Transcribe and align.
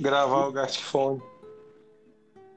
gravar 0.00 0.46
o 0.48 0.52
Gastifone. 0.52 1.20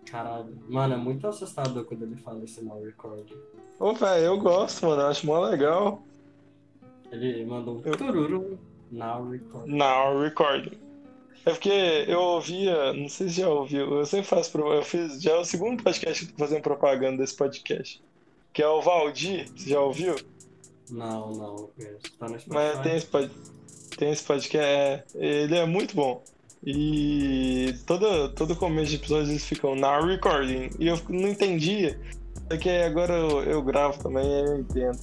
Caralho. 0.09 0.57
Mano, 0.69 0.93
é 0.93 0.97
muito 0.97 1.27
assustador 1.27 1.83
quando 1.85 2.03
ele 2.03 2.15
fala 2.15 2.43
esse 2.43 2.63
no 2.63 2.83
record. 2.83 3.29
Ô, 3.79 3.93
velho, 3.93 4.23
eu 4.25 4.39
gosto, 4.39 4.85
mano. 4.85 5.01
Eu 5.01 5.07
acho 5.07 5.25
mó 5.25 5.39
legal. 5.41 6.01
Ele 7.11 7.45
mandou 7.45 7.77
um 7.77 7.81
Eu- 7.83 7.97
tururu 7.97 8.59
now 8.91 9.27
record. 9.29 9.67
Now 9.67 10.19
recording. 10.21 10.77
É 11.45 11.51
porque 11.51 12.05
eu 12.07 12.19
ouvia, 12.19 12.91
não 12.93 13.07
sei 13.07 13.29
se 13.29 13.41
já 13.41 13.49
ouviu, 13.49 13.99
eu 13.99 14.05
sempre 14.05 14.25
faço, 14.25 14.51
pro- 14.51 14.73
eu 14.73 14.81
fiz, 14.81 15.21
já 15.21 15.33
é 15.33 15.37
o 15.37 15.45
segundo 15.45 15.83
podcast 15.83 16.25
que 16.25 16.31
eu 16.31 16.35
tô 16.35 16.43
fazendo 16.43 16.63
propaganda 16.63 17.17
desse 17.17 17.35
podcast, 17.35 18.03
que 18.51 18.63
é 18.63 18.67
o 18.67 18.81
Valdir, 18.81 19.47
você 19.55 19.69
já 19.69 19.79
ouviu? 19.79 20.15
Não, 20.89 21.31
não. 21.33 21.69
Tá 22.17 22.27
no 22.29 22.39
Spotify. 22.39 22.49
Mas 22.49 22.79
tem 22.79 22.95
esse, 22.95 23.07
tem 23.95 24.11
esse 24.11 24.23
podcast, 24.23 24.57
é, 24.57 25.03
ele 25.15 25.55
é 25.55 25.65
muito 25.67 25.95
bom. 25.95 26.23
E 26.65 27.75
todo, 27.85 28.29
todo 28.33 28.55
começo 28.55 28.89
de 28.89 28.95
episódio 28.95 29.31
eles 29.31 29.45
ficam 29.45 29.75
now 29.75 30.03
recording, 30.03 30.69
e 30.79 30.87
eu 30.87 30.99
não 31.09 31.29
entendia, 31.29 31.99
porque 32.49 32.69
agora 32.69 33.13
eu, 33.13 33.43
eu 33.43 33.61
gravo 33.61 34.01
também 34.01 34.25
e 34.25 34.39
eu 34.39 34.59
entendo. 34.59 34.99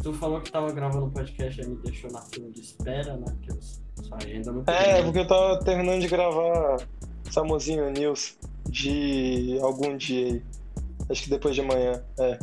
Tu 0.00 0.12
falou 0.12 0.40
que 0.40 0.52
tava 0.52 0.70
gravando 0.70 1.06
um 1.06 1.10
podcast 1.10 1.60
e 1.60 1.66
me 1.66 1.76
deixou 1.76 2.08
na 2.12 2.22
fila 2.22 2.48
de 2.50 2.60
espera, 2.60 3.16
né? 3.16 3.24
Porque 3.26 3.58
agenda 4.12 4.52
não 4.52 4.64
É, 4.68 5.02
porque 5.02 5.18
eu 5.18 5.26
tava 5.26 5.58
terminando 5.64 6.00
de 6.00 6.08
gravar 6.08 6.76
Samuzinho 7.30 7.90
News 7.90 8.36
de 8.68 9.58
algum 9.60 9.96
dia 9.96 10.26
aí. 10.26 10.42
Acho 11.10 11.24
que 11.24 11.30
depois 11.30 11.54
de 11.54 11.60
amanhã, 11.60 12.02
é. 12.18 12.38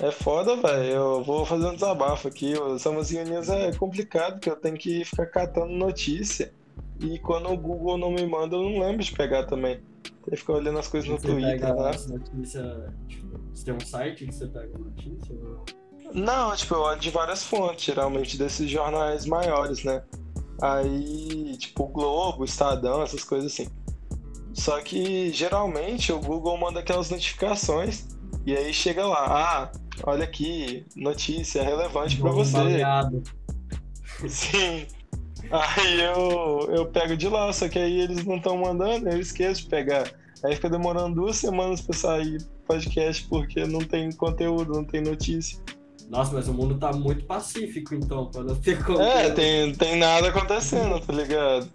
É 0.00 0.10
foda, 0.12 0.56
velho. 0.56 0.84
Eu 0.92 1.24
vou 1.24 1.44
fazer 1.44 1.66
um 1.66 1.74
desabafo 1.74 2.28
aqui. 2.28 2.54
O 2.56 2.78
Samuzinho 2.78 3.24
News 3.24 3.48
é 3.48 3.72
complicado, 3.72 4.34
porque 4.34 4.50
eu 4.50 4.56
tenho 4.56 4.76
que 4.76 5.04
ficar 5.04 5.26
catando 5.26 5.72
notícia. 5.72 6.52
E 7.00 7.18
quando 7.18 7.50
o 7.50 7.56
Google 7.56 7.96
não 7.98 8.10
me 8.10 8.26
manda, 8.26 8.56
eu 8.56 8.62
não 8.62 8.78
lembro 8.80 9.02
de 9.02 9.12
pegar 9.12 9.44
também. 9.44 9.80
Tem 10.02 10.12
que 10.30 10.36
ficar 10.36 10.54
olhando 10.54 10.78
as 10.78 10.88
coisas 10.88 11.08
no 11.08 11.18
Você 11.18 11.26
Twitter, 11.28 11.60
pega 11.60 11.74
né? 11.74 11.90
as 11.90 12.06
notícias. 12.06 12.90
Tipo, 13.08 13.38
você 13.52 13.64
tem 13.64 13.74
um 13.74 13.80
site 13.80 14.26
que 14.26 14.32
você 14.34 14.46
pega 14.46 14.78
notícia? 14.78 15.34
ou- 15.34 15.64
Não, 16.14 16.54
tipo, 16.56 16.74
eu 16.74 16.80
olho 16.80 17.00
de 17.00 17.10
várias 17.10 17.44
fontes, 17.44 17.84
geralmente 17.84 18.36
desses 18.38 18.68
jornais 18.70 19.26
maiores, 19.26 19.84
né? 19.84 20.02
Aí, 20.60 21.56
tipo, 21.56 21.84
o 21.84 21.88
Globo, 21.88 22.42
o 22.42 22.44
Estadão, 22.44 23.02
essas 23.02 23.22
coisas 23.24 23.52
assim. 23.52 23.68
Só 24.52 24.80
que 24.80 25.30
geralmente 25.32 26.12
o 26.12 26.18
Google 26.20 26.56
manda 26.58 26.80
aquelas 26.80 27.10
notificações 27.10 28.06
e 28.44 28.56
aí 28.56 28.72
chega 28.74 29.06
lá, 29.06 29.24
ah, 29.28 29.72
olha 30.04 30.24
aqui, 30.24 30.84
notícia 30.96 31.62
relevante 31.62 32.16
pra 32.16 32.30
Um 32.30 32.34
você. 32.34 32.52
baleado. 32.52 33.22
Sim. 34.28 34.86
Aí 35.50 36.00
eu, 36.00 36.68
eu 36.74 36.86
pego 36.86 37.16
de 37.16 37.28
lá, 37.28 37.52
só 37.52 37.68
que 37.68 37.78
aí 37.78 38.00
eles 38.00 38.24
não 38.24 38.36
estão 38.36 38.56
mandando, 38.58 39.08
eu 39.08 39.18
esqueço 39.20 39.62
de 39.62 39.68
pegar. 39.68 40.10
Aí 40.44 40.54
fica 40.54 40.68
demorando 40.68 41.14
duas 41.14 41.36
semanas 41.36 41.80
pra 41.80 41.96
sair 41.96 42.38
podcast 42.66 43.26
porque 43.28 43.64
não 43.64 43.80
tem 43.80 44.12
conteúdo, 44.12 44.72
não 44.74 44.84
tem 44.84 45.00
notícia. 45.00 45.58
Nossa, 46.08 46.32
mas 46.32 46.48
o 46.48 46.54
mundo 46.54 46.78
tá 46.78 46.92
muito 46.92 47.24
pacífico, 47.24 47.94
então, 47.94 48.26
pra 48.26 48.42
não 48.42 48.54
ter. 48.56 48.78
É, 49.00 49.30
tem, 49.30 49.74
tem 49.74 49.96
nada 49.96 50.28
acontecendo, 50.28 51.00
tá 51.00 51.12
ligado? 51.12 51.68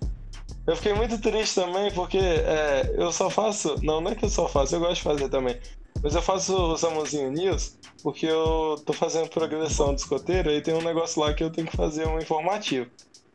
Eu 0.66 0.76
fiquei 0.76 0.94
muito 0.94 1.20
triste 1.20 1.56
também 1.56 1.92
porque 1.92 2.18
é, 2.18 2.96
eu 2.98 3.12
só 3.12 3.30
faço. 3.30 3.76
Não, 3.84 4.02
não 4.02 4.12
é 4.12 4.16
que 4.16 4.26
eu 4.26 4.30
só 4.30 4.48
faço, 4.48 4.76
eu 4.76 4.80
gosto 4.80 4.96
de 4.96 5.02
fazer 5.02 5.30
também. 5.30 5.58
Mas 6.04 6.14
eu 6.14 6.22
faço 6.22 6.54
o 6.56 6.78
Samuzinho 6.78 7.32
News 7.32 7.78
porque 8.04 8.26
eu 8.26 8.76
tô 8.86 8.92
fazendo 8.92 9.30
progressão 9.30 9.96
de 9.96 10.02
escoteiro 10.02 10.52
e 10.52 10.62
tem 10.62 10.74
um 10.74 10.82
negócio 10.82 11.22
lá 11.22 11.34
que 11.34 11.42
eu 11.42 11.50
tenho 11.50 11.66
que 11.66 11.78
fazer 11.78 12.06
um 12.06 12.20
informativo. 12.20 12.92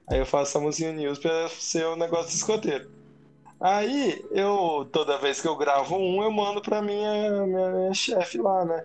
Aí 0.06 0.18
eu 0.18 0.26
faço 0.26 0.52
Samuzinho 0.52 0.92
News 0.92 1.18
pra 1.18 1.48
ser 1.48 1.86
o 1.86 1.96
negócio 1.96 2.28
de 2.28 2.36
escoteiro. 2.36 2.90
Aí 3.58 4.22
eu, 4.30 4.86
toda 4.92 5.18
vez 5.18 5.40
que 5.40 5.48
eu 5.48 5.56
gravo 5.56 5.96
um, 5.96 6.22
eu 6.22 6.30
mando 6.30 6.60
pra 6.60 6.82
minha, 6.82 7.46
minha, 7.46 7.70
minha 7.70 7.94
chefe 7.94 8.38
lá, 8.38 8.64
né? 8.64 8.84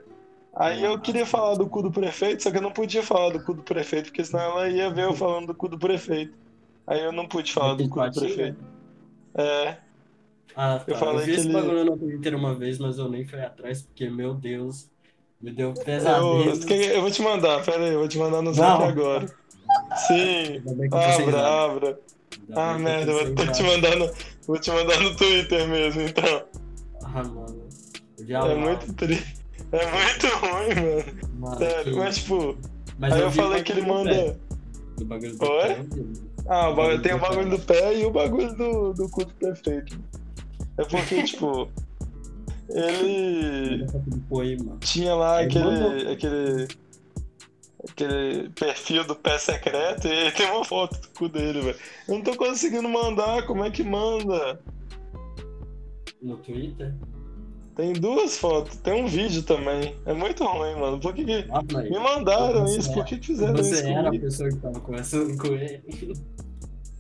Aí 0.55 0.83
eu 0.83 0.97
queria 0.99 1.25
falar 1.25 1.55
do 1.55 1.67
cu 1.67 1.81
do 1.81 1.91
prefeito, 1.91 2.43
só 2.43 2.51
que 2.51 2.57
eu 2.57 2.61
não 2.61 2.71
podia 2.71 3.03
falar 3.03 3.31
do 3.31 3.43
cu 3.43 3.53
do 3.53 3.63
prefeito, 3.63 4.05
porque 4.05 4.23
senão 4.23 4.41
ela 4.43 4.69
ia 4.69 4.89
ver 4.89 5.05
eu 5.05 5.13
falando 5.13 5.47
do 5.47 5.55
cu 5.55 5.67
do 5.67 5.77
prefeito. 5.77 6.33
Aí 6.87 7.03
eu 7.03 7.11
não 7.11 7.27
pude 7.27 7.51
falar 7.51 7.75
do 7.75 7.89
cu 7.89 8.01
do 8.01 8.19
prefeito. 8.19 8.63
É, 9.35 9.77
Ah, 10.55 10.77
tá. 10.79 10.83
Eu 10.87 10.93
Eu, 10.93 10.99
falei 10.99 11.25
vi 11.25 11.31
que 11.33 11.37
esse 11.39 11.47
ele- 11.47 11.53
bagulho 11.53 11.85
no 11.85 11.97
Twitter 11.97 12.35
uma 12.35 12.53
vez, 12.55 12.77
mas 12.79 12.97
eu 12.97 13.09
nem 13.09 13.25
fui 13.25 13.39
atrás, 13.41 13.81
porque, 13.83 14.09
meu 14.09 14.33
Deus, 14.33 14.89
me 15.41 15.51
deu 15.51 15.69
eu, 15.69 15.83
pesadelo. 15.83 16.43
eu 16.43 17.01
vou 17.01 17.11
te 17.11 17.21
mandar, 17.21 17.63
pera 17.63 17.83
aí, 17.83 17.93
eu 17.93 17.99
vou 17.99 18.07
te 18.07 18.17
mandar 18.17 18.41
no 18.41 18.53
zap 18.53 18.83
agora. 18.83 19.25
Sim, 20.07 20.61
eu 20.65 21.13
sem 21.15 21.27
abra, 21.27 21.47
abra. 21.47 21.99
Ah, 22.55 22.73
eu 22.73 22.79
merda, 22.79 23.11
eu 23.11 23.33
vou 23.35 23.47
te 23.47 23.63
mandar 23.63 23.95
no, 23.95 24.11
vou 24.47 24.59
te 24.59 24.71
mandar 24.71 24.99
no 24.99 25.15
Twitter 25.15 25.67
mesmo, 25.67 26.01
então. 26.01 26.43
Ah, 27.03 27.23
mano. 27.23 27.63
Eu 28.19 28.25
vi 28.25 28.33
É 28.33 28.55
muito 28.55 28.93
triste. 28.93 29.35
É 29.71 29.85
muito 29.91 30.27
ruim, 30.37 30.75
mano. 30.75 31.29
mano, 31.39 31.57
Sério, 31.57 31.93
que- 31.93 31.99
mas 31.99 32.15
tipo, 32.17 32.57
mas 32.99 33.13
aí 33.13 33.21
eu 33.21 33.29
vi 33.31 33.39
o 33.39 33.43
falei 33.43 33.63
que 33.63 33.71
ele 33.71 33.81
manda. 33.81 34.39
Do 34.97 35.05
bagulho 35.05 35.35
do 35.35 35.45
Oi? 35.45 35.61
pé, 35.67 35.79
eu 35.79 35.83
vi. 36.03 36.21
Ah, 36.47 36.69
o 36.69 36.75
bagulho- 36.75 37.01
tem 37.01 37.13
o 37.13 37.17
do 37.17 37.21
bagulho 37.21 37.49
do 37.49 37.59
pé 37.59 37.95
e 37.97 38.05
o 38.05 38.11
bagulho 38.11 38.53
do, 38.55 38.93
do 38.93 39.09
cu 39.09 39.25
do 39.25 39.33
prefeito. 39.33 39.99
É 40.77 40.83
porque, 40.85 41.23
tipo, 41.23 41.67
ele 42.69 43.85
tinha 44.79 45.13
lá 45.15 45.43
Ele 45.43 45.49
aquele, 45.57 46.11
aquele. 46.11 46.67
aquele 47.89 48.49
perfil 48.49 49.03
do 49.05 49.15
pé 49.15 49.37
secreto 49.37 50.07
e 50.07 50.31
tem 50.31 50.49
uma 50.51 50.63
foto 50.65 50.99
do 50.99 51.07
cu 51.09 51.29
dele, 51.29 51.61
velho. 51.61 51.77
Eu 52.07 52.15
não 52.15 52.21
tô 52.21 52.35
conseguindo 52.35 52.87
mandar, 52.89 53.45
como 53.45 53.63
é 53.63 53.69
que 53.69 53.83
manda? 53.83 54.59
No 56.21 56.37
Twitter? 56.37 56.93
Tem 57.75 57.91
duas 57.93 58.37
fotos, 58.37 58.77
tem 58.77 59.03
um 59.03 59.07
vídeo 59.07 59.41
também. 59.43 59.95
É 60.05 60.13
muito 60.13 60.43
ruim, 60.43 60.75
mano. 60.79 60.99
Por 60.99 61.11
que, 61.13 61.25
que... 61.25 61.47
Ah, 61.51 61.61
Me 61.63 61.99
mandaram 61.99 62.67
Você 62.67 62.79
isso, 62.79 62.93
por 62.93 63.03
que, 63.03 63.17
que 63.17 63.25
fizeram 63.27 63.55
você 63.55 63.71
isso 63.73 63.87
era 63.87 64.01
a 64.01 64.03
comigo? 64.05 64.25
pessoa 64.25 64.49
que 64.49 64.57
tava 64.57 64.79
conversando 64.79 65.37
com 65.37 65.47
ele. 65.47 65.81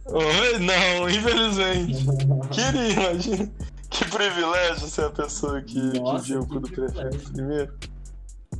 Oi? 0.05 0.59
Não, 0.59 1.09
infelizmente. 1.09 2.05
Queria, 2.51 2.89
imagina. 2.91 3.51
Que 3.89 4.05
privilégio 4.05 4.87
ser 4.87 5.05
a 5.05 5.09
pessoa 5.11 5.61
que, 5.61 5.79
Nossa, 5.99 6.23
que 6.25 6.31
viu 6.31 6.41
o 6.41 6.45
do 6.59 6.61
prefeito 6.69 7.31
primeiro. 7.31 7.73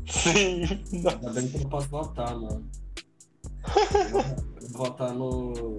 Sim. 0.08 0.84
Nossa. 1.02 1.16
Ainda 1.18 1.30
bem 1.32 1.48
que 1.48 1.58
eu 1.58 1.62
não 1.62 1.70
posso 1.70 1.90
votar, 1.90 2.36
mano. 2.36 2.64
Votar 4.72 5.14
no. 5.14 5.78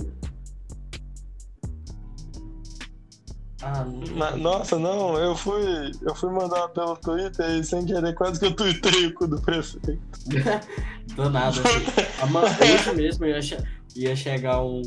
Ah, 3.62 3.84
não. 3.84 4.16
Na- 4.16 4.36
Nossa, 4.36 4.78
não, 4.78 5.16
eu 5.16 5.34
fui, 5.36 5.92
eu 6.02 6.14
fui 6.14 6.31
mandar 6.31 6.69
pelo 6.69 6.96
Twitter 6.96 7.48
e 7.50 7.64
sem 7.64 7.86
querer 7.86 8.14
quase 8.14 8.38
que 8.38 8.46
eu 8.46 8.54
tuitei 8.56 9.06
o 9.06 9.14
cu 9.14 9.26
do 9.26 9.41
prefeito. 9.41 10.02
Do 11.16 11.31
nada. 11.31 11.48
Assim. 11.48 11.62
A 12.22 12.26
man- 12.26 12.42
Hoje 12.44 12.94
mesmo 12.96 13.25
ia, 13.25 13.41
che- 13.41 13.62
ia 13.97 14.15
chegar 14.16 14.62
um, 14.62 14.82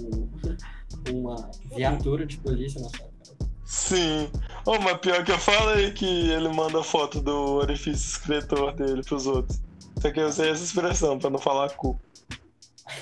uma 1.12 1.50
viatura 1.75 2.25
de 2.25 2.38
polícia 2.38 2.81
na 2.81 2.90
sua 2.90 3.00
casa. 3.00 3.35
Sim. 3.66 4.29
Oh, 4.66 4.79
mas 4.79 4.97
pior 5.00 5.23
que 5.23 5.31
eu 5.31 5.38
falei 5.40 5.91
que 5.91 6.06
ele 6.31 6.50
manda 6.50 6.81
foto 6.84 7.22
do 7.22 7.56
orifício 7.56 7.94
escritor 8.09 8.73
dele 8.73 9.01
pros 9.03 9.25
outros. 9.28 9.59
Só 10.01 10.12
que 10.12 10.19
eu 10.19 10.28
usei 10.28 10.50
essa 10.51 10.63
expressão 10.63 11.18
pra 11.19 11.29
não 11.29 11.40
falar 11.40 11.69
cu. 11.72 12.00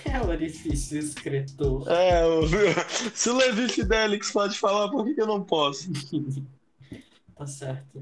É 0.04 0.20
o 0.20 0.30
orifício 0.30 0.98
escritor. 0.98 1.88
É, 1.88 2.26
o- 2.26 2.42
se 3.14 3.30
o 3.30 3.36
Levi 3.38 3.70
Fidelix 3.70 4.32
pode 4.32 4.58
falar, 4.58 4.90
por 4.90 5.06
que, 5.06 5.14
que 5.14 5.22
eu 5.22 5.28
não 5.28 5.44
posso? 5.44 5.90
Tá 7.38 7.46
certo. 7.46 8.02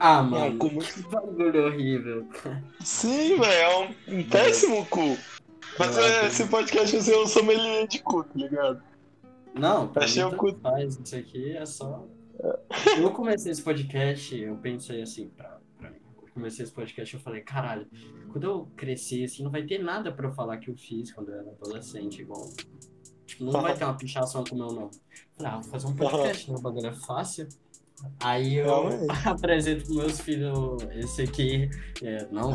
Ah, 0.00 0.18
É 0.18 0.20
um 0.20 0.24
mano. 0.30 0.58
cu 0.58 0.70
muito 0.70 0.92
Que 0.92 1.02
bagulho 1.02 1.66
horrível. 1.66 2.26
Sim, 2.84 3.38
velho, 3.38 3.52
é 3.52 3.94
um 4.08 4.22
péssimo 4.24 4.84
cu. 4.86 5.16
Mas 5.78 5.96
Eu 5.96 6.02
é, 6.04 6.26
esse 6.26 6.46
podcast 6.46 6.92
vai 6.96 7.00
ser 7.04 7.16
um 7.18 7.26
sommelier 7.26 7.86
de 7.86 7.98
cu, 8.00 8.24
tá 8.24 8.30
ligado? 8.34 8.82
Não, 9.54 9.88
pra 9.88 10.04
Achei 10.04 10.22
mim 10.22 10.28
o 10.28 10.30
tanto 10.32 10.40
cu- 10.54 10.60
faz. 10.60 10.98
Isso 11.04 11.16
aqui 11.16 11.56
é 11.56 11.64
só. 11.66 12.06
Eu 12.98 13.10
comecei 13.12 13.50
esse 13.50 13.62
podcast, 13.62 14.36
eu 14.40 14.56
pensei 14.58 15.02
assim, 15.02 15.28
pra, 15.30 15.58
pra 15.76 15.90
mim. 15.90 15.96
Eu 16.22 16.28
comecei 16.32 16.64
esse 16.64 16.72
podcast 16.72 17.12
eu 17.14 17.20
falei, 17.20 17.40
caralho, 17.40 17.84
quando 18.30 18.44
eu 18.44 18.68
crescer, 18.76 19.24
assim, 19.24 19.42
não 19.42 19.50
vai 19.50 19.64
ter 19.64 19.78
nada 19.82 20.12
pra 20.12 20.28
eu 20.28 20.32
falar 20.32 20.58
que 20.58 20.70
eu 20.70 20.76
fiz 20.76 21.12
quando 21.12 21.30
eu 21.30 21.40
era 21.40 21.50
adolescente, 21.50 22.22
igual. 22.22 22.48
Tipo, 23.26 23.44
não 23.44 23.60
vai 23.60 23.74
ter 23.76 23.84
uma 23.84 23.96
pichação 23.96 24.44
com 24.44 24.54
o 24.54 24.58
meu 24.58 24.68
nome. 24.68 24.90
Falei, 25.36 25.52
ah, 25.52 25.60
vou 25.60 25.64
fazer 25.70 25.86
um 25.88 25.96
podcast, 25.96 26.50
né? 26.50 26.56
O 26.56 26.62
bagulho 26.62 26.86
é 26.86 26.92
fácil. 26.94 27.48
Aí 28.20 28.54
eu 28.54 28.66
Realmente. 28.66 29.06
apresento 29.26 29.84
pros 29.84 29.96
meus 29.96 30.20
filhos 30.20 30.82
esse 30.94 31.22
aqui. 31.22 31.68
É, 32.00 32.24
não. 32.30 32.52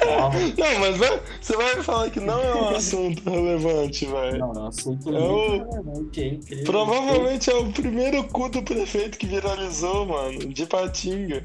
Calma. 0.00 0.38
Não, 0.58 0.78
mas 0.80 0.96
vai- 0.98 1.22
você 1.40 1.56
vai 1.56 1.76
me 1.76 1.82
falar 1.82 2.10
que 2.10 2.20
não 2.20 2.40
é 2.40 2.54
um 2.54 2.68
assunto 2.76 3.22
relevante, 3.30 4.06
velho. 4.06 4.38
Não, 4.38 4.52
é 4.52 4.58
um 4.58 4.66
assunto 4.66 5.08
É 5.08 5.12
muito 5.12 5.24
o- 5.66 5.70
relevante, 5.70 6.20
é 6.22 6.26
incrível. 6.28 6.64
Provavelmente 6.64 7.50
é 7.50 7.54
o 7.54 7.72
primeiro 7.72 8.24
cu 8.28 8.48
do 8.48 8.62
prefeito 8.62 9.18
que 9.18 9.26
viralizou, 9.26 10.06
mano, 10.06 10.38
de 10.38 10.66
Patinga. 10.66 11.44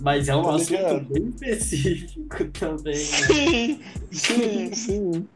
Mas 0.00 0.28
é 0.28 0.34
um 0.34 0.42
Tá 0.42 0.54
assunto 0.56 0.70
ligado? 0.70 1.00
bem 1.12 1.28
específico 1.28 2.44
também, 2.58 2.94
né? 2.94 3.00
Sim, 3.00 3.80
sim, 4.10 4.74
sim. 4.74 5.28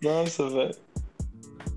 Nossa, 0.00 0.48
velho. 0.48 0.74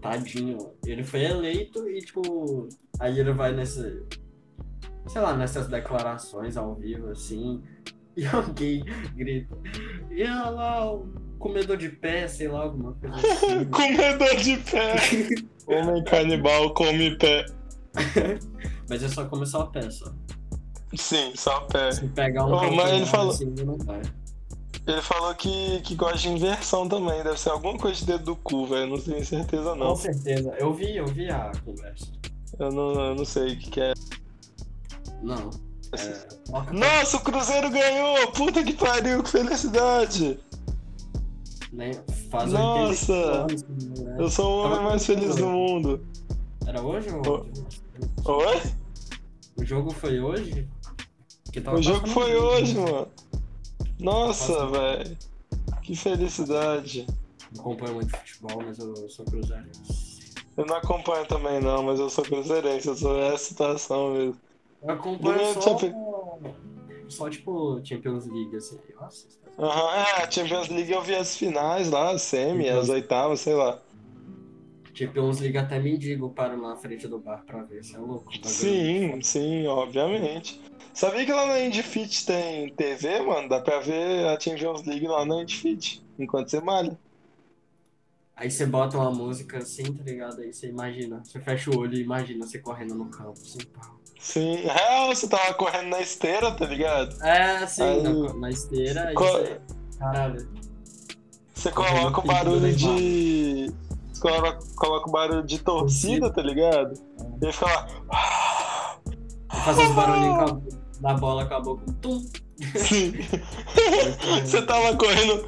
Tadinho. 0.02 0.70
Ele 0.86 1.04
foi 1.04 1.24
eleito 1.24 1.88
e, 1.90 2.00
tipo, 2.02 2.68
aí 3.00 3.20
ele 3.20 3.34
vai 3.34 3.54
nesse. 3.54 4.02
Sei 5.08 5.22
lá, 5.22 5.36
nessas 5.36 5.68
declarações 5.68 6.58
ao 6.58 6.76
vivo, 6.76 7.10
assim. 7.10 7.62
E 8.18 8.26
alguém 8.28 8.84
grita. 9.16 9.58
E 10.12 10.22
olha 10.24 10.50
lá, 10.50 10.94
o 10.94 11.08
comedor 11.40 11.78
de 11.78 11.88
pé, 11.88 12.28
sei 12.28 12.50
lá, 12.50 12.64
alguma 12.64 12.92
coisa 12.96 13.16
assim. 13.32 13.64
Comedor 13.70 14.36
de 14.36 14.58
pé. 14.58 14.96
Homem 15.74 16.04
canibal 16.04 16.74
come 16.74 17.18
pé. 17.18 17.46
Mas 18.90 19.02
é 19.02 19.08
só 19.08 19.24
começar 19.26 19.62
a 19.62 19.68
pé, 19.68 19.90
só. 19.90 20.12
Sim, 20.94 21.32
só 21.36 21.62
pé. 21.62 21.90
Se 21.94 22.06
pegar 22.10 22.46
um 22.46 22.54
Ô, 22.54 22.72
mas 22.72 22.92
ele 22.92 23.06
falou- 23.06 23.32
assim, 23.32 23.46
não 23.66 23.78
vai. 23.78 24.02
Ele 24.86 25.02
falou 25.02 25.34
que, 25.36 25.80
que 25.82 25.96
gosta 25.96 26.18
de 26.18 26.28
inversão 26.30 26.90
também. 26.90 27.24
Deve 27.24 27.40
ser 27.40 27.52
alguma 27.52 27.78
coisa 27.78 27.98
de 27.98 28.06
dedo 28.08 28.26
do 28.26 28.36
cu, 28.36 28.66
velho. 28.68 28.88
Não 28.88 29.00
tenho 29.00 29.24
certeza, 29.26 29.70
Com 29.70 29.76
não. 29.78 29.96
certeza. 29.96 30.54
Eu 30.60 30.74
vi, 30.74 30.98
eu 30.98 31.06
vi 31.08 31.30
a 31.30 31.50
conversa. 31.64 32.08
Eu 32.60 32.72
não, 32.74 32.92
eu 33.06 33.16
não 33.16 33.24
sei 33.26 33.54
o 33.54 33.58
que, 33.58 33.70
que 33.72 33.80
é. 33.80 33.94
Não. 35.22 35.50
É, 35.94 36.74
Nossa, 36.74 37.18
o 37.18 37.22
Cruzeiro 37.22 37.70
ganhou! 37.70 38.32
Puta 38.32 38.64
que 38.64 38.74
pariu, 38.74 39.22
que 39.24 39.30
felicidade! 39.30 40.40
nem, 41.72 41.94
faz 42.30 42.52
Nossa! 42.52 43.14
85 43.44 43.72
anos, 43.72 44.00
né? 44.00 44.16
Eu 44.20 44.30
sou 44.30 44.46
o 44.46 44.60
homem 44.60 44.78
Tava 44.78 44.90
mais 44.90 45.06
feliz 45.06 45.36
do 45.36 45.48
mundo. 45.48 46.06
Era 46.66 46.82
hoje 46.82 47.10
ou 47.10 47.48
Ô. 48.26 48.32
Oi? 48.34 48.62
O 49.58 49.66
jogo 49.66 49.92
foi 49.92 50.20
hoje? 50.20 50.68
O 51.74 51.82
jogo 51.82 52.08
foi 52.08 52.36
hoje, 52.36 52.78
mano. 52.78 53.08
Nossa, 54.00 54.68
velho. 54.68 55.18
Que 55.82 55.96
felicidade. 55.96 57.08
Não 57.54 57.62
acompanho 57.62 57.96
muito 57.96 58.18
futebol, 58.18 58.64
mas 58.66 58.80
eu 58.80 59.10
sou 59.10 59.26
cruzeirense. 59.26 60.34
Eu 60.58 60.66
não 60.66 60.76
acompanho 60.76 61.26
também 61.26 61.62
não, 61.62 61.84
mas 61.84 62.00
eu 62.00 62.10
sou 62.10 62.24
cruzeirense, 62.24 62.88
eu 62.88 62.96
sou 62.96 63.20
essa 63.20 63.46
situação 63.46 64.14
mesmo. 64.14 64.38
Eu 64.82 64.90
acompanho 64.92 65.46
só, 65.62 65.78
só 67.08 67.30
tipo 67.30 67.80
Champions 67.86 68.26
League, 68.28 68.56
assim. 68.56 68.80
Nossa, 69.00 69.28
Aham, 69.60 69.96
é, 70.24 70.32
Champions 70.32 70.70
League 70.70 70.92
eu 70.92 71.02
vi 71.02 71.16
as 71.16 71.36
finais 71.38 71.90
lá, 71.90 72.12
as 72.12 72.22
semi, 72.24 72.64
Champions- 72.66 72.84
as 72.84 72.90
oitavas, 72.90 73.40
sei 73.42 73.54
lá. 73.54 73.80
Champions 74.94 75.40
League 75.40 75.58
até 75.58 75.80
mendigo 75.80 76.30
para 76.32 76.56
na 76.58 76.76
frente 76.76 77.08
do 77.08 77.20
bar 77.20 77.44
pra 77.46 77.64
ver, 77.64 77.84
você 77.84 77.96
é 77.96 78.00
louco. 78.00 78.26
bagulho. 78.32 78.50
Sim, 78.50 79.22
sim, 79.22 79.68
obviamente. 79.68 80.60
Sabia 80.94 81.26
que 81.26 81.32
lá 81.32 81.46
na 81.46 81.60
Indifit 81.62 82.26
tem 82.26 82.70
TV, 82.74 83.22
mano? 83.22 83.48
Dá 83.48 83.62
pra 83.62 83.80
ver 83.80 84.28
a 84.28 84.40
Champions 84.40 84.84
League 84.86 85.08
lá 85.08 85.26
na 85.26 85.42
Indifit, 85.44 86.04
enquanto 86.20 86.50
você 86.50 86.60
malha. 86.60 87.00
Aí 88.36 88.50
você 88.50 88.66
bota 88.66 88.98
uma 88.98 89.12
música 89.12 89.60
assim, 89.60 89.94
tá 89.94 90.04
ligado? 90.04 90.42
Aí 90.42 90.52
você 90.52 90.68
imagina, 90.68 91.24
você 91.24 91.40
fecha 91.40 91.70
o 91.70 91.78
olho 91.78 91.94
e 91.96 92.02
imagina 92.02 92.46
você 92.46 92.60
correndo 92.60 92.96
no 92.96 93.06
campo, 93.10 93.34
assim, 93.40 93.60
pau. 93.68 94.01
Sim, 94.22 94.56
real, 94.58 95.08
você 95.16 95.28
tava 95.28 95.54
correndo 95.56 95.90
na 95.90 96.00
esteira, 96.00 96.52
tá 96.52 96.66
ligado? 96.66 97.16
É, 97.24 97.58
assim, 97.58 97.82
Aí- 97.84 98.04
na, 98.04 98.34
na 98.36 98.50
esteira, 98.52 99.08
aí 99.08 99.16
Co- 99.16 99.26
você... 99.26 99.60
Caralho. 99.98 100.48
Você 101.56 101.72
coloca 101.72 102.20
o 102.22 102.24
barulho 102.26 102.74
de. 102.76 103.72
Você 104.12 104.22
coloca, 104.22 104.60
coloca 104.76 105.10
o 105.10 105.12
barulho 105.12 105.44
de 105.44 105.60
torcida, 105.60 106.32
tá 106.32 106.42
ligado? 106.42 106.94
E 107.42 107.46
ele 107.46 107.52
fica 107.52 107.66
lá. 107.68 108.98
Faz 109.64 109.78
uns 109.78 109.92
barulhinhos 109.94 110.64
da 111.00 111.14
bola 111.16 111.46
com 111.46 111.54
a 111.54 111.60
boca. 111.60 111.84
Tum! 112.02 112.20
Sim. 112.78 113.14
Você 114.46 114.62
tava 114.64 114.96
correndo. 114.96 115.48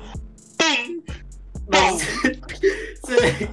Não, 1.67 1.97
você, 1.97 3.49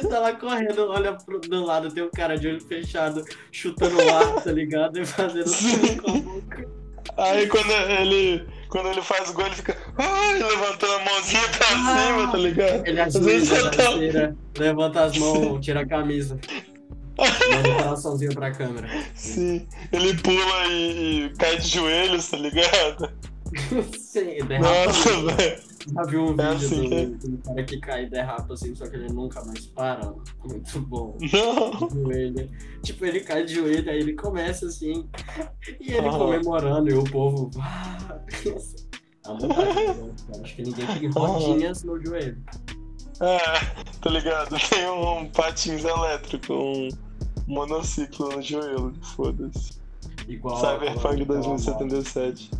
você 0.00 0.08
tá 0.08 0.18
lá 0.18 0.32
correndo, 0.34 0.88
olha 0.88 1.12
pro, 1.14 1.40
do 1.40 1.64
lado, 1.64 1.90
tem 1.92 2.02
um 2.02 2.10
cara 2.10 2.36
de 2.36 2.48
olho 2.48 2.60
fechado 2.60 3.24
chutando 3.50 3.96
o 3.96 4.14
ar, 4.14 4.42
tá 4.42 4.52
ligado? 4.52 4.98
E 5.00 5.04
fazendo 5.06 5.44
tum 5.44 5.96
com 5.98 6.10
a 6.10 6.20
boca. 6.20 6.68
Aí 7.18 7.46
quando 7.48 7.70
ele. 7.70 8.46
Quando 8.68 8.88
ele 8.88 9.02
faz 9.02 9.28
o 9.28 9.34
gol, 9.34 9.44
ele 9.44 9.54
fica. 9.54 9.76
Ai, 9.98 10.38
levantando 10.42 10.92
a 10.94 10.98
mãozinha 11.04 11.42
pra 11.58 11.66
Ah. 11.66 12.06
cima, 12.06 12.32
tá 12.32 12.38
ligado? 12.38 12.86
Ele 12.86 12.92
na 12.96 13.10
tá- 13.10 13.90
esteira, 13.90 14.36
levanta 14.56 15.02
as 15.04 15.18
mãos, 15.18 15.64
tira 15.64 15.80
a 15.80 15.86
camisa. 15.86 16.38
Manda 17.18 17.68
um 17.68 17.76
coraçãozinho 17.82 18.34
pra 18.34 18.50
câmera. 18.52 18.88
Sim. 19.14 19.66
Ele 19.92 20.14
pula 20.22 20.66
e, 20.68 21.24
e 21.26 21.30
cai 21.38 21.58
de 21.58 21.68
joelhos, 21.68 22.28
tá 22.30 22.38
ligado? 22.38 23.12
Sim, 23.98 24.38
derrapa. 24.46 24.86
Nossa, 24.86 25.10
velho. 25.36 25.71
Já 25.94 26.02
viu 26.04 26.22
um 26.26 26.40
É 26.40 26.54
vídeo 26.54 26.66
assim 26.66 26.88
que 26.88 26.94
é. 26.94 27.06
do, 27.06 27.28
do 27.28 27.38
cara 27.38 27.64
que 27.64 27.80
cai 27.80 28.04
e 28.04 28.10
derrapa 28.10 28.54
assim, 28.54 28.74
só 28.74 28.86
que 28.88 28.96
ele 28.96 29.12
nunca 29.12 29.44
mais 29.44 29.66
para? 29.66 30.12
Muito 30.44 30.80
bom. 30.82 31.16
Não. 31.32 31.90
joelho. 31.90 32.48
Tipo, 32.82 33.06
ele 33.06 33.20
cai 33.20 33.44
de 33.44 33.54
joelho, 33.54 33.90
aí 33.90 33.98
ele 33.98 34.12
começa 34.14 34.66
assim, 34.66 35.08
e 35.80 35.92
ele 35.92 36.06
Aham. 36.08 36.18
comemorando, 36.18 36.90
e 36.90 36.94
o 36.94 37.04
povo. 37.04 37.50
"Ah!" 37.58 38.20
A 39.24 39.32
vontade? 39.34 40.12
Acho 40.42 40.56
que 40.56 40.62
ninguém 40.62 40.86
tem 40.86 41.10
rodinhas 41.10 41.82
no 41.84 42.00
joelho. 42.04 42.42
É, 43.20 43.38
tá 44.00 44.10
ligado? 44.10 44.56
Tem 44.68 44.88
um 44.90 45.28
patins 45.28 45.84
elétrico, 45.84 46.52
um 46.54 46.88
monociclo 47.46 48.30
no 48.36 48.42
joelho, 48.42 48.92
foda-se. 49.14 49.80
Igual. 50.28 50.56
Cyberpunk 50.56 51.20
igual- 51.22 51.38
2077. 51.40 52.50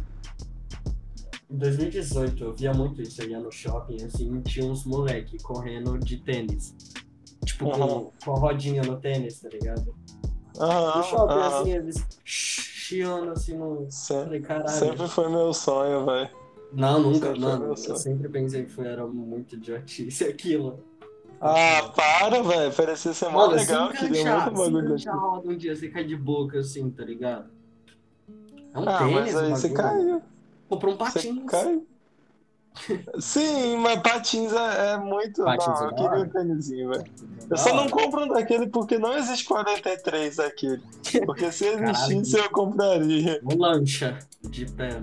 Em 1.52 1.56
2018 1.58 2.44
eu 2.44 2.54
via 2.54 2.72
muito 2.72 3.02
isso, 3.02 3.20
eu 3.22 3.28
ia 3.28 3.38
no 3.38 3.52
shopping 3.52 4.02
assim, 4.04 4.40
tinha 4.40 4.64
uns 4.64 4.84
moleque 4.87 5.37
correndo 5.43 5.99
de 5.99 6.16
tênis. 6.16 6.75
Tipo, 7.44 7.70
com, 7.70 7.82
Aham. 7.82 8.10
com 8.25 8.32
a 8.32 8.38
rodinha 8.38 8.82
no 8.82 8.96
tênis, 8.99 9.40
tá 9.40 9.49
ligado? 9.50 9.94
Aham, 10.58 10.96
No 10.96 11.02
shopping, 11.04 11.32
aham. 11.34 11.60
assim, 11.60 11.72
eles 11.72 12.06
chiando 12.25 13.31
assim 13.32 13.56
no. 13.56 13.87
Sempre, 13.90 14.25
Falei, 14.25 14.40
caralho. 14.40 14.69
sempre 14.70 15.08
foi 15.08 15.28
meu 15.28 15.52
sonho, 15.52 16.06
velho. 16.06 16.31
Não, 16.72 17.02
nunca, 17.02 17.26
sempre 17.26 17.40
mano. 17.40 17.64
Eu 17.66 17.76
sonho. 17.76 17.96
sempre 17.98 18.28
pensei 18.31 18.64
que 18.64 18.72
foi, 18.72 18.87
era 18.87 19.06
muito 19.06 19.56
idiotice 19.56 20.25
aquilo. 20.25 20.82
Ah, 21.38 21.90
para, 21.94 22.43
velho. 22.43 22.72
Parecia 22.72 23.12
ser 23.12 23.28
mó 23.28 23.44
legal, 23.46 23.90
se 23.90 23.98
queria 23.98 24.22
enganchar, 24.22 24.52
muito 24.52 24.64
se 24.64 24.70
bagulho 24.72 24.88
daqui. 24.94 25.08
roda 25.10 25.48
um 25.50 25.56
dia, 25.56 25.76
você 25.76 25.88
cai 25.88 26.05
de 26.05 26.16
boca 26.16 26.58
assim, 26.60 26.88
tá 26.90 27.05
ligado? 27.05 27.50
É 28.72 28.78
um 28.78 28.88
Ah, 28.88 28.98
tênis, 28.98 29.12
mas 29.34 29.37
aí 29.37 29.50
você 29.50 29.69
caiu. 29.70 30.22
Comprou 30.72 30.94
um 30.94 30.96
Você 30.96 31.04
patins. 31.28 31.44
caiu. 31.50 31.86
Sim, 33.20 33.76
mas 33.76 34.00
patins 34.00 34.50
é, 34.54 34.93
é 34.93 34.96
muito. 34.96 35.44
Patins 35.44 35.67
não, 35.67 35.82
é 35.82 35.91
eu 35.91 35.94
queria 35.94 36.24
um 36.24 36.29
tênisinho, 36.31 36.88
velho. 36.88 37.05
Eu 37.43 37.46
Da 37.48 37.56
só 37.58 37.74
não 37.74 37.91
compro 37.91 38.22
um 38.24 38.29
daquele 38.29 38.67
porque 38.69 38.96
não 38.98 39.12
existe 39.12 39.44
43 39.44 40.36
daquele. 40.36 40.82
Porque 41.26 41.52
se 41.52 41.67
existisse 41.76 42.38
eu 42.38 42.48
compraria. 42.48 43.38
Um 43.44 43.58
lancha 43.58 44.19
de 44.44 44.64
pé. 44.64 44.98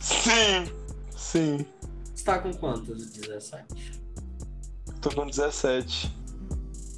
Sim, 0.00 0.72
sim. 1.16 1.66
Você 2.12 2.24
tá 2.24 2.40
com 2.40 2.52
quantos? 2.52 3.06
17? 3.12 4.02
Tô 5.00 5.10
com 5.10 5.28
17. 5.28 6.12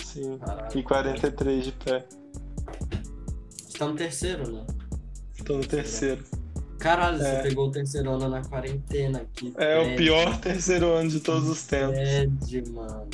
Sim. 0.02 0.38
Caralho. 0.38 0.78
E 0.78 0.82
43 0.82 1.64
de 1.66 1.72
pé. 1.72 2.06
Você 3.58 3.76
tá 3.76 3.86
no 3.86 3.94
terceiro, 3.94 4.50
né? 4.50 4.66
Tô 5.44 5.58
no 5.58 5.66
terceiro. 5.66 6.24
Caralho, 6.78 7.22
É. 7.22 7.36
você 7.42 7.48
pegou 7.48 7.68
o 7.68 7.70
terceiro 7.70 8.10
ano 8.10 8.28
na 8.28 8.42
quarentena. 8.44 9.24
Que 9.34 9.52
É 9.56 9.78
o 9.78 9.96
pior 9.96 10.36
terceiro 10.40 10.92
ano 10.92 11.08
de 11.08 11.20
todos 11.20 11.48
os 11.48 11.62
tempos. 11.64 11.96
bad, 11.98 12.70
mano. 12.70 13.08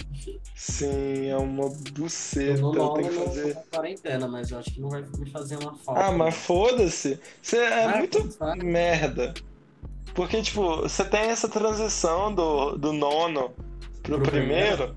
Sim, 0.55 1.29
é 1.29 1.37
uma 1.37 1.69
buceta. 1.93 2.61
Eu 2.61 2.73
não 2.73 2.75
Eu 2.75 2.89
tenho 2.95 3.09
que 3.09 3.15
fazer. 3.25 3.55
na 3.55 3.61
quarentena, 3.71 4.29
mas 4.29 4.51
eu 4.51 4.59
acho 4.59 4.71
que 4.73 4.81
não 4.81 4.91
vai 4.91 5.03
me 5.19 5.31
fazer 5.31 5.57
uma 5.57 5.75
falta. 5.77 6.01
Ah, 6.07 6.13
mas 6.13 6.35
foda-se. 6.35 7.19
Você 7.41 7.57
é 7.59 7.85
Ah, 7.85 7.97
muito 7.99 8.31
sabe? 8.33 8.65
merda. 8.65 9.33
Porque, 10.15 10.43
tipo, 10.43 10.83
você 10.83 11.05
tem 11.05 11.21
essa 11.31 11.49
transição 11.49 12.35
do, 12.35 12.77
do 12.77 12.93
nono 12.93 13.53
pro, 14.03 14.19
Pro 14.21 14.31
primeiro, 14.31 14.95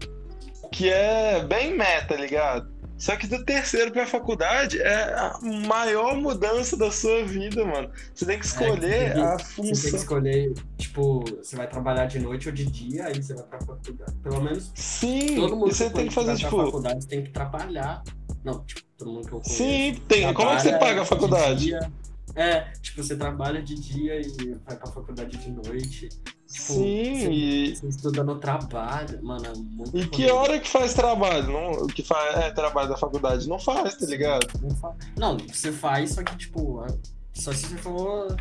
que 0.72 0.90
é 0.90 1.44
bem 1.46 1.78
meta, 1.78 2.16
ligado? 2.16 2.73
Só 3.04 3.18
que 3.18 3.28
do 3.28 3.44
terceiro 3.44 3.92
pra 3.92 4.08
faculdade 4.08 4.82
é 4.82 4.96
a 5.14 5.38
maior 5.68 6.16
mudança 6.16 6.78
da 6.78 6.90
sua 6.90 7.26
vida, 7.26 7.66
mano. 7.66 7.90
Você 8.16 8.26
tem 8.26 8.40
que 8.40 8.46
escolher 8.46 9.18
É, 9.18 9.20
a 9.22 9.38
Você 9.38 9.56
tem 9.62 9.66
que 9.66 9.76
função. 9.76 9.96
escolher, 10.00 10.54
tipo, 10.78 11.20
você 11.44 11.58
vai 11.58 11.68
trabalhar 11.68 12.06
de 12.06 12.18
noite 12.20 12.48
ou 12.48 12.56
de 12.56 12.66
dia, 12.66 13.08
aí 13.08 13.22
você 13.22 13.34
vai 13.34 13.44
pra 13.44 13.60
faculdade. 13.60 14.14
Pelo 14.24 14.42
menos 14.42 14.72
Sim, 14.74 15.36
todo 15.36 15.54
mundo 15.58 15.74
você 15.76 15.90
tem 15.90 16.08
que 16.08 16.14
fazer, 16.14 16.28
vai 16.28 16.38
pra 16.40 16.50
tipo. 16.50 16.64
faculdade 16.66 17.06
tem 17.06 17.24
que 17.26 17.32
trabalhar. 17.32 18.04
Não, 18.42 18.64
tipo, 18.64 18.82
todo 18.98 19.12
mundo 19.12 19.28
que 19.28 19.34
eu 19.34 19.42
conheço. 19.42 19.54
Sim, 19.58 20.02
tem. 20.08 20.34
Como 20.34 20.50
é 20.52 20.56
que 20.56 20.62
você 20.62 20.72
paga 20.78 21.02
a 21.02 21.04
de 21.04 21.10
faculdade? 21.10 21.60
dia. 21.66 21.92
É, 22.36 22.62
tipo, 22.82 23.04
você 23.04 23.16
trabalha 23.16 23.62
de 23.62 23.76
dia 23.76 24.20
e 24.22 24.56
vai 24.66 24.76
pra 24.76 24.88
faculdade 24.88 25.38
de 25.38 25.52
noite. 25.52 26.10
Tipo, 26.10 26.74
Sim, 26.74 27.16
você, 27.16 27.32
e, 27.32 27.76
você 27.76 27.88
estuda 27.88 28.24
no 28.24 28.40
trabalho, 28.40 29.24
mano, 29.24 29.46
é 29.46 29.54
muito 29.56 29.98
e 29.98 30.08
que 30.08 30.30
hora 30.30 30.60
que 30.60 30.70
faz 30.70 30.94
trabalho? 30.94 31.52
Não, 31.52 31.88
que 31.88 32.04
faz 32.04 32.36
é, 32.38 32.52
trabalho 32.52 32.90
da 32.90 32.98
faculdade? 32.98 33.48
Não 33.50 33.58
faz, 33.60 33.96
tá 33.98 34.06
ligado? 34.06 34.48
Não, 34.62 34.70
fa- 34.76 34.96
Não, 35.18 35.38
você 35.38 35.72
faz, 35.72 36.12
só 36.14 36.24
que, 36.24 36.36
tipo, 36.38 36.80
a- 36.82 36.88
Só 37.34 37.52
se 37.52 37.66
você 37.68 37.78
for 37.78 38.36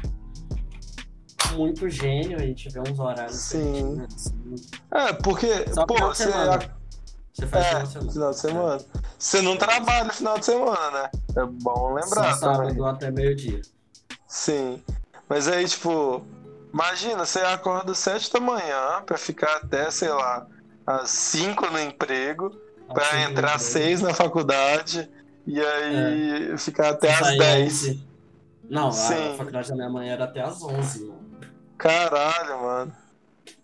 muito 1.54 1.88
gênio 1.88 2.40
e 2.42 2.54
tiver 2.54 2.80
uns 2.87 2.99
horários 2.99 3.37
Sim. 3.37 3.72
certinhos, 3.72 4.14
assim. 4.14 4.54
É, 4.90 5.12
porque, 5.14 5.66
Só 5.72 5.87
pô, 5.87 5.94
você. 5.99 6.26
Você 7.34 7.46
faz 7.46 7.66
é, 7.66 7.87
final 7.87 8.06
de 8.06 8.12
semana. 8.12 8.32
semana. 8.34 8.80
Você 9.18 9.40
não 9.40 9.56
trabalha 9.56 10.04
no 10.04 10.12
final 10.12 10.38
de 10.38 10.44
semana, 10.44 10.90
né? 10.90 11.11
É 11.37 11.44
bom 11.46 11.94
lembrar 11.94 12.34
Só 12.37 12.52
também. 12.52 12.68
sábado 12.68 12.84
até 12.87 13.11
meio-dia. 13.11 13.62
Sim. 14.32 14.82
Mas 15.28 15.46
aí, 15.46 15.68
tipo, 15.68 16.24
imagina, 16.72 17.26
você 17.26 17.40
acorda 17.40 17.92
às 17.92 17.98
7 17.98 18.32
da 18.32 18.40
manhã 18.40 19.02
pra 19.04 19.18
ficar 19.18 19.56
até, 19.56 19.90
sei 19.90 20.08
lá, 20.08 20.46
às 20.86 21.10
5 21.10 21.66
no 21.66 21.78
emprego, 21.78 22.48
pra 22.94 23.06
Assim, 23.08 23.30
entrar 23.30 23.56
às? 23.56 23.62
6 23.62 24.00
na 24.00 24.14
faculdade 24.14 25.06
e 25.46 25.60
aí 25.60 26.56
ficar 26.56 26.88
até 26.92 27.12
às 27.12 27.18
Sair 27.18 27.38
10. 27.38 27.72
11. 27.72 28.06
Não, 28.70 28.88
a 28.88 28.92
Sim. 28.92 29.34
faculdade 29.36 29.68
da 29.68 29.74
minha 29.74 29.90
mãe 29.90 30.08
era 30.08 30.24
até 30.24 30.40
às 30.40 30.62
11, 30.62 31.00
mano. 31.04 31.20
Caralho, 31.76 32.62
mano. 32.62 32.92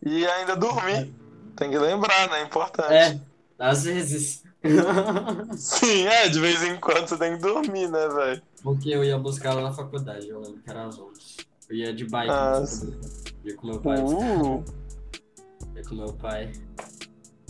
E 0.05 0.27
ainda 0.27 0.55
dormir. 0.55 1.11
Tem 1.57 1.71
que 1.71 1.79
lembrar, 1.79 2.29
né? 2.29 2.41
É 2.41 2.43
importante. 2.43 2.93
É, 2.93 3.19
às 3.59 3.85
vezes. 3.85 4.43
Sim, 5.57 6.07
é, 6.07 6.29
de 6.29 6.39
vez 6.41 6.63
em 6.63 6.77
quando 6.77 7.09
você 7.09 7.17
tem 7.17 7.37
que 7.37 7.43
dormir, 7.43 7.89
né, 7.89 8.09
velho? 8.09 8.43
Porque 8.63 8.91
eu 8.91 9.05
ia 9.05 9.19
buscar 9.19 9.51
ela 9.53 9.63
na 9.63 9.73
faculdade, 9.73 10.29
eu 10.29 10.41
lembro 10.41 10.61
que 10.63 10.71
era 10.71 10.87
às 10.87 10.99
11. 10.99 11.21
Eu 11.69 11.77
ia 11.77 11.93
de 11.95 12.05
bike, 12.07 12.31
Ah, 12.31 12.65
sim. 12.67 12.93
faculdade. 12.93 13.35
ia 13.45 13.57
com 13.57 13.67
meu 13.67 13.81
pai. 13.81 14.01
Uh, 14.01 14.65
Ia 15.77 15.83
com 15.85 15.95
meu 15.95 16.13
pai. 16.15 16.53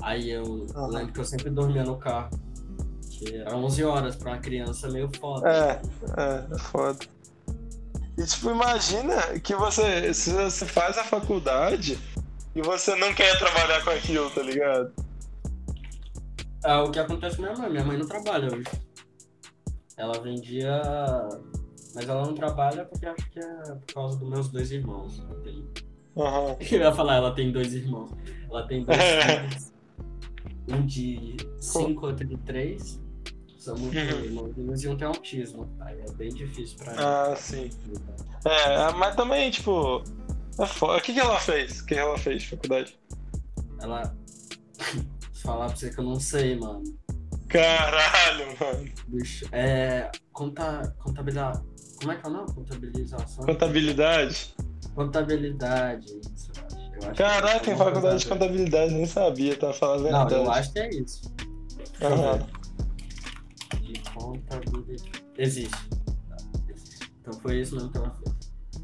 Aí 0.02 0.30
eu 0.30 0.66
lembro 0.90 1.12
que 1.12 1.20
eu 1.20 1.24
sempre 1.24 1.50
dormia 1.50 1.82
no 1.84 1.96
carro. 1.96 2.30
Que 3.10 3.36
era 3.36 3.56
11 3.56 3.84
horas 3.84 4.16
pra 4.16 4.32
uma 4.32 4.38
criança 4.38 4.88
meio 4.88 5.10
foda. 5.18 5.48
é, 5.48 5.80
é, 6.20 6.54
é 6.54 6.58
foda. 6.58 6.98
E 8.16 8.24
tipo, 8.24 8.50
imagina 8.50 9.16
que 9.40 9.54
você, 9.54 10.12
se 10.12 10.30
você 10.32 10.66
faz 10.66 10.98
a 10.98 11.04
faculdade 11.04 11.98
e 12.54 12.60
você 12.62 12.94
não 12.96 13.14
quer 13.14 13.38
trabalhar 13.38 13.82
com 13.84 13.90
aquilo, 13.90 14.28
tá 14.30 14.42
ligado? 14.42 14.92
É 16.68 16.76
o 16.76 16.90
que 16.90 16.98
acontece 16.98 17.36
com 17.36 17.42
minha 17.42 17.54
mãe. 17.56 17.70
Minha 17.70 17.84
mãe 17.84 17.96
não 17.98 18.06
trabalha 18.06 18.48
hoje. 18.54 18.66
Ela 19.96 20.20
vendia. 20.20 20.82
Mas 21.94 22.06
ela 22.08 22.26
não 22.26 22.34
trabalha 22.34 22.84
porque 22.84 23.06
acho 23.06 23.30
que 23.30 23.40
é 23.40 23.74
por 23.86 23.94
causa 23.94 24.18
dos 24.18 24.28
meus 24.28 24.48
dois 24.48 24.70
irmãos. 24.70 25.18
Aham. 26.16 26.56
Eu 26.70 26.80
ia 26.80 26.92
falar, 26.92 27.16
ela 27.16 27.34
tem 27.34 27.50
dois 27.50 27.72
irmãos. 27.72 28.10
Ela 28.50 28.66
tem 28.66 28.84
dois 28.84 28.98
filhos. 29.00 29.72
Um 30.68 30.84
de 30.84 31.36
5, 31.58 32.06
outro 32.06 32.26
de 32.26 32.36
3. 32.38 33.00
São 33.58 33.76
muito 33.78 33.96
Uhum. 33.96 34.24
irmãozinhos 34.24 34.84
e 34.84 34.88
um 34.88 34.96
tem 34.96 35.08
autismo. 35.08 35.68
Aí 35.80 35.98
é 36.00 36.12
bem 36.12 36.28
difícil 36.28 36.76
pra 36.78 36.92
ela. 36.92 37.32
Ah, 37.32 37.36
sim. 37.36 37.70
É, 38.44 38.92
mas 38.92 39.16
também, 39.16 39.50
tipo, 39.50 40.02
é. 40.58 40.84
O 40.84 41.00
que, 41.00 41.14
que 41.14 41.20
ela 41.20 41.40
fez? 41.40 41.80
O 41.80 41.86
que 41.86 41.94
ela 41.94 42.18
fez 42.18 42.42
de 42.42 42.48
faculdade? 42.50 42.98
Ela. 43.80 44.14
Falar 45.48 45.68
pra 45.68 45.76
você 45.76 45.88
que 45.88 45.98
eu 45.98 46.04
não 46.04 46.20
sei, 46.20 46.58
mano. 46.58 46.84
Caralho, 47.48 48.44
mano. 48.60 48.92
Bicho. 49.06 49.46
É. 49.50 50.10
Conta, 50.30 50.94
contabilidade. 50.98 51.62
Como 51.98 52.12
é 52.12 52.16
que 52.16 52.26
é 52.26 52.28
o 52.28 52.32
nome? 52.34 52.52
Contabilização? 52.52 53.46
Contabilidade? 53.46 54.54
Contabilidade. 54.94 56.04
Isso, 56.04 56.52
eu 56.54 56.66
acho. 56.66 56.76
Eu 56.76 56.98
acho 56.98 57.10
que 57.12 57.16
Caralho, 57.16 57.56
é 57.56 57.60
tem 57.60 57.76
faculdade 57.78 58.18
de 58.18 58.26
contabilidade, 58.26 58.92
nem 58.92 59.06
sabia, 59.06 59.58
tá 59.58 59.72
falando 59.72 60.08
a 60.08 60.10
Não, 60.10 60.28
verdade. 60.28 60.34
eu 60.44 60.52
acho 60.52 60.72
que 60.74 60.78
é 60.80 60.90
isso. 60.90 61.34
Aham. 62.02 62.46
De 63.80 64.00
contabilidade. 64.12 65.24
Existe. 65.38 65.88
Existe. 66.68 67.10
Então 67.22 67.40
foi 67.40 67.62
isso 67.62 67.74
mesmo 67.74 67.90
que 67.90 67.96
ela 67.96 68.10
fez. 68.10 68.34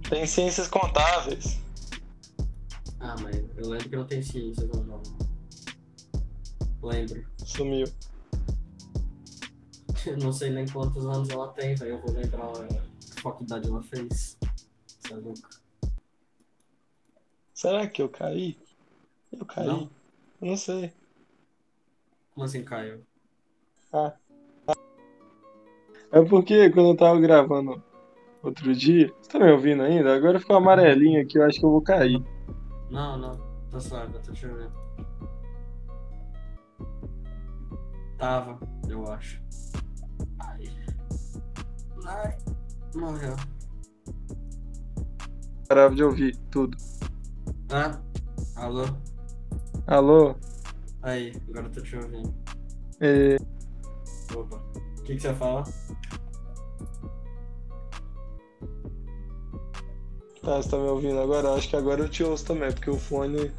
Tem 0.08 0.26
ciências 0.26 0.68
contáveis. 0.68 1.58
Ah, 3.00 3.16
mas 3.20 3.36
eu 3.58 3.68
lembro 3.68 3.86
que 3.86 3.96
não 3.96 4.06
tem 4.06 4.22
ciências 4.22 4.66
não. 4.70 5.02
Lembro. 6.84 7.26
Sumiu. 7.38 7.86
Eu 10.06 10.18
não 10.18 10.30
sei 10.30 10.50
nem 10.50 10.68
quantos 10.68 11.06
anos 11.06 11.30
ela 11.30 11.48
tem, 11.48 11.74
velho. 11.74 11.92
Eu 11.92 12.00
vou 12.02 12.12
lembrar 12.12 12.44
a 12.44 13.20
faculdade 13.22 13.66
ela 13.66 13.82
fez. 13.82 14.36
Você 14.86 15.14
é 15.14 15.16
louco. 15.16 15.48
Será 17.54 17.86
que 17.86 18.02
eu 18.02 18.08
caí? 18.10 18.58
Eu 19.32 19.46
caí? 19.46 19.66
Não. 19.66 19.90
Eu 20.42 20.48
não 20.48 20.56
sei. 20.58 20.92
Como 22.34 22.44
assim, 22.44 22.62
Caio? 22.62 23.06
É 26.12 26.20
porque 26.28 26.68
quando 26.68 26.90
eu 26.90 26.96
tava 26.96 27.18
gravando 27.18 27.82
outro 28.42 28.74
dia. 28.74 29.10
Você 29.22 29.30
tá 29.30 29.38
me 29.38 29.50
ouvindo 29.50 29.82
ainda? 29.82 30.14
Agora 30.14 30.38
ficou 30.38 30.56
amarelinho 30.56 31.22
aqui, 31.22 31.38
eu 31.38 31.44
acho 31.44 31.58
que 31.58 31.64
eu 31.64 31.70
vou 31.70 31.80
cair. 31.80 32.22
Não, 32.90 33.16
não. 33.16 33.40
Tá 33.70 33.80
suave, 33.80 34.14
eu 34.14 34.22
tô 34.22 34.32
te 34.32 34.46
ouvindo. 34.46 34.83
Tava, 38.24 38.58
eu 38.88 39.06
acho. 39.12 39.38
Ai. 40.38 40.64
Ai. 42.06 42.38
Morreu. 42.94 43.36
Parava 45.68 45.94
de 45.94 46.02
ouvir 46.02 46.34
tudo. 46.50 46.74
Ah, 47.70 48.00
alô? 48.56 48.84
Alô? 49.86 50.36
Aí, 51.02 51.34
agora 51.50 51.66
eu 51.66 51.70
tô 51.70 51.82
te 51.82 51.96
ouvindo. 51.96 52.34
É, 53.02 53.36
Opa. 54.34 54.56
O 54.56 55.02
que, 55.02 55.16
que 55.16 55.20
você 55.20 55.34
fala? 55.34 55.64
Tá, 60.40 60.62
você 60.62 60.70
tá 60.70 60.78
me 60.78 60.88
ouvindo 60.88 61.20
agora? 61.20 61.52
Acho 61.52 61.68
que 61.68 61.76
agora 61.76 62.00
eu 62.00 62.08
te 62.08 62.24
ouço 62.24 62.46
também, 62.46 62.72
porque 62.72 62.88
o 62.88 62.98
fone. 62.98 63.52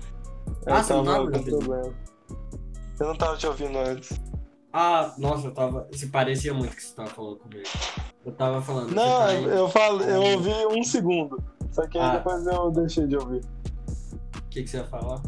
Ah, 0.65 0.79
eu 0.79 0.84
você 0.84 0.93
não 0.93 1.03
tava 1.05 1.29
com 1.29 1.38
ouvindo? 1.38 1.60
problema. 1.60 1.93
Eu 3.00 3.07
não 3.07 3.15
tava 3.15 3.38
te 3.38 3.45
ouvindo 3.45 3.77
antes. 3.77 4.25
Ah, 4.77 5.13
nossa, 5.17 5.48
eu 5.48 5.53
tava. 5.53 5.88
Se 5.94 6.08
parecia 6.08 6.53
muito 6.53 6.75
que 6.75 6.84
você 6.84 6.94
tava 6.94 7.10
falando 7.10 7.38
comigo. 7.38 7.63
Eu 8.25 8.32
tava 8.34 8.62
falando. 8.62 8.91
Não, 8.94 9.03
tá 9.20 9.25
aí- 9.27 9.44
eu 9.46 9.70
falei, 9.70 10.10
eu 10.13 10.22
ouvi 10.22 10.51
um 10.77 10.84
segundo. 10.84 11.41
Só 11.72 11.88
que 11.88 11.98
aí 11.98 12.03
Ah. 12.03 12.17
depois 12.17 12.46
eu 12.46 12.72
deixei 12.72 13.08
de 13.08 13.15
ouvir. 13.15 13.41
O 14.38 14.41
que, 14.50 14.63
que 14.63 14.67
você 14.70 14.77
ia 14.77 14.84
falar? 14.86 15.22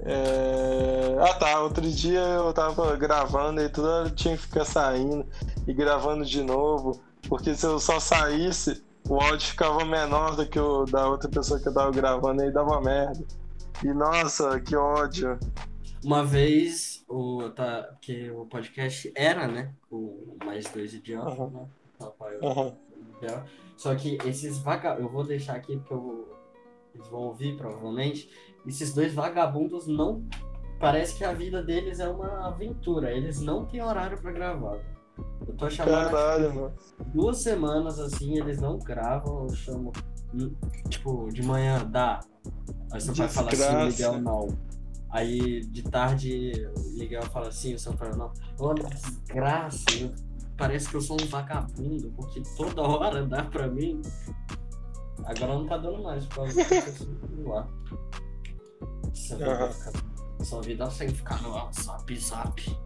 É... 0.00 1.16
Ah 1.20 1.34
tá, 1.34 1.60
outro 1.60 1.82
dia 1.90 2.20
eu 2.20 2.52
tava 2.52 2.94
gravando 2.96 3.60
e 3.62 3.68
toda 3.70 3.88
hora 3.88 4.08
eu 4.08 4.14
tinha 4.14 4.36
que 4.36 4.42
ficar 4.42 4.64
saindo 4.66 5.26
e 5.66 5.72
gravando 5.72 6.24
de 6.24 6.42
novo, 6.42 7.00
porque 7.28 7.54
se 7.54 7.66
eu 7.66 7.78
só 7.78 7.98
saísse, 7.98 8.84
o 9.08 9.20
áudio 9.20 9.48
ficava 9.48 9.84
menor 9.86 10.36
do 10.36 10.46
que 10.46 10.58
o 10.60 10.84
da 10.84 11.08
outra 11.08 11.28
pessoa 11.30 11.58
que 11.58 11.68
eu 11.68 11.74
tava 11.74 11.90
gravando 11.90 12.44
e 12.44 12.52
dava 12.52 12.80
merda. 12.80 13.24
E 13.82 13.88
nossa, 13.94 14.60
que 14.60 14.76
ódio. 14.76 15.38
Uma 16.02 16.24
vez, 16.24 17.04
o, 17.08 17.50
tá, 17.50 17.94
que 18.00 18.30
o 18.30 18.46
podcast 18.46 19.12
era, 19.14 19.46
né? 19.46 19.74
O 19.90 20.36
Mais 20.44 20.64
Dois 20.70 20.94
Idiotas, 20.94 21.38
Aham. 21.38 21.50
né? 21.50 21.66
Rafael. 22.00 22.76
Miguel. 23.20 23.44
Só 23.76 23.94
que 23.94 24.16
esses 24.26 24.58
vagabundos. 24.58 25.04
Eu 25.06 25.12
vou 25.12 25.24
deixar 25.24 25.56
aqui 25.56 25.76
porque 25.76 25.92
eu 25.92 26.28
eles 26.94 27.06
vão 27.08 27.20
ouvir 27.20 27.56
provavelmente. 27.56 28.30
Esses 28.66 28.92
dois 28.92 29.14
vagabundos 29.14 29.86
não. 29.86 30.24
Parece 30.78 31.14
que 31.16 31.24
a 31.24 31.32
vida 31.32 31.62
deles 31.62 32.00
é 32.00 32.08
uma 32.08 32.46
aventura. 32.48 33.12
Eles 33.12 33.40
não 33.40 33.66
têm 33.66 33.82
horário 33.82 34.18
pra 34.20 34.32
gravar. 34.32 34.78
Eu 35.46 35.54
tô 35.54 35.68
chamando 35.68 36.10
Caralho, 36.10 36.72
duas 37.12 37.38
semanas 37.38 37.98
assim, 37.98 38.38
eles 38.38 38.58
não 38.58 38.78
gravam, 38.78 39.42
eu 39.48 39.54
chamo. 39.54 39.92
hum, 40.34 40.54
Tipo, 40.88 41.28
de 41.30 41.42
manhã 41.42 41.84
dá. 41.84 42.20
Aí 42.90 43.00
você 43.00 43.12
vai 43.12 43.28
falar 43.28 43.52
assim, 43.52 43.86
Miguel 43.86 44.20
não. 44.20 44.48
Aí 45.10 45.60
de 45.66 45.82
tarde 45.82 46.52
o 46.76 46.98
Miguel 46.98 47.22
fala 47.24 47.48
assim, 47.48 47.74
o 47.74 47.78
Sampaio 47.78 48.16
não. 48.16 48.32
Olha, 48.58 48.84
desgraça, 48.84 49.84
parece 50.56 50.88
que 50.88 50.96
eu 50.96 51.00
sou 51.00 51.20
um 51.20 51.26
vagabundo, 51.26 52.12
porque 52.16 52.42
toda 52.56 52.82
hora 52.82 53.26
dá 53.26 53.44
pra 53.44 53.66
mim. 53.66 54.00
Agora 55.24 55.54
não 55.54 55.66
tá 55.66 55.76
dando 55.76 56.02
mais, 56.02 56.24
por 56.26 56.36
causa 56.36 56.54
do 56.54 57.44
vai 59.36 59.48
Aham. 59.48 59.72
ficar 59.72 59.92
sua 60.44 60.62
vida 60.62 60.90
sem 60.90 61.08
ficar 61.08 61.42
no 61.42 61.50
WhatsApp, 61.50 62.16
zap. 62.18 62.78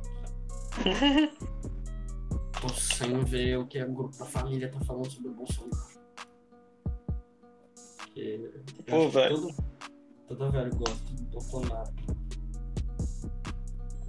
Tô 2.60 2.68
sem 2.70 3.22
ver 3.24 3.58
o 3.58 3.66
que 3.66 3.82
o 3.82 3.92
grupo 3.92 4.16
da 4.18 4.24
família 4.24 4.70
tá 4.70 4.80
falando 4.80 5.10
sobre 5.10 5.28
o 5.28 5.34
Bolsonaro. 5.34 5.94
Porque 7.98 8.50
Pô, 8.86 9.08
velho. 9.08 9.40
Todo, 9.40 9.54
todo 10.28 10.50
velho 10.50 10.74
gosta 10.76 11.12
do 11.12 11.22
Bolsonaro. 11.24 11.90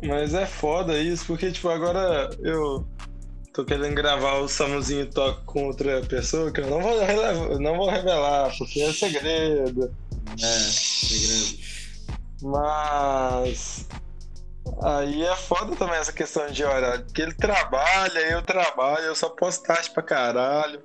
Mas 0.04 0.34
é 0.34 0.46
foda 0.46 0.98
isso, 0.98 1.26
porque 1.26 1.52
tipo, 1.52 1.70
agora 1.70 2.30
eu 2.40 2.86
tô 3.54 3.64
querendo 3.64 3.96
gravar 3.96 4.36
o 4.40 4.48
Samuzinho 4.48 5.10
Toque 5.10 5.44
com 5.46 5.66
outra 5.66 6.02
pessoa 6.02 6.52
que 6.52 6.62
eu 6.62 6.70
não 6.70 6.82
vou, 6.82 7.00
relevar- 7.00 7.60
não 7.60 7.78
vou 7.78 7.90
revelar, 7.90 8.54
porque 8.58 8.82
é 8.82 8.92
segredo. 8.94 9.96
É, 10.42 10.46
segredo. 10.46 11.66
Mas 12.42 13.88
aí 14.84 15.24
é 15.24 15.36
foda 15.36 15.76
também 15.76 15.96
essa 15.96 16.12
questão 16.12 16.46
de 16.52 16.64
horário, 16.64 17.06
porque 17.06 17.22
ele 17.22 17.34
trabalha, 17.34 18.20
eu 18.20 18.42
trabalho, 18.42 19.06
eu 19.06 19.16
só 19.16 19.30
posto 19.30 19.66
tarde 19.66 19.90
pra 19.92 20.04
caralho. 20.04 20.84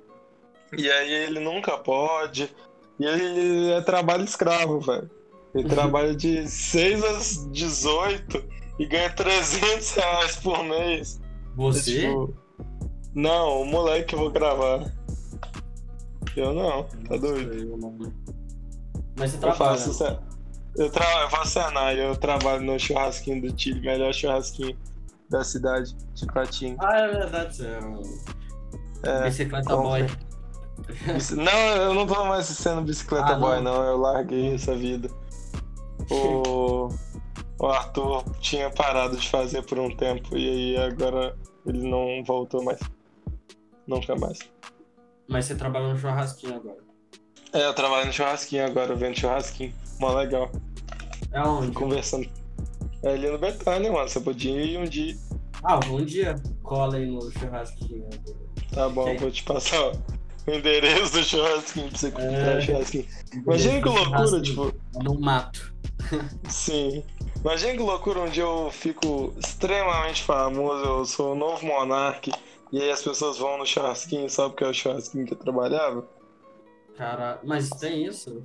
E 0.75 0.89
aí 0.89 1.11
ele 1.11 1.41
nunca 1.41 1.77
pode. 1.77 2.49
E 2.97 3.05
ele 3.05 3.71
é 3.71 3.81
trabalho 3.81 4.23
escravo, 4.23 4.79
velho. 4.79 5.09
Ele 5.53 5.67
trabalha 5.67 6.15
de 6.15 6.47
6 6.47 7.03
às 7.03 7.51
18 7.51 8.43
e 8.79 8.85
ganha 8.85 9.09
300 9.11 9.91
reais 9.95 10.35
por 10.37 10.63
mês. 10.63 11.19
Você? 11.55 12.01
Tipo, 12.07 12.33
não, 13.13 13.61
o 13.61 13.65
moleque 13.65 14.05
que 14.07 14.15
eu 14.15 14.19
vou 14.19 14.31
gravar. 14.31 14.89
Eu 16.35 16.53
não, 16.53 16.83
tá 17.09 17.17
doido? 17.17 17.53
Eu. 17.53 17.77
Mas 19.17 19.31
você 19.31 19.35
Eu 19.35 19.41
trabalha. 19.41 19.57
faço, 19.77 19.93
ce- 19.93 20.19
eu, 20.77 20.89
tra... 20.89 21.05
eu 21.23 21.29
faço 21.29 21.51
cenário, 21.51 22.01
eu 22.01 22.15
trabalho 22.15 22.61
no 22.63 22.79
churrasquinho 22.79 23.41
do 23.41 23.59
Chile, 23.61 23.81
melhor 23.81 24.13
churrasquinho 24.13 24.77
da 25.29 25.43
cidade 25.43 25.93
de 26.13 26.25
Patinho. 26.27 26.77
Ah, 26.79 26.97
é 26.99 27.07
verdade, 27.09 27.55
você 27.57 27.67
é 27.67 27.79
É, 29.09 29.23
bicicleta 29.23 29.75
boy. 29.75 30.07
Não, 31.35 31.75
eu 31.75 31.93
não 31.93 32.07
tô 32.07 32.23
mais 32.25 32.45
sendo 32.45 32.81
bicicleta 32.81 33.33
Ah, 33.33 33.35
boy, 33.39 33.59
não? 33.61 33.75
não. 33.75 33.83
Eu 33.83 33.97
larguei 33.97 34.55
essa 34.55 34.73
vida. 34.73 35.09
O... 36.09 36.87
o 37.59 37.67
Arthur 37.67 38.23
tinha 38.39 38.69
parado 38.69 39.17
de 39.17 39.29
fazer 39.29 39.61
por 39.63 39.77
um 39.79 39.95
tempo 39.95 40.35
e 40.37 40.49
aí 40.49 40.77
agora 40.77 41.37
ele 41.65 41.87
não 41.87 42.23
voltou 42.23 42.63
mais. 42.63 42.79
Nunca 43.87 44.15
mais. 44.15 44.39
Mas 45.27 45.45
você 45.45 45.55
trabalha 45.55 45.89
no 45.89 45.97
churrasquinho 45.97 46.55
agora. 46.55 46.77
É, 47.53 47.65
eu 47.65 47.73
trabalho 47.73 48.07
no 48.07 48.13
churrasquinho 48.13 48.65
agora, 48.65 48.95
vendo 48.95 49.19
churrasquinho. 49.19 49.73
Mó 49.99 50.13
legal. 50.13 50.51
É 51.31 51.41
onde? 51.41 51.71
Conversando. 51.71 52.29
É 53.03 53.13
ali 53.13 53.29
no 53.29 53.37
Betânia, 53.37 53.91
mano. 53.91 54.07
Você 54.07 54.19
podia 54.19 54.61
ir 54.61 54.77
um 54.77 54.85
dia. 54.85 55.15
Ah, 55.63 55.79
um 55.89 56.03
dia 56.03 56.35
cola 56.63 56.95
aí 56.97 57.05
no 57.05 57.31
churrasquinho. 57.31 58.09
Tá 58.73 58.89
bom, 58.89 59.15
vou 59.17 59.29
te 59.29 59.43
passar 59.43 59.91
o 60.47 60.51
endereço 60.51 61.13
do 61.13 61.23
churrasquinho 61.23 61.89
pra 61.89 61.97
você 61.97 62.11
comprar 62.11 62.31
É. 62.31 62.57
o 62.57 62.61
churrasquinho. 62.61 63.05
Imagina 63.33 63.81
que 63.81 63.89
loucura, 63.89 64.41
tipo, 64.41 64.73
No 65.03 65.19
mato. 65.19 65.73
Sim. 66.49 67.03
Imagina 67.43 67.73
que 67.73 67.79
loucura 67.79 68.19
um 68.21 68.29
dia 68.29 68.43
eu 68.43 68.69
fico 68.71 69.33
extremamente 69.37 70.23
famoso, 70.23 70.83
eu 70.85 71.05
sou 71.05 71.31
o 71.33 71.35
novo 71.35 71.65
monarque, 71.65 72.31
e 72.71 72.79
aí 72.81 72.91
as 72.91 73.01
pessoas 73.01 73.37
vão 73.37 73.57
no 73.57 73.65
churrasquinho, 73.65 74.29
só 74.29 74.47
porque 74.49 74.63
é 74.63 74.67
o 74.67 74.73
churrasquinho 74.73 75.25
que 75.25 75.33
eu 75.33 75.37
trabalhava? 75.37 76.05
Cara, 76.97 77.39
mas 77.43 77.69
tem 77.69 78.05
isso? 78.05 78.43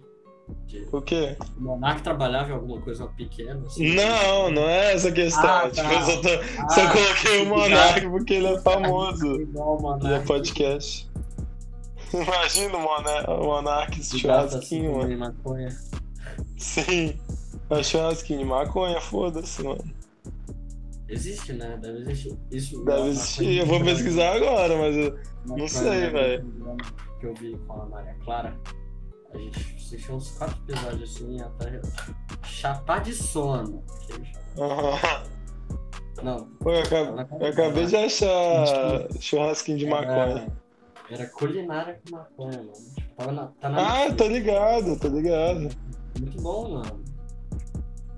De... 0.66 0.86
O 0.92 1.02
quê? 1.02 1.36
O 1.58 1.60
Monark 1.60 2.02
trabalhava 2.02 2.50
em 2.50 2.52
alguma 2.54 2.80
coisa 2.80 3.06
pequena? 3.08 3.60
Assim? 3.66 3.94
Não, 3.96 4.50
não 4.50 4.62
é 4.68 4.94
essa 4.94 5.10
questão. 5.10 5.44
Ah, 5.44 5.68
tipo, 5.68 5.88
tá. 5.88 5.92
eu 5.92 6.00
só, 6.02 6.20
tô- 6.22 6.28
Ah, 6.62 6.68
só 6.68 6.92
coloquei 6.92 7.42
o 7.42 7.46
monarque 7.46 8.08
porque 8.08 8.34
ele 8.34 8.46
é 8.46 8.60
famoso. 8.60 9.40
Igual 9.40 9.82
o 9.82 10.06
E 10.08 10.12
é 10.12 10.20
podcast. 10.20 11.10
Imagina 12.14 12.76
o 12.76 12.80
Monar- 12.80 13.28
o 13.28 13.44
Monark 13.44 13.90
data, 13.98 14.18
churrasquinho, 14.18 15.00
assim, 15.02 15.16
mano. 15.16 15.36
Sim. 16.56 17.18
É 17.70 17.82
churrasquinho 17.82 18.40
de 18.40 18.44
maconha, 18.44 19.00
foda-se, 19.00 19.62
mano. 19.62 19.84
Existe, 21.08 21.52
né? 21.52 21.78
Deve 21.80 21.98
existir. 22.00 22.38
Isso, 22.50 22.84
Deve 22.84 23.08
existir. 23.08 23.58
Eu 23.58 23.66
vou 23.66 23.82
pesquisar 23.82 24.34
agora, 24.34 24.76
mas 24.76 24.96
eu... 24.96 25.18
não 25.46 25.68
sei, 25.68 26.06
de 26.06 26.10
velho. 26.10 26.56
Que 27.20 27.26
eu 27.26 27.34
vi 27.34 27.56
com 27.66 27.82
a 27.82 27.86
Maria 27.86 28.14
Clara. 28.24 28.56
A 29.32 29.38
gente 29.38 29.76
assistiu 29.76 30.14
uns 30.14 30.30
quatro 30.30 30.56
episódios 30.68 31.10
assim 31.10 31.40
até 31.40 31.80
chapar 32.44 33.02
de 33.02 33.14
sono. 33.14 33.84
Não, 36.22 36.46
Pô, 36.60 36.70
eu 36.72 36.80
acabei, 36.80 37.26
eu 37.40 37.46
acabei 37.46 37.86
de 37.86 37.96
achar 37.96 39.08
churrasquinho 39.20 39.78
de 39.78 39.86
maconha. 39.86 40.46
Era, 41.10 41.22
era 41.22 41.26
culinária 41.28 42.00
com 42.04 42.16
maconha, 42.16 42.58
mano. 42.58 42.72
Tipo, 42.72 43.14
tava 43.16 43.32
na, 43.32 43.46
tá 43.60 43.68
na 43.68 44.06
Ah, 44.06 44.12
tô 44.14 44.26
ligado, 44.26 44.98
tô 44.98 45.08
ligado. 45.08 45.68
Muito 46.18 46.40
bom, 46.40 46.70
mano. 46.70 47.04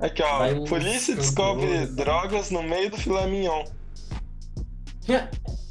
Aqui, 0.01 0.23
ó. 0.23 0.39
Vai 0.39 0.55
Polícia 0.67 1.15
descobre 1.17 1.87
tá? 1.87 1.93
drogas 2.05 2.51
no 2.51 2.63
meio 2.63 2.91
do 2.91 2.97
filé 2.97 3.27
mignon. 3.27 3.65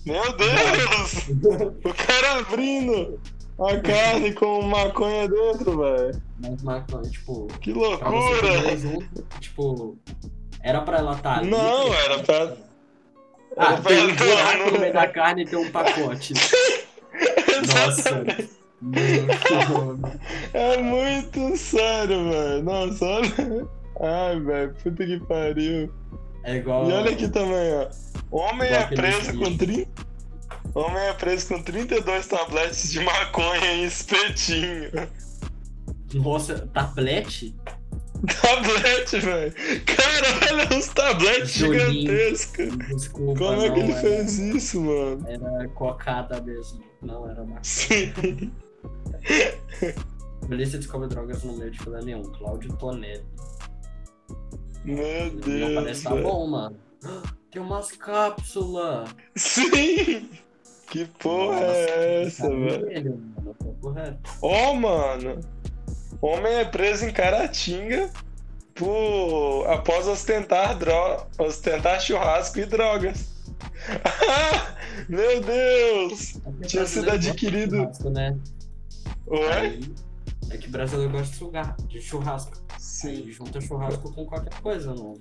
Meu 0.06 0.24
Deus! 0.38 1.28
o 1.84 1.94
cara 1.94 2.40
abrindo 2.40 3.20
a 3.60 3.78
carne 3.80 4.34
com 4.34 4.62
maconha 4.62 5.28
dentro, 5.28 5.78
velho. 5.80 6.22
Mas 6.40 6.63
maconha, 6.63 7.10
tipo, 7.10 7.48
Que 7.62 7.74
loucura! 7.74 8.78
junto, 8.78 9.26
tipo, 9.42 9.98
era 10.63 10.82
pra 10.82 10.98
ela 11.00 11.13
estar 11.13 11.40
ali. 11.40 11.50
Não, 11.50 11.94
era 11.94 12.20
pra. 12.20 12.54
Ah, 13.58 13.74
era 13.74 13.82
pra 13.82 13.92
tem 13.92 14.04
um 14.06 14.16
buraco 14.16 14.72
no- 14.72 14.80
meio 14.80 14.94
da 14.94 15.08
carne 15.08 15.42
e 15.44 15.46
tem 15.46 15.60
um 15.60 15.72
pacote. 15.72 16.34
Nossa. 17.68 18.24
Mano, 18.80 20.00
É 20.54 20.78
muito 20.78 21.58
sério, 21.58 22.30
velho. 22.30 22.63
Nossa, 22.63 23.06
olha. 23.06 23.68
Ai, 24.02 24.40
velho, 24.40 24.74
puta 24.84 25.06
que 25.06 25.20
pariu. 25.22 25.92
É 26.44 26.56
igual. 26.58 26.90
E 26.90 26.94
olha 26.94 27.12
aqui 27.12 27.28
também, 27.28 27.74
ó. 27.74 27.90
Homem 28.32 28.70
é 28.70 28.86
preso 28.88 29.38
com 29.38 29.58
30. 29.58 29.90
Homem 30.74 31.04
é 31.04 31.14
preso 31.14 31.48
com 31.48 31.62
32 31.64 32.28
tabletes 32.28 32.92
de 32.92 33.00
maconha 33.02 33.74
em 33.74 33.86
espetinho. 33.86 34.92
Nossa, 36.14 36.68
tablete? 36.74 37.56
Tablete, 38.42 39.20
velho. 39.20 39.54
Cara, 39.86 40.54
olha 40.54 40.78
uns 40.78 40.88
tabletes 40.88 41.52
gigantescos. 41.52 42.78
Desculpa, 42.96 43.40
Como 43.40 43.62
é 43.62 43.70
que 43.72 43.80
ele 43.80 43.92
era, 43.92 44.02
fez 44.02 44.40
isso, 44.40 44.82
mano? 44.82 45.26
era 45.28 45.68
cocada 45.70 46.42
mesmo. 46.42 46.84
Não 47.02 47.30
era 47.30 47.42
maconha. 47.42 47.60
Sim. 47.64 48.52
Polícia 50.48 50.78
descobre 50.80 51.08
drogas 51.10 51.44
no 51.44 51.58
meio 51.58 51.72
de 51.72 51.80
filé 51.80 52.02
nenhum. 52.02 52.24
Cláudio 52.24 52.74
Tonelli. 52.78 53.24
Meu 54.84 55.30
Deus. 55.32 55.76
parece 55.76 56.04
tá 56.04 56.16
bom, 56.16 56.48
mano. 56.48 56.78
Tem 57.52 57.62
umas 57.62 57.92
cápsulas. 57.92 59.10
Sim! 59.36 60.30
Que 60.90 61.06
porra 61.20 61.60
é 61.60 62.24
essa, 62.24 62.44
Tá 62.44 62.50
velho? 62.56 63.22
tá. 63.94 64.18
Ó, 64.42 64.74
mano. 64.74 65.42
Homem 66.22 66.54
é 66.54 66.66
preso 66.66 67.06
em 67.06 67.12
Caratinga 67.12 68.10
por... 68.74 69.66
após 69.68 70.08
ostentar, 70.08 70.78
dro... 70.78 71.28
ostentar 71.38 72.00
churrasco 72.02 72.60
e 72.60 72.66
drogas. 72.66 73.28
Meu 75.10 75.42
Deus! 75.42 76.40
Tinha 76.68 76.86
sido 76.86 77.06
de 77.20 77.30
adquirido. 77.30 77.90
Né? 78.12 78.38
Ué? 79.28 79.60
Aí, 79.60 79.94
é 80.50 80.58
que 80.58 80.68
brasileiro 80.70 81.12
gosta 81.12 81.32
de 81.32 81.38
sugar, 81.38 81.76
de 81.88 82.02
churrasco. 82.02 82.58
Sim. 82.78 83.10
Aí 83.10 83.32
junta 83.32 83.60
churrasco 83.62 84.14
com 84.14 84.26
qualquer 84.26 84.54
coisa, 84.62 84.94
não. 84.94 85.16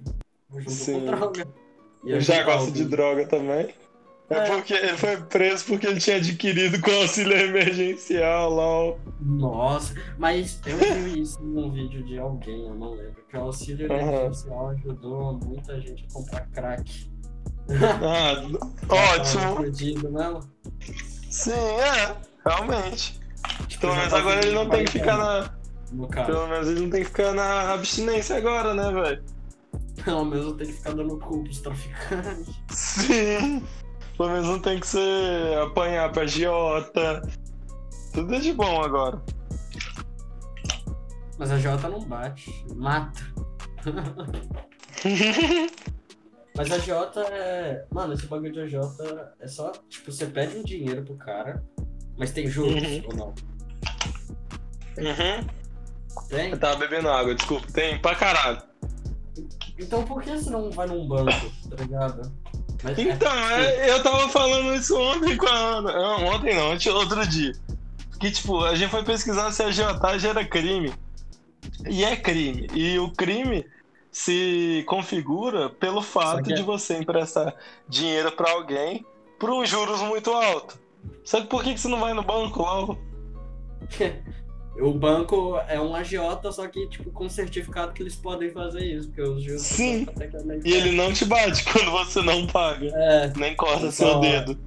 Junta 0.54 0.70
Sim. 0.70 1.00
com 1.00 1.06
droga. 1.06 1.46
E 2.04 2.10
Eu 2.12 2.20
já 2.20 2.42
gosto 2.44 2.70
de 2.72 2.84
droga 2.84 3.26
também. 3.26 3.74
É 4.28 4.38
É. 4.38 4.46
porque 4.46 4.74
ele 4.74 4.96
foi 4.96 5.16
preso 5.22 5.64
porque 5.66 5.86
ele 5.86 6.00
tinha 6.00 6.16
adquirido 6.16 6.80
com 6.80 6.90
auxílio 6.90 7.36
emergencial 7.36 8.50
lá. 8.50 8.98
Nossa, 9.20 9.94
mas 10.18 10.60
eu 10.66 10.76
vi 11.04 11.20
isso 11.22 11.40
num 11.42 11.70
vídeo 11.70 12.04
de 12.04 12.18
alguém, 12.18 12.66
eu 12.66 12.74
não 12.74 12.94
lembro, 12.94 13.24
que 13.28 13.36
o 13.36 13.40
auxílio 13.42 13.86
Aham. 13.92 14.00
emergencial 14.00 14.68
ajudou 14.70 15.32
muita 15.44 15.80
gente 15.80 16.06
a 16.10 16.12
comprar 16.12 16.46
crack. 16.48 17.08
Ah, 17.70 18.34
ótimo. 18.90 19.56
perdido 19.62 20.10
mesmo. 20.10 20.40
Sim, 21.30 21.52
é, 21.52 22.16
realmente. 22.44 23.20
Tipo, 23.68 23.82
Pelo 23.82 23.94
menos 23.94 24.10
tá 24.10 24.18
agora 24.18 24.44
ele 24.44 24.54
não 24.54 24.68
tem 24.68 24.84
que 24.84 24.92
ficar 24.92 25.16
na. 25.16 25.50
Pelo 26.24 26.48
menos 26.48 26.68
ele 26.68 26.80
não 26.80 26.90
tem 26.90 27.02
que 27.02 27.08
ficar 27.08 27.32
na 27.32 27.72
abstinência 27.72 28.36
agora, 28.36 28.74
né, 28.74 28.92
velho? 28.92 29.24
Pelo 30.04 30.24
menos 30.24 30.56
tem 30.56 30.66
que 30.66 30.72
ficar 30.72 30.94
dando 30.94 31.18
cu 31.18 31.44
pros 31.44 31.60
traficantes. 31.60 32.54
Sim. 32.70 33.64
Pelo 34.16 34.30
menos 34.30 34.46
não 34.46 34.60
tem 34.60 34.80
que 34.80 34.86
ser 34.86 35.58
apanhar 35.58 36.10
pra 36.10 36.22
agiota. 36.22 37.22
Tudo 38.12 38.34
é 38.34 38.40
de 38.40 38.52
bom 38.52 38.82
agora. 38.82 39.22
Mas 41.38 41.50
a 41.50 41.58
Jota 41.58 41.88
não 41.88 42.00
bate, 42.00 42.64
mata. 42.74 43.20
Mas 46.56 46.72
a 46.72 46.78
Jota 46.78 47.20
é. 47.20 47.84
Mano, 47.92 48.14
esse 48.14 48.26
bagulho 48.26 48.52
de 48.52 48.68
Jota 48.68 49.34
é 49.38 49.46
só. 49.46 49.70
Tipo, 49.90 50.10
você 50.10 50.26
pede 50.26 50.56
um 50.56 50.62
dinheiro 50.62 51.04
pro 51.04 51.14
cara, 51.16 51.62
mas 52.16 52.30
tem 52.32 52.46
juros 52.48 52.82
Uhum. 52.82 53.02
ou 53.08 53.14
não? 53.16 53.34
Uhum. 54.98 55.46
Tem? 56.28 56.50
Eu 56.50 56.58
tava 56.58 56.76
bebendo 56.76 57.08
água, 57.10 57.34
desculpa. 57.34 57.66
Tem 57.72 57.98
pra 57.98 58.14
caralho. 58.14 58.62
Então 59.78 60.02
por 60.04 60.22
que 60.22 60.30
você 60.30 60.48
não 60.50 60.70
vai 60.70 60.86
num 60.86 61.06
banco, 61.06 61.30
tá 61.70 61.76
ligado? 61.82 62.32
Mas, 62.82 62.98
Então, 62.98 63.32
é, 63.50 63.90
eu 63.90 64.02
tava 64.02 64.28
falando 64.28 64.74
isso 64.74 64.98
ontem 64.98 65.36
com 65.36 65.46
a 65.46 65.52
Ana. 65.54 65.92
Não, 65.92 66.24
ontem 66.26 66.54
não, 66.54 66.72
ontem, 66.72 66.88
outro 66.90 67.26
dia. 67.26 67.52
Que, 68.20 68.30
tipo, 68.30 68.62
a 68.64 68.74
gente 68.74 68.90
foi 68.90 69.02
pesquisar 69.04 69.50
se 69.52 69.62
a 69.62 69.66
agiotagem 69.66 70.30
era 70.30 70.44
crime. 70.44 70.92
E 71.88 72.04
é 72.04 72.16
crime. 72.16 72.66
E 72.74 72.98
o 72.98 73.10
crime 73.10 73.66
se 74.10 74.82
configura 74.86 75.68
pelo 75.68 76.00
fato 76.00 76.50
é- 76.50 76.54
de 76.54 76.62
você 76.62 76.96
emprestar 76.96 77.54
dinheiro 77.88 78.32
pra 78.32 78.50
alguém 78.52 79.04
por 79.38 79.50
um 79.50 79.64
juros 79.66 80.00
muito 80.00 80.30
alto. 80.32 80.78
Só 81.24 81.40
que 81.40 81.46
por 81.48 81.62
que, 81.64 81.74
que 81.74 81.80
você 81.80 81.88
não 81.88 82.00
vai 82.00 82.12
no 82.14 82.22
banco 82.22 82.60
logo? 82.62 82.98
o 84.80 84.92
banco 84.92 85.56
é 85.68 85.80
um 85.80 85.94
agiota, 85.94 86.52
só 86.52 86.66
que, 86.68 86.86
tipo, 86.88 87.10
com 87.10 87.28
certificado 87.28 87.92
que 87.92 88.02
eles 88.02 88.14
podem 88.16 88.50
fazer 88.50 88.84
isso, 88.84 89.08
porque 89.08 89.22
os 89.22 89.42
juros 89.42 89.62
Sim. 89.62 90.06
é 90.20 90.68
E 90.68 90.72
ele 90.74 90.92
não 90.92 91.12
te 91.12 91.24
bate 91.24 91.64
quando 91.72 91.90
você 91.90 92.20
não 92.22 92.46
paga. 92.46 92.86
É, 92.86 93.32
Nem 93.36 93.54
corta 93.56 93.90
Só- 93.90 94.10
seu 94.12 94.20
dedo. 94.20 94.58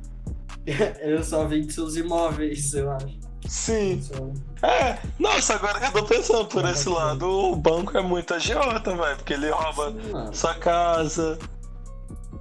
ele 1.00 1.24
só 1.24 1.46
vende 1.48 1.72
seus 1.74 1.96
imóveis, 1.96 2.74
eu 2.74 2.92
acho. 2.92 3.18
Sim. 3.48 4.02
Só- 4.02 4.68
É, 4.68 5.00
nossa, 5.18 5.56
agora 5.56 5.80
que 5.80 5.86
eu 5.88 5.92
tô 6.02 6.04
pensando 6.06 6.46
por 6.46 6.62
Não, 6.64 6.72
esse 6.72 6.86
não. 6.88 6.94
lado, 6.96 7.26
o 7.28 7.56
banco 7.56 7.98
é 7.98 8.02
muito 8.02 8.34
agiota, 8.34 8.96
velho, 8.96 9.16
porque 9.18 9.34
ele 9.34 9.50
rouba 9.50 9.92
Sim, 9.92 10.34
sua 10.34 10.54
casa, 10.56 11.40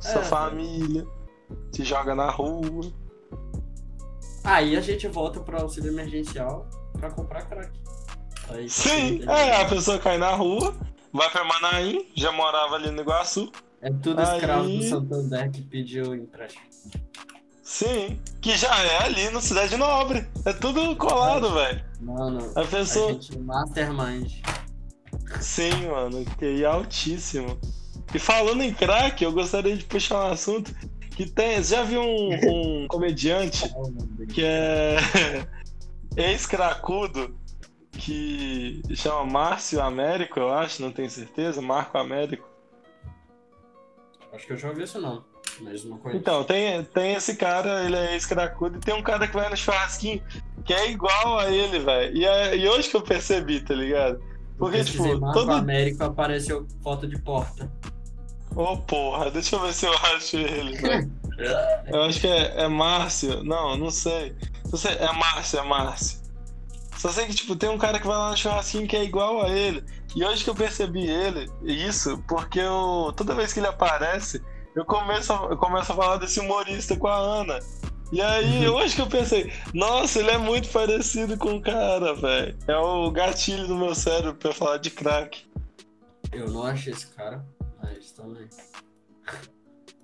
sua 0.00 0.20
É, 0.20 0.24
família, 0.24 1.06
te 1.72 1.84
joga 1.84 2.14
na 2.14 2.30
rua. 2.30 2.90
Aí 4.48 4.76
a 4.76 4.80
gente 4.80 5.06
volta 5.08 5.40
pro 5.40 5.60
auxílio 5.60 5.92
emergencial 5.92 6.66
pra 6.98 7.10
comprar 7.10 7.42
crack. 7.42 7.70
Aí, 8.50 8.68
Sim, 8.68 9.22
é, 9.28 9.60
a 9.60 9.66
pessoa 9.66 9.98
cai 9.98 10.16
na 10.16 10.30
rua, 10.30 10.74
vai 11.12 11.28
pra 11.30 11.44
Manaim, 11.44 12.06
já 12.16 12.32
morava 12.32 12.76
ali 12.76 12.90
no 12.90 13.00
Iguaçu. 13.02 13.52
É 13.82 13.90
tudo 13.92 14.22
escravo 14.22 14.64
Aí- 14.66 14.78
do 14.78 14.84
Santander 14.88 15.50
que 15.50 15.62
pediu 15.62 16.14
empréstimo. 16.14 16.64
Sim, 17.62 18.18
que 18.40 18.56
já 18.56 18.74
é 18.82 19.04
ali 19.04 19.28
no 19.30 19.40
Cidade 19.42 19.76
Nobre. 19.76 20.26
É 20.46 20.52
tudo 20.54 20.96
colado, 20.96 21.52
velho. 21.52 21.84
Mano, 22.00 22.50
A 22.56 22.62
a 22.62 22.64
pessoa. 22.64 23.12
gente 23.12 23.38
mastermind. 23.38 24.32
Sim, 25.40 25.88
mano, 25.88 26.24
QI 26.38 26.64
altíssimo. 26.64 27.58
E 28.14 28.18
falando 28.18 28.62
em 28.62 28.72
crack, 28.72 29.22
eu 29.22 29.30
gostaria 29.32 29.76
de 29.76 29.84
puxar 29.84 30.24
um 30.24 30.32
assunto 30.32 30.74
que 31.18 31.26
tem. 31.26 31.56
Você 31.60 31.74
já 31.74 31.82
viu 31.82 32.00
um, 32.00 32.84
um 32.84 32.86
comediante 32.88 33.64
que 34.32 34.44
é 34.44 34.98
ex-cracudo 36.16 37.36
que 37.90 38.80
chama 38.94 39.24
Márcio 39.24 39.82
Américo, 39.82 40.38
eu 40.38 40.52
acho, 40.52 40.80
não 40.80 40.92
tenho 40.92 41.10
certeza, 41.10 41.60
Marco 41.60 41.98
Américo. 41.98 42.48
Acho 44.32 44.46
que 44.46 44.52
eu 44.52 44.56
já 44.56 44.68
ouvi 44.68 44.84
isso 44.84 45.00
não, 45.00 45.24
mas 45.60 45.84
não 45.84 45.98
conheço. 45.98 46.20
Então, 46.20 46.44
tem, 46.44 46.84
tem 46.84 47.14
esse 47.14 47.34
cara, 47.36 47.84
ele 47.84 47.96
é 47.96 48.12
ex-cracudo, 48.12 48.78
e 48.78 48.80
tem 48.80 48.94
um 48.94 49.02
cara 49.02 49.26
que 49.26 49.34
vai 49.34 49.50
no 49.50 49.56
churrasquinho 49.56 50.22
que 50.64 50.72
é 50.72 50.88
igual 50.88 51.40
a 51.40 51.50
ele, 51.50 51.80
velho. 51.80 52.16
E, 52.16 52.24
é- 52.24 52.56
e 52.56 52.68
hoje 52.68 52.88
que 52.88 52.96
eu 52.96 53.02
percebi, 53.02 53.60
tá 53.60 53.74
ligado? 53.74 54.22
Porque, 54.56 54.76
Pesquisei 54.76 55.10
tipo, 55.14 55.20
Marco 55.22 55.40
todo. 55.40 55.50
Américo 55.50 56.04
apareceu 56.04 56.66
foto 56.80 57.08
de 57.08 57.18
porta. 57.20 57.68
Ô, 58.54 58.76
porra, 58.78 59.30
deixa 59.30 59.56
eu 59.56 59.60
ver 59.60 59.72
se 59.72 59.86
eu 59.86 59.94
acho 59.94 60.36
ele. 60.36 60.78
Eu 61.86 62.02
acho 62.02 62.20
que 62.20 62.26
é, 62.26 62.62
é 62.62 62.68
Márcio. 62.68 63.44
Não, 63.44 63.76
não 63.76 63.90
sei. 63.90 64.34
Não 64.70 64.78
sei. 64.78 64.92
É 64.96 65.12
Márcio, 65.12 65.58
é 65.58 65.62
Márcio. 65.62 66.18
Só 66.98 67.10
sei 67.10 67.26
que, 67.26 67.34
tipo, 67.34 67.54
tem 67.54 67.68
um 67.68 67.78
cara 67.78 68.00
que 68.00 68.06
vai 68.06 68.16
lá 68.16 68.30
no 68.30 68.36
churrasquinho 68.36 68.88
que 68.88 68.96
é 68.96 69.04
igual 69.04 69.42
a 69.42 69.48
ele. 69.48 69.84
E 70.16 70.24
hoje 70.24 70.42
que 70.42 70.50
eu 70.50 70.54
percebi 70.54 71.06
ele, 71.06 71.48
isso, 71.62 72.22
porque 72.26 72.58
eu, 72.58 73.12
toda 73.16 73.36
vez 73.36 73.52
que 73.52 73.60
ele 73.60 73.68
aparece, 73.68 74.42
eu 74.74 74.84
começo, 74.84 75.32
a, 75.32 75.46
eu 75.50 75.56
começo 75.56 75.92
a 75.92 75.94
falar 75.94 76.16
desse 76.16 76.40
humorista 76.40 76.96
com 76.96 77.06
a 77.06 77.16
Ana. 77.16 77.60
E 78.10 78.20
aí, 78.20 78.66
hoje 78.66 78.96
que 78.96 79.02
eu 79.02 79.06
pensei, 79.06 79.52
nossa, 79.72 80.18
ele 80.18 80.30
é 80.30 80.38
muito 80.38 80.70
parecido 80.70 81.36
com 81.36 81.56
o 81.56 81.62
cara, 81.62 82.14
velho. 82.14 82.58
É 82.66 82.76
o 82.76 83.10
gatilho 83.12 83.68
do 83.68 83.76
meu 83.76 83.94
cérebro 83.94 84.34
pra 84.34 84.52
falar 84.52 84.78
de 84.78 84.90
crack. 84.90 85.46
Eu 86.32 86.50
não 86.50 86.64
achei 86.64 86.92
esse 86.92 87.06
cara, 87.08 87.44
também. 88.16 88.48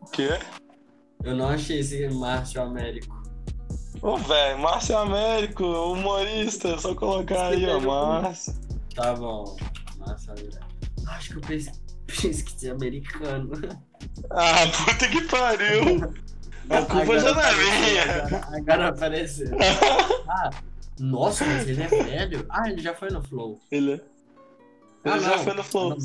O 0.00 0.06
quê? 0.06 0.30
Eu 1.22 1.34
não 1.36 1.48
achei 1.48 1.80
esse 1.80 2.06
Márcio 2.08 2.62
Américo. 2.62 3.22
Ô, 4.02 4.16
velho, 4.18 4.58
Márcio 4.58 4.96
Américo, 4.98 5.64
humorista, 5.64 6.68
é 6.68 6.78
só 6.78 6.94
colocar 6.94 7.46
aí, 7.48 7.66
ó, 7.66 7.80
Márcio. 7.80 8.54
Tá 8.94 9.14
bom. 9.14 9.56
Márcio 9.98 10.32
Américo. 10.32 10.64
Acho 11.08 11.30
que 11.30 11.36
eu 11.36 11.40
pes- 11.42 11.80
pesquisei 12.06 12.70
americano. 12.70 13.50
Ah, 14.30 14.66
puta 14.86 15.08
que 15.08 15.22
pariu! 15.22 16.12
A 16.70 16.82
culpa 16.82 17.18
já 17.18 17.32
não 17.32 17.40
é 17.40 17.54
minha. 17.56 18.24
Agora, 18.24 18.56
agora 18.56 18.88
apareceu. 18.88 19.48
Ah, 20.28 20.50
nossa, 20.98 21.44
mas 21.44 21.68
ele 21.68 21.82
é 21.82 21.86
velho? 21.88 22.46
Ah, 22.48 22.68
ele 22.68 22.80
já 22.82 22.94
foi 22.94 23.08
no 23.10 23.22
Flow. 23.22 23.60
Ele, 23.70 23.94
Ah, 23.94 24.13
ele 25.04 25.20
já 25.20 25.36
não, 25.36 25.38
foi 25.44 25.54
no 25.54 25.64
Flow. 25.64 25.96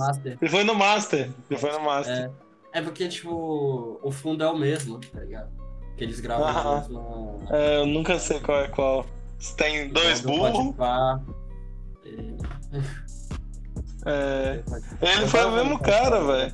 Ele 0.42 0.50
foi 0.50 0.64
no 0.64 0.76
Master. 0.76 1.30
Ele 1.50 1.60
foi 1.60 1.72
no 1.72 1.80
Master. 1.82 2.32
É, 2.74 2.80
é 2.80 2.82
porque, 2.82 3.08
tipo, 3.08 4.00
o 4.04 4.12
fundo 4.12 4.44
é 4.44 4.50
o 4.50 4.58
mesmo, 4.58 5.00
tá 5.00 5.20
ligado? 5.22 5.50
Que 5.98 6.04
eles 6.04 6.20
gravam 6.20 6.48
Aham. 6.48 6.64
na 6.64 6.80
mesma. 6.82 7.58
É, 7.58 7.78
eu 7.82 7.86
nunca 7.86 8.20
sei 8.20 8.40
qual 8.40 8.60
é 8.60 8.68
qual. 8.68 9.06
Se 9.40 9.56
tem 9.56 9.90
dois 9.90 10.22
do 10.22 10.28
burros. 10.30 10.76
E- 12.06 12.38
É, 14.06 14.64
ele 15.02 15.28
foi 15.28 15.46
o 15.46 15.52
mesmo 15.52 15.80
cara, 15.80 16.24
velho. 16.24 16.54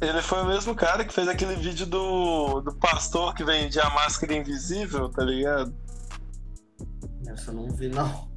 Ele 0.00 0.22
foi 0.22 0.42
o 0.42 0.46
mesmo 0.46 0.74
cara 0.74 1.04
que 1.04 1.12
fez 1.12 1.26
aquele 1.26 1.56
vídeo 1.56 1.86
do, 1.86 2.60
do 2.60 2.74
pastor 2.74 3.34
que 3.34 3.42
vendia 3.42 3.82
a 3.82 3.90
máscara 3.90 4.34
invisível, 4.36 5.08
tá 5.08 5.24
ligado? 5.24 5.74
Essa 7.26 7.50
eu 7.50 7.54
não 7.54 7.70
vi, 7.70 7.88
não. 7.88 8.27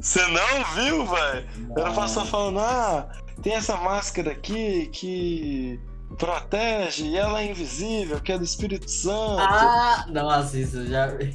Você 0.00 0.26
não 0.28 0.64
viu, 0.74 1.06
velho? 1.06 1.48
Era 1.76 1.88
Não. 1.88 1.94
pastor 1.94 2.26
falando, 2.26 2.60
ah, 2.60 3.08
tem 3.42 3.54
essa 3.54 3.76
máscara 3.76 4.32
aqui 4.32 4.86
que 4.86 5.78
protege 6.18 7.04
e 7.04 7.16
ela 7.16 7.42
é 7.42 7.50
invisível, 7.50 8.20
que 8.20 8.32
é 8.32 8.38
do 8.38 8.44
Espírito 8.44 8.90
Santo. 8.90 9.40
Ah, 9.40 10.06
nossa, 10.08 10.58
isso 10.58 10.78
eu 10.78 10.86
já 10.86 11.06
vi. 11.08 11.34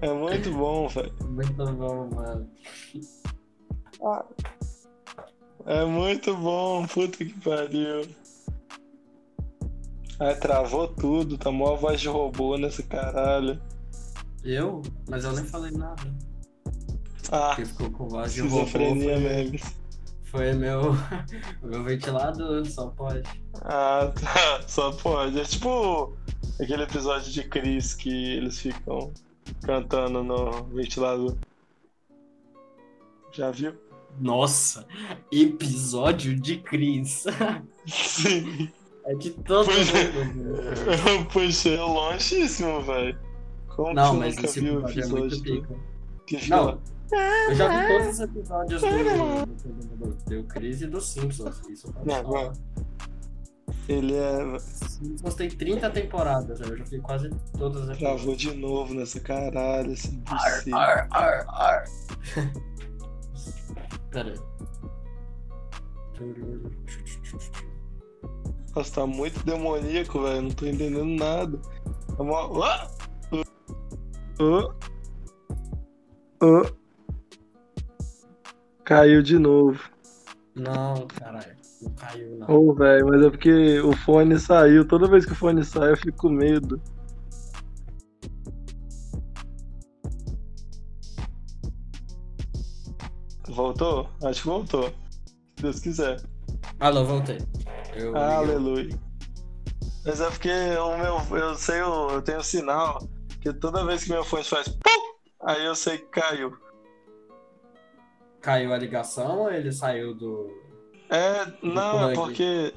É 0.00 0.12
muito 0.12 0.50
bom, 0.52 0.88
velho. 0.88 1.14
Muito 1.22 1.66
bom, 1.72 2.10
mano. 2.12 2.50
É 5.66 5.84
muito 5.84 6.36
bom, 6.36 6.86
puta 6.86 7.18
que 7.18 7.32
pariu. 7.40 8.08
Ai, 10.20 10.36
travou 10.36 10.88
tudo, 10.88 11.38
tá 11.38 11.50
mó 11.50 11.76
voz 11.76 12.00
de 12.00 12.08
robô 12.08 12.56
nesse 12.56 12.82
caralho. 12.82 13.60
Eu? 14.42 14.82
Mas 15.08 15.24
eu 15.24 15.32
nem 15.32 15.44
falei 15.44 15.70
nada. 15.72 16.02
Ah, 17.32 17.52
Quem 17.56 17.64
ficou 17.64 17.90
com 17.90 18.08
voz 18.08 18.32
de 18.34 18.40
robô 18.42 18.62
esquizofrenia 18.64 19.14
foi, 19.14 19.20
mesmo. 19.20 19.58
foi 20.24 20.52
meu, 20.52 20.92
meu 21.62 21.82
ventilador, 21.84 22.64
só 22.66 22.88
pode. 22.88 23.22
Ah, 23.62 24.12
tá. 24.14 24.62
Só 24.66 24.92
pode. 24.92 25.38
É 25.40 25.44
tipo 25.44 26.16
aquele 26.60 26.82
episódio 26.82 27.30
de 27.32 27.44
Chris 27.44 27.94
que 27.94 28.34
eles 28.36 28.58
ficam 28.58 29.12
cantando 29.62 30.22
no 30.22 30.64
ventilador. 30.64 31.36
Já 33.32 33.50
viu? 33.50 33.74
Nossa, 34.20 34.86
episódio 35.32 36.38
de 36.38 36.58
Cris. 36.58 37.24
Sim. 37.86 38.70
É 39.06 39.14
de 39.16 39.30
todo 39.30 39.66
Pois 39.66 39.94
é. 39.94 40.10
mundo. 40.12 40.54
Eu 41.08 41.24
puxei 41.26 41.76
longíssimo, 41.76 42.80
velho. 42.82 43.18
Como 43.68 43.92
Não, 43.92 44.12
que 44.12 44.18
mas 44.20 44.36
nunca 44.36 44.46
esse 44.48 44.60
viu 44.60 44.76
o 44.76 44.88
episódio 44.88 45.16
é 45.16 45.20
muito 45.20 45.42
pica. 45.42 45.76
que 46.26 46.48
Não? 46.48 46.80
Eu 47.14 47.54
já 47.54 47.68
vi 47.68 47.88
todos 47.88 48.08
os 48.08 48.20
episódios 48.20 48.80
do, 48.80 48.88
do, 48.88 49.46
do, 49.96 50.14
do 50.24 50.44
Chris 50.44 50.82
e 50.82 50.86
dos 50.86 51.08
Simpsons. 51.08 51.60
Isso 51.68 51.94
Não. 52.04 52.52
Ele 53.88 54.14
é. 54.14 54.58
Simpsons 54.58 55.34
tem 55.34 55.48
30 55.48 55.90
temporadas, 55.90 56.60
eu 56.60 56.78
já 56.78 56.84
vi 56.84 57.00
quase 57.00 57.30
todas 57.58 57.82
as 57.82 57.90
episódios. 57.90 58.22
Travou 58.22 58.36
de 58.36 58.54
novo 58.54 58.94
nessa 58.94 59.20
caralho, 59.20 59.92
esse 59.92 60.10
buceta. 60.16 60.76
Ar, 60.76 61.08
ar, 61.10 61.44
ar. 61.48 61.84
Pera 64.10 64.30
aí. 64.30 64.38
Nossa, 68.74 68.94
tá 68.94 69.06
muito 69.06 69.44
demoníaco, 69.44 70.22
velho. 70.22 70.42
Não 70.42 70.50
tô 70.50 70.66
entendendo 70.66 71.04
nada. 71.04 71.60
É 72.18 72.22
uma... 72.22 72.66
Ah! 72.66 72.90
Ah! 74.40 74.74
Ah! 76.40 76.83
Caiu 78.84 79.22
de 79.22 79.38
novo. 79.38 79.80
Não, 80.54 81.06
caralho. 81.08 81.56
Não 81.82 81.90
caiu, 81.94 82.36
não. 82.38 82.50
Ô, 82.50 82.74
velho, 82.74 83.06
mas 83.08 83.22
é 83.22 83.30
porque 83.30 83.80
o 83.80 83.92
fone 83.96 84.38
saiu. 84.38 84.86
Toda 84.86 85.08
vez 85.08 85.24
que 85.26 85.32
o 85.32 85.36
fone 85.36 85.64
sai, 85.64 85.92
eu 85.92 85.96
fico 85.96 86.16
com 86.18 86.28
medo. 86.28 86.80
Voltou? 93.48 94.08
Acho 94.22 94.42
que 94.42 94.46
voltou. 94.48 94.88
Se 95.56 95.62
Deus 95.62 95.80
quiser. 95.80 96.22
Alô, 96.80 97.04
voltei. 97.04 97.38
Eu, 97.94 98.16
Aleluia. 98.16 98.98
Mas 100.04 100.20
é 100.20 100.28
porque 100.30 100.50
o 100.50 100.98
meu, 100.98 101.38
eu 101.38 101.54
sei, 101.54 101.82
o- 101.82 102.10
eu 102.10 102.22
tenho 102.22 102.42
sinal 102.42 102.98
que 103.40 103.52
toda 103.52 103.84
vez 103.86 104.04
que 104.04 104.10
meu 104.10 104.24
fone 104.24 104.44
faz 104.44 104.68
pum, 104.68 105.16
aí 105.46 105.64
eu 105.64 105.74
sei 105.74 105.98
que 105.98 106.06
caiu. 106.06 106.56
Caiu 108.44 108.74
a 108.74 108.76
ligação 108.78 109.40
ou 109.40 109.50
ele 109.50 109.72
saiu 109.72 110.14
do. 110.14 110.50
É, 111.08 111.46
não, 111.62 112.10
é 112.10 112.14
porque. 112.14 112.74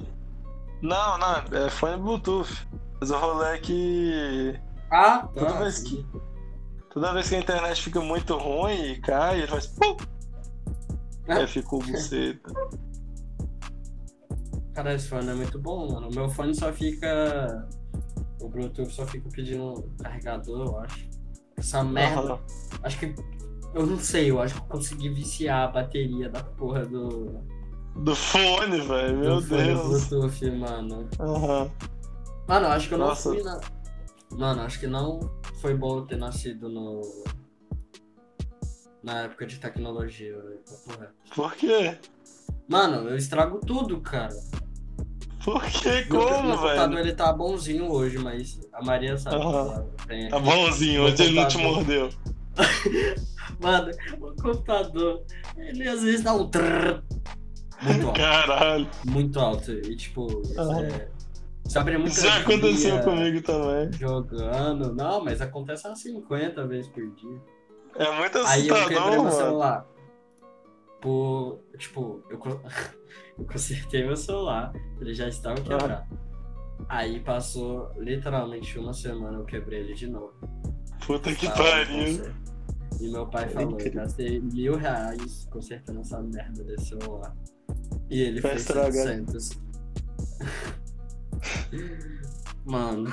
Não, 0.80 1.18
não, 1.18 1.36
é 1.58 1.68
fone 1.68 2.00
Bluetooth. 2.02 2.66
Mas 2.98 3.10
o 3.10 3.18
rolê 3.18 3.56
é 3.56 3.58
que. 3.58 4.58
Ah, 4.90 5.18
tá. 5.18 5.28
Toda 5.34 5.52
vez 5.58 5.80
que- 5.80 6.06
Toda 6.90 7.12
vez 7.12 7.28
que 7.28 7.34
a 7.34 7.38
internet 7.38 7.82
fica 7.82 8.00
muito 8.00 8.34
ruim 8.36 8.92
e 8.92 9.00
cai, 9.00 9.38
ele 9.40 9.46
faz. 9.46 9.66
Pum! 9.66 9.94
Aí 11.28 11.46
ficou 11.46 11.80
buceta. 11.80 12.50
Cara, 14.74 14.94
esse 14.94 15.08
fone 15.08 15.28
é 15.28 15.34
muito 15.34 15.58
bom, 15.58 15.92
mano. 15.92 16.08
O 16.08 16.14
meu 16.14 16.28
fone 16.30 16.54
só 16.54 16.72
fica. 16.72 17.68
O 18.40 18.48
Bluetooth 18.48 18.90
só 18.92 19.04
fica 19.06 19.28
pedindo 19.30 19.90
carregador, 20.02 20.66
eu 20.68 20.78
acho. 20.78 21.08
Essa 21.56 21.82
merda. 21.84 22.20
Aham. 22.34 22.40
Acho 22.82 22.98
que. 23.00 23.14
Eu 23.74 23.86
não 23.86 23.98
sei, 23.98 24.30
eu 24.30 24.40
acho 24.40 24.54
que 24.54 24.60
eu 24.60 24.64
consegui 24.66 25.08
viciar 25.08 25.68
a 25.68 25.72
bateria 25.72 26.28
da 26.28 26.42
porra 26.42 26.84
do. 26.86 27.40
Do 27.96 28.14
fone, 28.14 28.80
velho. 28.80 29.18
Meu 29.18 29.36
do 29.36 29.42
fone 29.46 29.64
Deus. 29.64 30.04
Bluetooth, 30.08 30.50
mano. 30.52 31.08
Aham. 31.20 31.70
Mano, 32.46 32.66
acho 32.68 32.88
que 32.88 32.94
eu 32.94 32.98
não 32.98 33.08
Nossa. 33.08 33.30
fui 33.30 33.42
na. 33.42 33.60
Mano, 34.32 34.62
acho 34.62 34.78
que 34.80 34.86
não 34.86 35.20
foi 35.60 35.74
bom 35.74 36.04
ter 36.06 36.16
nascido 36.16 36.68
no. 36.68 37.02
Na 39.02 39.22
época 39.22 39.46
de 39.46 39.58
tecnologia, 39.58 40.32
velho. 40.36 40.60
reto. 41.00 41.12
Por 41.34 41.54
quê? 41.54 41.96
Mano, 42.68 43.08
eu 43.08 43.16
estrago 43.16 43.58
tudo, 43.64 44.00
cara. 44.00 44.34
Por 45.44 45.62
meu 45.62 46.08
Como, 46.08 46.56
computador 46.56 46.88
velho? 46.96 46.98
ele 46.98 47.14
tá 47.14 47.32
bonzinho 47.32 47.90
hoje, 47.90 48.18
mas 48.18 48.60
a 48.72 48.84
Maria 48.84 49.16
sabe. 49.16 49.36
Que 49.98 50.06
tem 50.06 50.28
Tá 50.28 50.38
bonzinho, 50.38 51.04
hoje 51.04 51.22
ele 51.22 51.40
não 51.40 51.48
te 51.48 51.58
mordeu. 51.58 52.10
Mano, 53.60 53.90
o 54.20 54.42
computador, 54.42 55.22
ele 55.56 55.88
às 55.88 56.02
vezes 56.02 56.22
dá 56.22 56.32
um 56.34 56.48
trrr 56.48 57.02
muito 57.82 58.06
alto, 58.06 58.18
Caralho. 58.18 58.88
muito 59.06 59.40
alto. 59.40 59.70
E 59.72 59.96
tipo, 59.96 60.26
Aham. 60.56 60.84
é, 60.84 61.08
você 61.64 61.78
abre 61.78 61.98
muita 61.98 62.10
Isso 62.12 62.26
já 62.26 62.38
aconteceu 62.38 63.02
comigo 63.02 63.42
também. 63.42 63.92
Jogando. 63.92 64.94
Não, 64.94 65.24
mas 65.24 65.40
acontece 65.40 65.86
umas 65.86 66.00
50 66.00 66.66
vezes 66.66 66.88
por 66.90 67.06
dia. 67.14 67.40
É 67.96 68.16
muito 68.16 68.38
Aí 68.38 68.68
eu 68.68 68.74
quebrei 68.74 68.96
assustador, 68.96 69.10
meu 69.12 69.22
mano. 69.24 69.36
celular. 69.36 69.86
Por. 71.00 71.60
Tipo, 71.78 72.22
eu, 72.30 72.40
eu 73.38 73.44
consertei 73.44 74.04
meu 74.04 74.16
celular, 74.16 74.72
ele 75.00 75.14
já 75.14 75.28
estava 75.28 75.60
quebrado. 75.60 76.04
Aí 76.88 77.20
passou 77.20 77.90
literalmente 77.96 78.78
uma 78.78 78.92
semana, 78.94 79.38
eu 79.38 79.44
quebrei 79.44 79.80
ele 79.80 79.94
de 79.94 80.06
novo. 80.08 80.32
Puta 81.06 81.34
que 81.34 81.48
pariu. 81.50 82.32
E 83.00 83.08
meu 83.08 83.26
pai 83.26 83.48
falou, 83.48 83.78
eu 83.78 83.92
gastei 83.92 84.40
mil 84.40 84.76
reais 84.76 85.46
consertando 85.50 86.00
essa 86.00 86.20
merda 86.20 86.64
desse 86.64 86.86
celular. 86.86 87.34
E 88.10 88.20
ele 88.22 88.40
Vai 88.40 88.52
fez 88.52 88.62
estragar. 88.62 88.92
700. 88.92 89.50
Mano. 92.64 93.10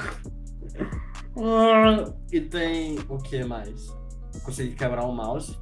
E 2.31 2.41
tem 2.41 2.97
o 3.09 3.17
que 3.17 3.43
mais? 3.43 3.87
Consegui 4.43 4.75
quebrar 4.75 5.05
o 5.05 5.13
mouse. 5.13 5.57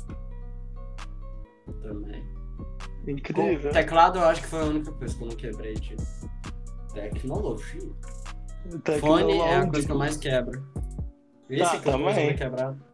Também. 1.82 2.24
Incrível. 3.08 3.72
Teclado 3.72 4.20
eu 4.20 4.26
acho 4.26 4.42
que 4.42 4.48
foi 4.48 4.62
a 4.62 4.66
única 4.66 4.92
coisa 4.94 5.16
que 5.16 5.24
eu 5.24 5.28
não 5.28 5.36
quebrei 5.36 5.74
de 5.74 5.96
tecnologia. 6.94 7.82
Fone 9.00 9.34
é 9.40 9.56
a 9.58 9.68
coisa 9.70 9.86
que 9.86 9.92
eu 9.92 9.98
mais 9.98 10.16
quebro. 10.16 10.64
Esse 11.50 11.64
Tá, 11.64 11.80
tô 11.80 11.92
também. 11.92 12.36
quebrado. 12.36 12.93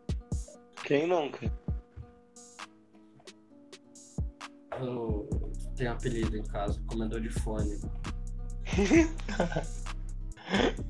Quem 0.83 1.07
nunca? 1.07 1.51
Eu 4.79 5.29
tenho 5.75 5.91
apelido 5.91 6.37
em 6.37 6.43
casa, 6.43 6.79
comedor 6.87 7.21
de 7.21 7.29
fone. 7.29 7.79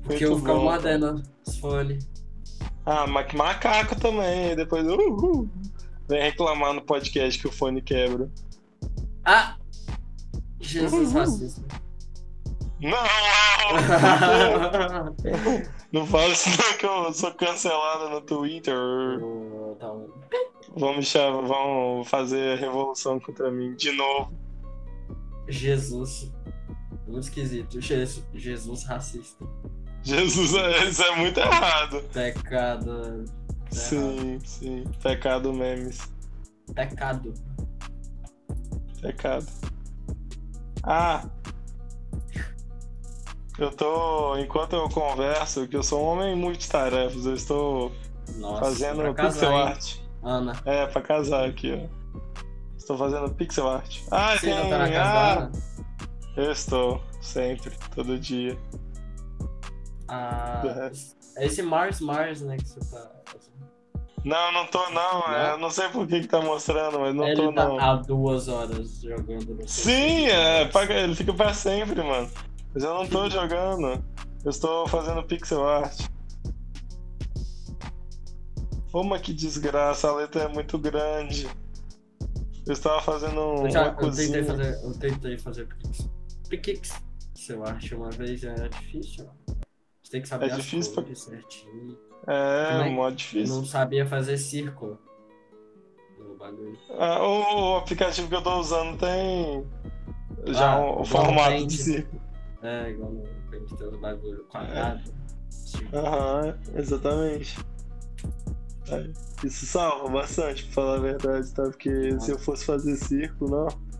Porque 0.04 0.24
eu 0.24 0.38
ficava 0.38 0.58
mordendo 0.60 1.22
os 1.46 1.56
fones. 1.58 2.08
Ah, 2.86 3.06
ma- 3.06 3.26
macaco 3.34 3.94
também. 3.98 4.56
Depois 4.56 4.86
uh, 4.86 4.94
uh, 4.96 5.50
vem 6.08 6.22
reclamar 6.22 6.72
no 6.72 6.80
podcast 6.82 7.38
que 7.40 7.46
o 7.48 7.52
fone 7.52 7.82
quebra. 7.82 8.30
Ah! 9.24 9.56
Jesus 10.60 11.12
Uhum. 11.12 11.18
racista. 11.20 11.62
Não! 12.80 12.96
não 15.92 16.06
fala 16.06 16.28
isso 16.28 16.48
não 16.50 16.78
que 16.78 16.86
eu 16.86 17.12
sou 17.12 17.32
cancelado 17.34 18.10
no 18.10 18.20
Twitter. 18.20 19.18
Vou 19.20 19.76
dar 19.80 19.92
um- 19.92 20.08
Vão 20.76 20.96
me 20.96 21.02
chamar, 21.02 21.42
vão 21.46 22.04
fazer 22.04 22.52
a 22.52 22.56
revolução 22.60 23.18
contra 23.18 23.50
mim 23.50 23.74
de 23.74 23.90
novo. 23.92 24.32
Jesus. 25.48 26.30
Muito 27.08 27.24
esquisito. 27.24 27.80
Jesus, 27.80 28.24
Jesus 28.34 28.84
racista. 28.84 29.44
Jesus, 30.02 30.54
é- 30.54 30.84
isso 30.84 31.02
é 31.02 31.16
muito 31.16 31.40
errado. 31.40 32.02
Pecado. 32.12 33.24
Sim, 33.70 34.38
sim. 34.44 34.84
Pecado 35.02 35.52
memes. 35.52 35.98
Pecado. 36.74 37.34
Pecado. 39.02 39.46
Ah! 40.84 41.28
Eu 43.60 43.70
tô. 43.70 44.36
Enquanto 44.38 44.72
eu 44.74 44.88
converso, 44.88 45.68
que 45.68 45.76
eu 45.76 45.82
sou 45.82 46.00
um 46.02 46.06
homem 46.06 46.34
multitarefas, 46.34 47.26
eu 47.26 47.34
estou 47.34 47.92
Nossa, 48.38 48.64
fazendo 48.64 49.14
pixel 49.14 49.52
hein? 49.52 49.62
art. 49.62 49.96
Ana. 50.22 50.52
É, 50.64 50.86
pra 50.86 51.02
casar 51.02 51.46
aqui, 51.46 51.72
ó. 51.72 52.00
Estou 52.76 52.96
fazendo 52.96 53.30
pixel 53.34 53.68
art. 53.68 54.00
Ah, 54.10 54.34
Você 54.36 54.46
tem. 54.46 54.70
tá 54.70 54.78
na 54.78 55.42
ah, 55.44 55.50
eu 56.36 56.50
estou, 56.52 57.02
sempre, 57.20 57.76
todo 57.94 58.18
dia. 58.18 58.58
Ah, 60.08 60.62
É. 61.36 61.42
é 61.42 61.46
esse 61.46 61.62
Mars 61.62 62.00
Mars, 62.00 62.40
né, 62.40 62.56
que 62.56 62.66
você 62.66 62.80
tá 62.80 63.10
fazendo. 63.26 63.50
Não, 64.24 64.52
não 64.52 64.66
tô 64.66 64.88
não. 64.90 65.20
Não? 65.20 65.34
é, 65.34 65.52
Eu 65.52 65.58
não 65.58 65.70
sei 65.70 65.88
por 65.88 66.06
que, 66.06 66.20
que 66.20 66.26
tá 66.26 66.40
mostrando, 66.40 66.98
mas 66.98 67.14
não 67.14 67.26
Ele 67.26 67.36
tô 67.36 67.52
tá 67.52 67.68
não. 67.68 67.78
há 67.78 67.94
duas 67.96 68.48
horas 68.48 69.00
jogando 69.02 69.54
no 69.54 69.68
Sim, 69.68 70.26
é, 70.26 70.68
ele 71.02 71.14
fica 71.14 71.32
pra 71.32 71.52
sempre, 71.54 72.02
mano. 72.02 72.28
Mas 72.74 72.84
eu 72.84 72.94
não 72.94 73.06
tô 73.06 73.28
jogando. 73.28 74.02
Eu 74.44 74.50
estou 74.50 74.86
fazendo 74.88 75.22
pixel 75.24 75.66
art. 75.66 76.06
Uma 78.92 79.18
que 79.18 79.32
desgraça, 79.32 80.08
a 80.08 80.14
letra 80.16 80.42
é 80.42 80.48
muito 80.48 80.78
grande. 80.78 81.48
Eu 82.66 82.72
estava 82.72 83.00
fazendo 83.00 83.40
um, 83.40 83.64
Eu, 83.64 83.70
já, 83.70 83.90
uma 83.90 84.02
eu 84.02 84.10
tentei 84.12 84.42
fazer, 84.44 84.80
eu 84.84 84.92
tentei 84.98 85.38
fazer 85.38 85.66
pix. 85.66 86.08
Pix, 86.48 87.02
seu 87.34 87.64
arte 87.64 87.94
uma 87.94 88.10
vez 88.10 88.42
é 88.44 88.68
difícil. 88.68 89.28
Você 90.02 90.10
tem 90.12 90.22
que 90.22 90.28
saber 90.28 90.48
É 90.48 90.52
as 90.52 90.56
difícil 90.56 90.92
pra- 91.02 91.14
certinho. 91.14 91.96
É, 92.26 92.78
Também. 92.78 92.94
mó 92.94 93.08
difícil. 93.10 93.54
Não 93.54 93.64
sabia 93.64 94.06
fazer 94.06 94.36
círculo. 94.36 94.98
Ah, 96.98 97.22
o, 97.22 97.72
o 97.72 97.76
aplicativo 97.76 98.28
que 98.28 98.34
eu 98.34 98.42
tô 98.42 98.58
usando 98.58 98.98
tem 98.98 99.64
já 100.48 100.72
Ah, 100.74 100.80
um- 100.80 101.00
o 101.00 101.04
formato 101.04 101.66
de 101.66 101.76
círculo. 101.76 102.20
É, 102.62 102.90
igual 102.90 103.10
no 103.12 103.22
Paint 103.50 103.72
tem 103.76 103.86
os 103.88 103.96
bagulho 103.98 104.44
quadrado. 104.44 105.02
círculo. 105.48 106.06
Aham, 106.06 106.58
exatamente. 106.74 107.58
É, 108.90 109.10
Isso 109.46 109.64
salva 109.66 110.08
bastante, 110.10 110.64
pra 110.64 110.72
falar 110.74 110.96
a 110.96 111.00
verdade, 111.00 111.50
tá? 111.52 111.62
Porque 111.62 112.20
se 112.20 112.30
eu 112.32 112.38
fosse 112.38 112.64
fazer 112.64 112.96
círculo, 112.96 113.50
não. 113.66 113.90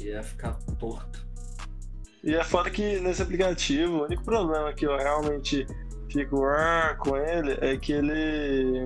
Ia 0.00 0.22
ficar 0.22 0.54
torto. 0.78 1.24
E 2.22 2.34
é 2.34 2.42
foda 2.42 2.70
que 2.70 2.98
nesse 3.00 3.22
aplicativo, 3.22 3.98
o 3.98 4.04
único 4.04 4.24
problema 4.24 4.72
que 4.72 4.86
eu 4.86 4.96
realmente 4.96 5.66
fico 6.10 6.42
"Ah", 6.44 6.96
com 6.98 7.16
ele 7.16 7.56
é 7.60 7.76
que 7.76 7.92
ele. 7.92 8.84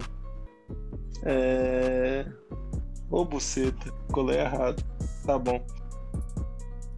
É. 1.24 2.26
Ô 3.10 3.24
buceta, 3.24 3.90
colei 4.12 4.38
errado. 4.40 4.82
Tá 5.24 5.38
bom. 5.38 5.64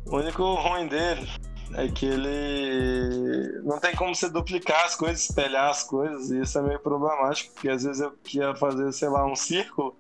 O 0.07 0.17
único 0.17 0.43
ruim 0.55 0.89
dele 0.89 1.29
é 1.75 1.89
que 1.89 2.07
ele 2.07 3.61
não 3.63 3.79
tem 3.79 3.95
como 3.95 4.15
você 4.15 4.29
duplicar 4.29 4.85
as 4.85 4.95
coisas, 4.95 5.29
espelhar 5.29 5.71
as 5.71 5.85
coisas, 5.85 6.31
e 6.31 6.41
isso 6.41 6.59
é 6.59 6.63
meio 6.63 6.81
problemático, 6.81 7.55
porque 7.55 7.69
às 7.69 7.85
vezes 7.85 8.01
eu 8.01 8.13
queria 8.25 8.55
fazer, 8.57 8.93
sei 8.93 9.09
lá, 9.09 9.25
um 9.25 9.37
círculo, 9.37 9.97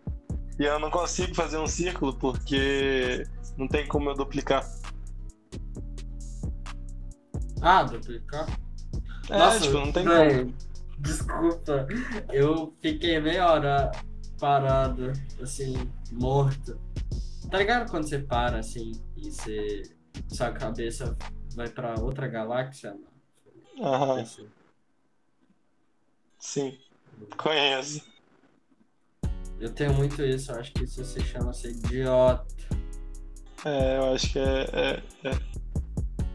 e 0.58 0.64
eu 0.64 0.78
não 0.78 0.90
consigo 0.90 1.34
fazer 1.34 1.58
um 1.58 1.66
círculo 1.66 2.14
porque 2.14 3.26
não 3.56 3.68
tem 3.68 3.86
como 3.86 4.10
eu 4.10 4.14
duplicar. 4.14 4.68
Ah, 7.62 7.82
duplicar? 7.82 8.46
É, 9.28 9.58
tipo, 9.60 9.74
não 9.74 9.92
tem 9.92 10.04
como. 10.04 10.54
Desculpa, 10.98 11.86
eu 12.30 12.74
fiquei 12.80 13.20
meia 13.20 13.50
hora 13.50 13.90
parado, 14.38 15.12
assim, 15.40 15.74
morto. 16.12 16.78
Tá 17.50 17.58
ligado 17.58 17.90
quando 17.90 18.08
você 18.08 18.18
para, 18.18 18.58
assim, 18.58 18.92
e 19.16 19.30
você. 19.30 19.82
Sua 20.28 20.50
cabeça 20.50 21.16
vai 21.54 21.68
pra 21.68 21.94
outra 22.00 22.26
galáxia? 22.28 22.96
Aham, 23.80 24.20
Assim. 24.20 24.48
sim. 26.38 26.78
Conheço. 27.36 28.08
Eu 29.58 29.72
tenho 29.72 29.92
muito 29.94 30.22
isso, 30.22 30.50
eu 30.52 30.58
acho 30.60 30.72
que 30.72 30.84
isso 30.84 31.04
se 31.04 31.20
chama 31.20 31.52
ser 31.52 31.70
idiota. 31.70 32.46
É, 33.64 33.98
eu 33.98 34.14
acho 34.14 34.32
que 34.32 34.38
é, 34.38 34.62
é- 34.72 35.02
é 35.28 35.30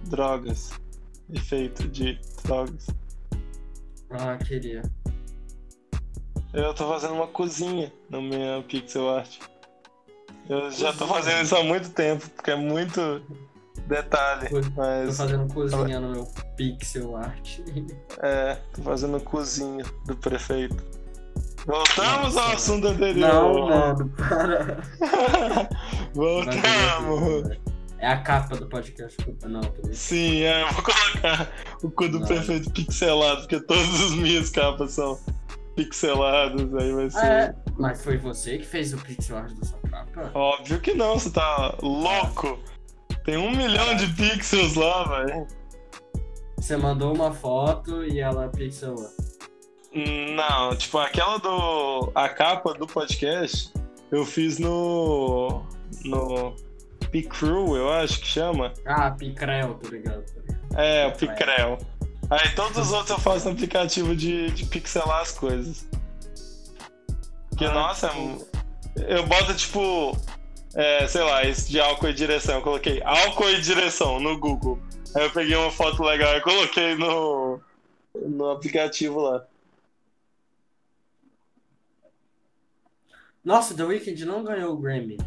drogas. 0.10 0.72
Efeito 1.34 1.88
de 1.88 2.20
drogas. 2.44 2.86
Ah, 4.12 4.38
queria. 4.38 4.84
Eu 6.54 6.74
tô 6.74 6.88
fazendo 6.88 7.16
uma 7.16 7.28
cozinha 7.28 7.92
no 8.10 8.22
meu 8.22 8.62
pixel 8.64 9.10
art. 9.10 9.40
Eu 10.48 10.70
já 10.72 10.94
tô 10.94 11.08
fazendo 11.08 11.42
isso 11.44 11.56
há 11.56 11.64
muito 11.64 11.90
tempo, 11.90 12.30
porque 12.30 12.52
é 12.52 12.56
muito 12.56 13.02
detalhe. 13.88 14.50
Tô 14.50 14.62
Mas 14.76 15.18
fazendo 15.18 15.54
cozinha 15.54 16.00
no 16.00 16.12
meu 16.12 16.26
pixel 16.56 17.16
art. 17.16 17.60
é, 18.22 18.58
tô 18.74 18.82
fazendo 18.82 19.20
cozinha 19.22 19.86
do 20.06 20.16
prefeito. 20.16 20.76
Voltamos 21.66 22.38
ao 22.38 22.44
Nossa, 22.44 22.54
assunto 22.56 22.88
anterior. 22.88 23.28
Não, 23.28 23.68
mano, 23.68 24.10
para. 24.10 24.80
Voltamos. 26.14 27.58
É 27.98 28.08
a 28.08 28.22
capa 28.22 28.56
do 28.56 28.68
podcast. 28.68 29.18
Não, 29.46 29.62
tô. 29.62 29.92
Sim, 29.92 30.42
é, 30.42 30.62
eu 30.62 30.74
vou 30.74 30.84
colocar 30.84 31.52
o 31.82 31.90
cu 31.90 32.08
do 32.08 32.20
Não. 32.20 32.28
prefeito 32.28 32.70
pixelado, 32.72 33.42
porque 33.42 33.60
todas 33.62 34.02
as 34.02 34.12
minhas 34.12 34.50
capas 34.52 34.92
são 34.92 35.20
pixeladas, 35.76 36.74
aí 36.76 36.94
vai 36.94 37.10
ser. 37.10 37.26
É? 37.26 37.56
Mas 37.78 38.04
foi 38.04 38.18
você 38.18 38.60
que 38.60 38.66
fez 38.66 38.94
o 38.94 38.98
pixel 38.98 39.38
art 39.38 39.52
da 39.54 39.66
sua 39.66 39.80
capa? 39.90 40.32
Óbvio 40.34 40.80
que 40.80 40.94
não, 40.94 41.18
você 41.18 41.32
tá 41.32 41.76
louco. 41.82 42.60
Tem 43.26 43.38
um 43.38 43.50
milhão 43.52 43.96
de 43.96 44.08
pixels 44.14 44.76
lá, 44.76 45.04
velho. 45.04 45.48
Você 46.58 46.78
mandou 46.78 47.14
uma 47.14 47.34
foto 47.34 48.04
e 48.06 48.20
ela 48.20 48.48
pixelou. 48.50 49.10
Não, 50.36 50.76
tipo, 50.76 50.98
aquela 50.98 51.38
do. 51.38 52.12
A 52.14 52.30
capa 52.30 52.74
do 52.74 52.86
podcast 52.86 53.72
eu 54.12 54.26
fiz 54.26 54.60
no. 54.60 55.64
No. 56.04 56.56
Picrew, 57.12 57.76
eu 57.78 57.90
acho 57.92 58.20
que 58.20 58.28
chama. 58.28 58.74
Ah, 58.86 59.10
Picrel, 59.12 59.76
tá 59.76 59.90
ligado? 59.90 60.24
Ligado? 60.36 60.76
É, 60.78 61.08
o 61.08 61.12
Picrel. 61.14 61.78
Aí 62.30 62.50
todos 62.56 62.78
os 62.78 62.92
outros 62.92 63.12
eu 63.12 63.20
faço 63.20 63.46
no 63.46 63.52
aplicativo 63.54 64.16
de, 64.16 64.52
de 64.52 64.66
pixelar 64.66 65.22
as 65.22 65.32
coisas. 65.32 65.88
Porque, 67.50 67.66
Ah, 67.66 67.74
nossa, 67.74 68.10
tipo, 68.10 68.46
eu 69.08 69.26
boto 69.28 69.54
tipo. 69.54 70.18
É, 70.76 71.08
sei 71.08 71.24
lá, 71.24 71.44
esse 71.46 71.72
de 71.72 71.80
álcool 71.80 72.10
e 72.10 72.14
direção. 72.14 72.56
Eu 72.56 72.62
coloquei 72.62 73.02
álcool 73.04 73.50
e 73.50 73.62
direção 73.62 74.20
no 74.20 74.38
Google. 74.38 74.78
Aí 75.16 75.24
eu 75.24 75.32
peguei 75.32 75.56
uma 75.56 75.72
foto 75.72 76.04
legal 76.04 76.36
e 76.36 76.42
coloquei 76.42 76.96
no. 76.96 77.60
No 78.14 78.50
aplicativo 78.50 79.20
lá. 79.20 79.46
Nossa, 83.44 83.76
The 83.76 83.84
Weeknd 83.84 84.26
não 84.26 84.44
ganhou 84.44 84.74
o 84.74 84.78
Grammy. 84.78 85.18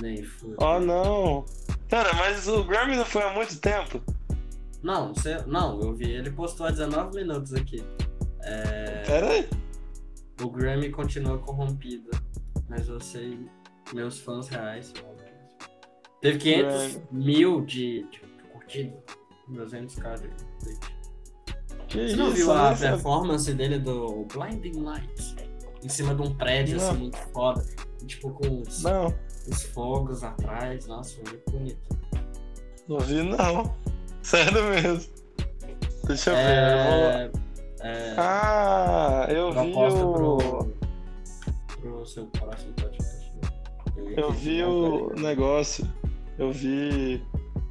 Nem 0.00 0.22
foi. 0.22 0.54
Oh 0.58 0.78
não! 0.78 1.44
Cara, 1.88 2.12
mas 2.14 2.46
o 2.46 2.62
Grammy 2.64 2.96
não 2.96 3.04
foi 3.04 3.22
há 3.22 3.32
muito 3.32 3.58
tempo. 3.58 4.02
Não, 4.82 5.14
você... 5.14 5.42
não, 5.46 5.80
eu 5.80 5.94
vi. 5.94 6.10
Ele 6.12 6.30
postou 6.30 6.66
há 6.66 6.70
19 6.70 7.16
minutos 7.16 7.54
aqui. 7.54 7.82
É... 8.42 9.02
Pera 9.06 9.30
aí. 9.30 9.48
O 10.42 10.50
Grammy 10.50 10.90
continua 10.90 11.38
corrompido. 11.38 12.10
Mas 12.68 12.88
eu 12.88 13.00
sei, 13.00 13.38
meus 13.92 14.20
fãs 14.20 14.48
reais. 14.48 14.92
Teve 16.20 16.38
500 16.38 16.72
Grammy. 16.96 17.02
mil 17.12 17.60
de, 17.64 18.02
de 18.10 18.20
curtida. 18.52 18.96
200k 19.50 20.20
de 20.22 20.28
Você 22.10 22.16
não 22.16 22.28
isso, 22.28 22.36
viu 22.36 22.52
a 22.52 22.74
performance 22.74 23.52
dele 23.52 23.78
do 23.78 24.24
Blinding 24.32 24.80
Lights? 24.80 25.36
Em 25.82 25.88
cima 25.88 26.14
de 26.14 26.22
um 26.22 26.34
prédio, 26.34 26.78
Não. 26.78 26.88
assim, 26.90 26.98
muito 26.98 27.18
foda. 27.32 27.62
Tipo, 28.06 28.30
com 28.30 28.62
os, 28.62 28.82
os 29.48 29.62
fogos 29.64 30.24
atrás. 30.24 30.86
Nossa, 30.86 31.16
muito 31.28 31.50
bonito. 31.50 31.98
não 32.88 32.98
vi 33.00 33.22
não. 33.22 33.74
Sério 34.22 34.64
mesmo. 34.64 35.12
Deixa 36.06 36.30
eu 36.30 36.36
ver. 36.36 36.72
eu 36.72 36.90
vou- 36.90 37.10
É, 37.10 37.30
é, 37.82 38.14
Ah, 38.16 39.26
eu 39.28 39.52
vi 39.52 39.58
o. 39.72 40.12
pro, 40.12 40.72
pro 41.80 42.06
seu 42.06 42.24
né? 42.24 42.83
Eu 44.16 44.30
vi 44.32 44.62
o 44.62 45.10
negócio. 45.14 45.86
Eu 46.38 46.52
vi 46.52 47.24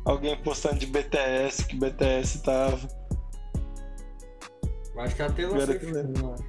alguém 0.06 0.36
postando 0.42 0.80
de 0.80 0.86
BTS 0.86 1.66
que 1.66 1.76
BTS 1.76 2.44
tava. 2.44 2.88
Eu 4.96 5.02
acho 5.02 5.16
que 5.16 5.22
é 5.22 5.26
a 5.26 5.32
Taylor 5.32 5.62
Swift, 5.62 5.86
que 5.86 5.92
eu 5.92 6.04
não 6.04 6.34
acho. 6.34 6.44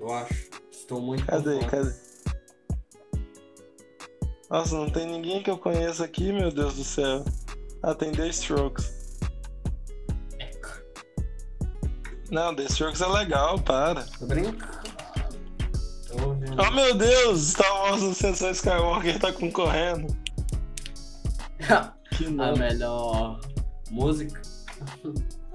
Eu 0.00 0.12
acho. 0.12 0.50
Estou 0.70 1.00
muito 1.00 1.26
Cadê? 1.26 1.58
Cadê? 1.66 1.92
Nossa, 4.48 4.76
não 4.76 4.88
tem 4.88 5.06
ninguém 5.06 5.42
que 5.42 5.50
eu 5.50 5.58
conheça 5.58 6.04
aqui, 6.04 6.32
meu 6.32 6.52
Deus 6.52 6.76
do 6.76 6.84
céu. 6.84 7.24
Ah, 7.82 7.94
tem 7.94 8.12
The 8.12 8.28
Strokes. 8.28 9.18
Eca. 10.38 10.84
Não, 12.30 12.54
The 12.54 12.64
Strokes 12.64 13.00
é 13.00 13.06
legal, 13.06 13.60
para. 13.60 14.04
Tô 14.18 14.26
brincando. 14.26 14.85
Oh 16.58 16.70
meu 16.70 16.94
Deus, 16.94 17.48
Star 17.50 17.72
Wars 17.72 18.02
Ascensão 18.02 18.50
Skywalker 18.50 19.18
tá 19.18 19.32
concorrendo. 19.32 20.06
Que 22.16 22.24
a 22.26 22.30
não. 22.30 22.56
melhor 22.56 23.40
música. 23.90 24.40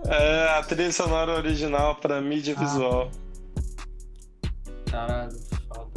É 0.06 0.50
a 0.60 0.62
trilha 0.64 0.92
sonora 0.92 1.32
original 1.34 1.96
pra 1.96 2.22
mídia 2.22 2.54
Ah. 2.56 2.60
visual. 2.64 3.12
Caralho, 4.92 5.40
foda. 5.68 5.90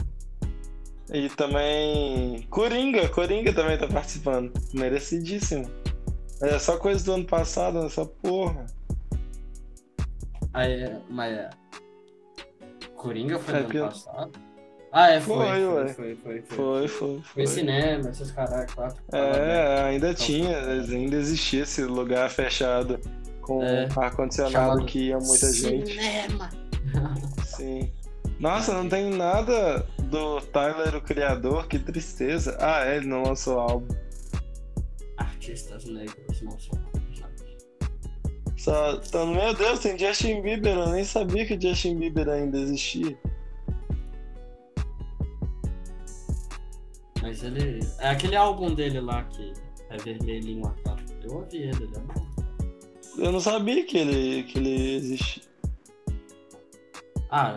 E 1.13 1.29
também. 1.31 2.43
Coringa, 2.49 3.09
Coringa 3.11 3.53
também 3.53 3.77
tá 3.77 3.87
participando. 3.87 4.53
Merecidíssimo. 4.73 5.71
É 6.41 6.59
só 6.59 6.79
coisa 6.79 7.05
do 7.05 7.13
ano 7.13 7.27
passado, 7.27 7.85
essa 7.85 8.07
porra. 8.07 8.65
Aí, 10.55 10.83
é- 10.85 11.01
mas 11.11 11.33
é. 11.37 11.51
Coringa 12.97 13.39
foi 13.39 13.55
É 13.55 13.59
eu- 13.61 13.65
ano 13.85 13.89
passado? 13.91 14.33
Ah, 14.97 15.11
é, 15.11 15.21
foi. 15.21 15.37
Foi, 15.37 15.47
Foi, 15.47 15.67
ué. 15.67 15.89
foi, 15.89 15.95
foi. 15.95 16.15
Foi, 16.15 16.43
Foi, 16.43 16.89
foi, 16.89 16.89
Foi 16.89 17.23
foi. 17.35 17.47
cinema, 17.49 18.09
esses 18.11 18.31
caras, 18.31 18.73
quatro. 18.73 19.03
É, 19.13 19.83
ainda 19.83 20.11
Então, 20.13 20.25
tinha, 20.25 20.57
ainda 20.57 21.17
existia 21.17 21.65
esse 21.65 21.83
lugar 21.83 22.31
fechado 22.31 23.01
com 23.41 23.61
É, 23.65 23.89
ar-condicionado 23.97 24.85
que 24.85 25.09
ia 25.09 25.19
muita 25.19 25.53
gente. 25.53 25.91
Cinema! 25.91 26.49
Sim. 27.45 27.93
Nossa, 28.39 28.73
não 28.73 28.89
tem 28.89 29.11
nada 29.11 29.85
do 30.05 30.41
Tyler, 30.41 30.95
o 30.95 31.01
criador, 31.01 31.67
que 31.67 31.79
tristeza. 31.79 32.57
Ah, 32.61 32.85
é, 32.87 32.97
ele 32.99 33.07
não 33.07 33.25
lançou 33.25 33.59
álbum. 33.59 33.93
Artistas 35.17 35.85
negros 35.87 36.41
não 36.43 36.57
são. 36.59 36.85
Só, 38.57 38.93
então, 38.95 39.27
meu 39.27 39.53
Deus, 39.55 39.81
tem 39.81 39.99
Justin 39.99 40.41
Bieber, 40.41 40.75
eu 40.75 40.89
nem 40.89 41.05
sabia 41.05 41.45
que 41.45 41.61
Justin 41.61 41.99
Bieber 41.99 42.29
ainda 42.29 42.59
existia. 42.59 43.19
Mas 47.25 47.43
ele. 47.43 47.81
É 48.01 48.11
aquele 48.11 48.37
álbum 48.37 48.75
dele 48.75 49.01
lá 49.01 49.25
que 49.25 49.55
é 49.89 49.97
vermelhinho 49.97 50.63
tá? 50.85 50.95
Eu 51.23 51.37
ouvi 51.37 51.57
ele, 51.57 51.85
ele 51.85 51.97
é 51.97 52.01
bom. 52.01 52.27
Eu 53.17 53.33
não 53.33 53.41
sabia 53.41 53.83
que 53.87 53.97
ele, 53.97 54.43
que 54.43 54.59
ele 54.59 54.97
existia. 54.97 55.43
Ah, 57.31 57.57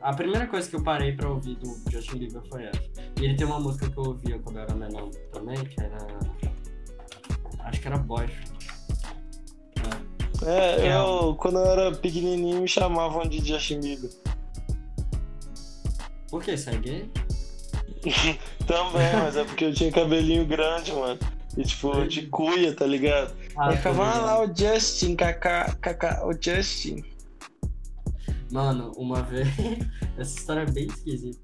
a 0.00 0.12
primeira 0.12 0.48
coisa 0.48 0.68
que 0.68 0.74
eu 0.74 0.82
parei 0.82 1.12
pra 1.12 1.30
ouvir 1.30 1.54
do 1.56 1.78
Justin 1.88 2.18
Bieber 2.18 2.42
foi 2.50 2.64
essa. 2.64 2.82
E 3.20 3.26
ele 3.26 3.36
tem 3.36 3.46
uma 3.46 3.60
música 3.60 3.88
que 3.88 3.96
eu 3.96 4.02
ouvia 4.02 4.40
quando 4.40 4.56
eu 4.56 4.62
era 4.62 4.74
menor 4.74 5.08
também, 5.32 5.64
que 5.64 5.80
era. 5.80 5.98
Acho 7.60 7.80
que 7.80 7.86
era 7.86 7.96
Boyfriend. 7.96 8.50
É, 10.44 10.80
Que 10.80 10.86
é 10.88 10.96
eu, 10.96 11.36
quando 11.36 11.58
eu 11.58 11.66
era 11.66 11.92
pequenininho, 11.92 12.62
me 12.62 12.68
chamavam 12.68 13.22
de 13.28 13.38
Justin 13.38 13.78
Bieber. 13.78 14.10
Por 16.28 16.42
que? 16.42 16.56
Você 16.56 16.70
é 16.70 16.76
gay? 16.76 17.10
Também, 18.66 19.12
mas 19.22 19.36
é 19.36 19.44
porque 19.44 19.64
eu 19.66 19.74
tinha 19.74 19.90
cabelinho 19.92 20.44
grande, 20.46 20.92
mano. 20.92 21.18
E 21.56 21.62
tipo, 21.64 22.06
de 22.06 22.26
cuia, 22.28 22.74
tá 22.74 22.86
ligado? 22.86 23.34
Ah, 23.56 23.72
ficava, 23.72 24.04
ah 24.08 24.20
lá 24.20 24.44
o 24.44 24.56
Justin, 24.56 25.16
kaká, 25.16 25.74
kaká, 25.80 26.24
o 26.26 26.32
Justin. 26.32 27.02
Mano, 28.52 28.92
uma 28.96 29.22
vez. 29.24 29.48
Essa 30.16 30.38
história 30.38 30.60
é 30.62 30.70
bem 30.70 30.86
esquisita. 30.86 31.38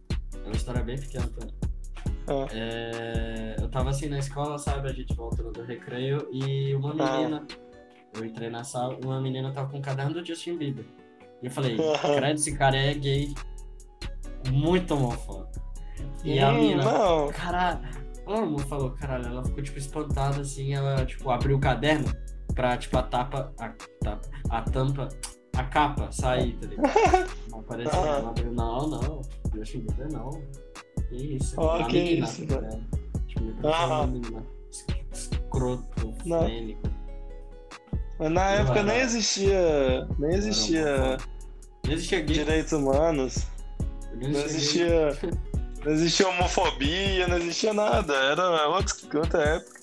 É 0.44 0.46
uma 0.46 0.54
história 0.56 0.82
bem 0.82 0.96
pequena 0.98 1.26
também. 1.26 1.54
Ah. 2.28 2.46
É, 2.52 3.56
Eu 3.60 3.68
tava 3.68 3.90
assim 3.90 4.08
na 4.08 4.18
escola, 4.18 4.58
sabe? 4.58 4.88
A 4.88 4.92
gente 4.92 5.14
voltando 5.14 5.52
do 5.52 5.62
recreio 5.64 6.28
e 6.32 6.74
uma 6.74 6.92
Ah. 6.98 7.18
menina. 7.18 7.46
Eu 8.14 8.24
entrei 8.24 8.48
na 8.48 8.64
sala, 8.64 8.96
uma 9.04 9.20
menina 9.20 9.52
tava 9.52 9.70
com 9.70 9.78
o 9.78 9.82
caderno 9.82 10.14
do 10.14 10.24
Justin 10.24 10.56
Bieber. 10.56 10.84
E 11.42 11.46
eu 11.46 11.50
falei, 11.50 11.76
credo, 12.16 12.34
esse 12.36 12.56
cara 12.56 12.76
é 12.76 12.94
gay. 12.94 13.34
Muito 14.50 14.94
homofóbico. 14.94 15.65
E 16.24 16.38
a 16.38 16.50
Hum, 16.50 16.60
mina, 16.60 16.84
Não, 16.84 17.28
caralho. 17.28 17.80
Ela 18.26 18.44
não 18.46 18.58
falou, 18.58 18.90
caralho, 18.90 19.26
ela 19.26 19.44
ficou 19.44 19.62
tipo 19.62 19.78
espantada 19.78 20.40
assim, 20.40 20.74
ela 20.74 21.04
tipo 21.06 21.30
abriu 21.30 21.56
o 21.56 21.60
caderno 21.60 22.12
pra 22.54 22.76
tipo 22.76 22.98
a 22.98 23.02
tapa, 23.04 23.52
a, 23.60 23.68
tapa, 24.02 24.28
a 24.50 24.62
tampa, 24.62 25.08
a 25.56 25.62
capa 25.64 26.10
sair, 26.10 26.54
tá 26.58 26.66
ligado? 26.66 26.90
Não 27.50 27.60
apareceu, 27.60 28.00
Ah. 28.02 28.06
ela 28.18 28.30
abriu, 28.30 28.52
não, 28.52 28.88
não, 28.88 29.22
Justin 29.54 29.80
Bieber 29.80 30.10
não. 30.12 30.30
Que 31.08 31.36
isso? 31.36 31.60
Uma 31.60 31.86
que 31.86 31.92
menina, 32.02 32.26
isso, 32.26 32.46
velho. 32.46 32.60
ligado? 32.62 32.82
Tipo, 33.28 33.68
Ah. 33.68 34.06
menina 34.08 34.42
es- 34.72 34.86
escroto, 35.12 36.14
Não. 36.24 36.44
fênico. 36.46 36.82
mas 38.18 38.32
na 38.32 38.54
Eu 38.54 38.60
época 38.62 38.78
era- 38.80 38.88
nem 38.92 38.98
existia. 39.02 40.08
Nem 40.18 40.30
existia 40.34 41.16
Não 41.86 41.92
existia 41.92 42.20
gay. 42.22 42.34
direitos 42.38 42.72
humanos. 42.72 43.46
Eu 44.20 44.30
Não 44.30 44.40
existia. 44.40 45.10
Não 45.86 45.92
existia 45.92 46.28
homofobia, 46.28 47.28
não 47.28 47.36
existia 47.36 47.72
nada. 47.72 48.12
Era 48.12 48.66
outra 48.68 49.38
época. 49.40 49.80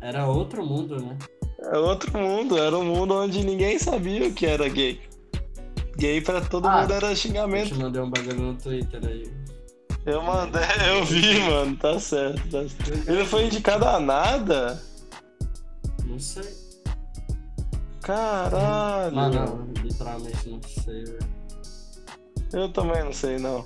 Era 0.00 0.26
outro 0.26 0.64
mundo, 0.64 0.96
né? 0.96 1.18
Era 1.58 1.80
outro 1.80 2.18
mundo. 2.18 2.56
Era 2.56 2.78
um 2.78 2.84
mundo 2.84 3.12
onde 3.14 3.44
ninguém 3.44 3.78
sabia 3.78 4.26
o 4.26 4.32
que 4.32 4.46
era 4.46 4.66
gay. 4.70 5.02
Gay 5.98 6.22
pra 6.22 6.40
todo 6.40 6.66
Ah, 6.66 6.80
mundo 6.80 6.94
era 6.94 7.10
Eu 7.10 7.16
xingamento. 7.16 7.68
te 7.68 7.74
mandei 7.74 8.00
um 8.00 8.08
bagulho 8.08 8.40
no 8.40 8.54
Twitter 8.54 9.00
aí. 9.06 9.30
Eu 10.06 10.22
mandei, 10.22 10.62
eu 10.88 11.04
vi, 11.04 11.38
mano. 11.40 11.76
Tá 11.76 12.00
certo. 12.00 12.40
Tá 12.50 12.66
certo. 12.66 13.10
Ele 13.10 13.24
foi 13.26 13.44
indicado 13.44 13.84
a 13.84 14.00
nada? 14.00 14.82
Não 16.06 16.18
sei. 16.18 16.48
Caralho. 18.00 19.14
Mano, 19.14 19.72
literalmente 19.82 20.48
não 20.48 20.60
sei, 20.62 21.04
velho. 21.04 21.34
Eu 22.52 22.68
também 22.70 23.04
não 23.04 23.12
sei, 23.12 23.38
não. 23.38 23.62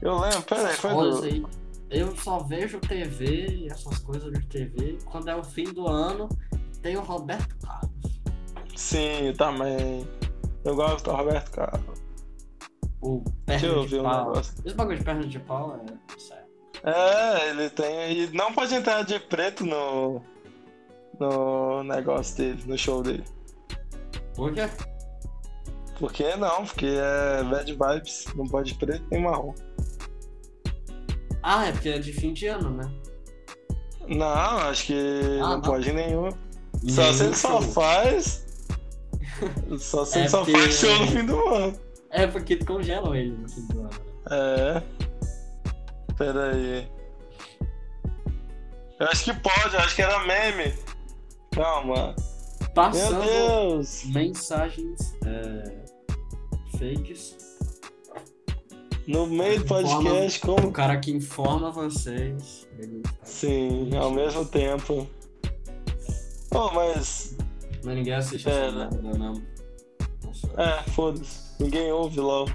Eu 0.00 0.18
lembro, 0.18 0.42
peraí, 0.42 0.74
foi 0.74 0.90
do. 0.90 1.22
aí. 1.24 1.44
Eu 1.90 2.14
só 2.16 2.40
vejo 2.40 2.78
TV 2.80 3.46
e 3.48 3.66
essas 3.68 3.98
coisas 3.98 4.32
de 4.32 4.46
TV. 4.46 4.98
Quando 5.06 5.28
é 5.28 5.36
o 5.36 5.42
fim 5.42 5.64
do 5.64 5.88
ano, 5.88 6.28
tem 6.82 6.96
o 6.96 7.00
Roberto 7.00 7.56
Carlos. 7.64 8.20
Sim, 8.76 9.32
também. 9.36 10.06
Eu 10.64 10.76
gosto 10.76 11.06
do 11.06 11.16
Roberto 11.16 11.50
Carlos. 11.50 11.98
O 13.00 13.22
Deixa 13.46 13.66
eu 13.66 13.72
perna 13.74 13.86
de 13.86 13.94
ver 13.94 14.00
um 14.00 14.04
pau. 14.04 14.26
negócio. 14.28 14.54
Esse 14.64 14.74
bagulho 14.74 14.98
de 14.98 15.04
perna 15.04 15.26
de 15.26 15.38
pau 15.40 15.80
é 15.80 16.18
sério. 16.20 16.44
É, 16.84 17.50
ele 17.50 17.70
tem. 17.70 18.12
E 18.12 18.26
não 18.36 18.52
pode 18.52 18.74
entrar 18.74 19.02
de 19.02 19.18
preto 19.18 19.64
no. 19.64 20.20
No 21.18 21.82
negócio 21.82 22.36
dele, 22.36 22.62
no 22.66 22.78
show 22.78 23.02
dele. 23.02 23.24
Por 24.36 24.52
quê? 24.52 24.68
Por 25.98 26.12
que 26.12 26.36
não? 26.36 26.64
Porque 26.64 26.86
é 26.86 27.42
bad 27.42 27.72
vibes. 27.72 28.26
Não 28.36 28.46
pode 28.46 28.74
preto 28.74 29.04
nem 29.10 29.22
marrom. 29.22 29.52
Ah, 31.42 31.66
é 31.68 31.72
porque 31.72 31.88
é 31.90 31.98
de 31.98 32.12
fim 32.12 32.32
de 32.32 32.46
ano, 32.46 32.70
né? 32.70 32.90
Não, 34.08 34.26
acho 34.26 34.86
que 34.86 34.94
Ah, 35.40 35.42
não, 35.42 35.50
não. 35.54 35.60
pode 35.62 35.92
nenhum. 35.92 36.30
Só 36.88 37.12
se 37.12 37.24
ele 37.24 37.34
só 37.36 37.60
faz. 37.60 38.46
Só 39.78 40.04
se 40.04 40.18
É 40.18 40.20
ele 40.22 40.28
só 40.30 40.38
porque- 40.44 40.52
faz 40.58 40.74
show 40.74 40.98
no 40.98 41.06
fim 41.06 41.24
do 41.26 41.48
ano. 41.48 41.78
É 42.10 42.26
porque 42.26 42.56
congelam 42.56 43.14
ele 43.14 43.32
no 43.36 43.48
fim 43.48 43.66
do 43.68 43.80
ano. 43.80 43.90
É. 44.30 44.82
Pera 46.16 46.52
aí. 46.52 46.88
Eu 48.98 49.06
acho 49.06 49.24
que 49.24 49.32
pode, 49.34 49.74
eu 49.74 49.80
acho 49.80 49.94
que 49.94 50.02
era 50.02 50.18
meme. 50.26 50.74
Calma. 51.54 52.16
Passando 52.74 53.80
mensagens 54.06 55.16
é, 55.24 55.84
fakes. 56.78 57.36
No 59.08 59.26
meio 59.26 59.60
do 59.60 59.64
podcast, 59.64 60.38
O 60.38 60.40
como. 60.42 60.70
cara 60.72 60.98
que 60.98 61.10
informa 61.10 61.70
vocês. 61.70 62.68
ele 62.78 63.00
tá- 63.00 63.10
Sim, 63.24 63.90
ao 63.96 64.10
mesmo 64.10 64.44
tempo. 64.44 65.06
Oh, 66.54 66.70
mas. 66.72 67.34
Mas 67.84 67.94
ninguém 67.96 68.12
assiste 68.14 68.48
É, 68.48 68.66
essa 68.66 68.70
né? 68.72 68.88
merda, 69.02 69.18
não. 69.18 69.42
Nossa, 70.24 70.48
É, 70.60 70.82
foda-se. 70.90 71.48
Ninguém 71.62 71.90
ouve 71.90 72.20
LOL. 72.20 72.48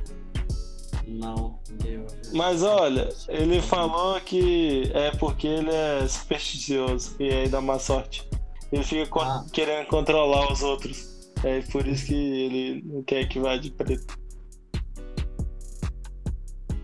Não, 1.08 1.60
ninguém 1.70 2.00
ouve. 2.02 2.16
Mas 2.34 2.62
olha, 2.64 3.10
ele 3.28 3.62
falou 3.62 4.20
que 4.22 4.92
é 4.94 5.12
porque 5.12 5.48
ele 5.48 5.72
é 5.72 6.08
supersticioso 6.08 7.16
e 7.20 7.30
aí 7.30 7.50
dá 7.50 7.60
má 7.62 7.80
sorte. 7.80 8.28
Ele 8.72 8.84
fica 8.84 9.20
Ah. 9.22 9.46
querendo 9.52 9.88
controlar 9.88 10.52
os 10.52 10.62
outros. 10.64 11.12
É 11.44 11.62
por 11.62 11.86
isso 11.88 12.06
que 12.08 12.14
ele 12.16 12.82
não 12.86 13.04
quer 13.04 13.28
que 13.28 13.40
vá 13.40 13.58
de 13.58 13.70
preto. 13.72 14.18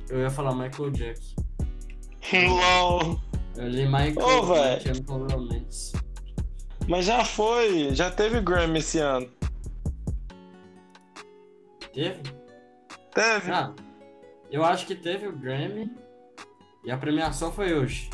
Eu 0.10 0.20
ia 0.20 0.30
falar 0.30 0.54
Michael 0.56 0.92
Jackson. 0.92 1.36
LOL! 2.34 3.20
Eu 3.56 3.68
li 3.68 3.86
Michael. 3.86 4.16
My 4.46 4.82
Chemical 4.82 5.28
Romance. 5.28 5.94
Mas 6.88 7.06
já 7.06 7.24
foi, 7.24 7.94
já 7.94 8.10
teve 8.10 8.42
Grammy 8.42 8.80
esse 8.80 9.00
ano. 9.00 9.30
Teve? 11.94 12.22
Teve? 13.14 13.52
Ah, 13.52 13.74
eu 14.52 14.64
acho 14.64 14.86
que 14.86 14.96
teve 14.96 15.28
o 15.28 15.32
Grammy 15.36 15.92
e 16.84 16.92
a 16.92 16.98
premiação 16.98 17.52
foi 17.52 17.74
hoje. 17.74 18.10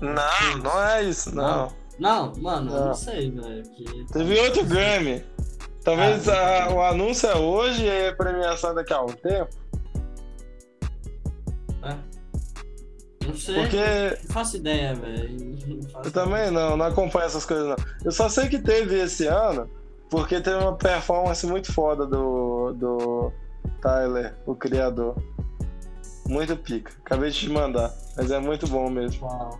Não, 0.00 0.58
não 0.58 0.82
é 0.82 1.02
isso, 1.04 1.34
não. 1.34 1.72
Não, 1.98 2.32
mano, 2.36 2.70
eu 2.72 2.78
Não. 2.80 2.86
não 2.88 2.94
sei, 2.94 3.30
velho. 3.30 3.62
que- 3.74 4.04
Teve 4.12 4.40
outro 4.40 4.64
Grammy. 4.64 5.24
Talvez 5.84 6.28
Ah, 6.28 6.64
a- 6.64 6.70
o 6.72 6.82
anúncio 6.82 7.28
é 7.28 7.36
hoje 7.36 7.84
e 7.84 8.08
a 8.08 8.14
premiação 8.16 8.74
daqui 8.74 8.92
a 8.92 9.02
um 9.02 9.06
tempo. 9.06 9.50
Não 13.32 13.38
sei. 13.38 13.54
Porque 13.54 14.18
Não 14.24 14.34
faço 14.34 14.56
ideia, 14.56 14.94
velho. 14.94 15.80
Eu 16.04 16.10
também 16.10 16.50
não, 16.50 16.76
não 16.76 16.86
acompanho 16.86 17.26
essas 17.26 17.46
coisas 17.46 17.66
não. 17.66 17.76
Eu 18.04 18.12
só 18.12 18.28
sei 18.28 18.48
que 18.48 18.58
teve 18.58 19.00
esse 19.00 19.26
ano, 19.26 19.68
porque 20.10 20.40
teve 20.40 20.56
uma 20.56 20.76
performance 20.76 21.46
muito 21.46 21.72
foda 21.72 22.06
do, 22.06 22.72
do 22.74 23.32
Tyler, 23.80 24.34
o 24.46 24.54
criador. 24.54 25.16
Muito 26.28 26.56
pica. 26.56 26.92
Acabei 27.04 27.30
de 27.30 27.38
te 27.38 27.48
mandar, 27.48 27.92
mas 28.16 28.30
é 28.30 28.38
muito 28.38 28.66
bom 28.68 28.90
mesmo. 28.90 29.26
Uau. 29.26 29.58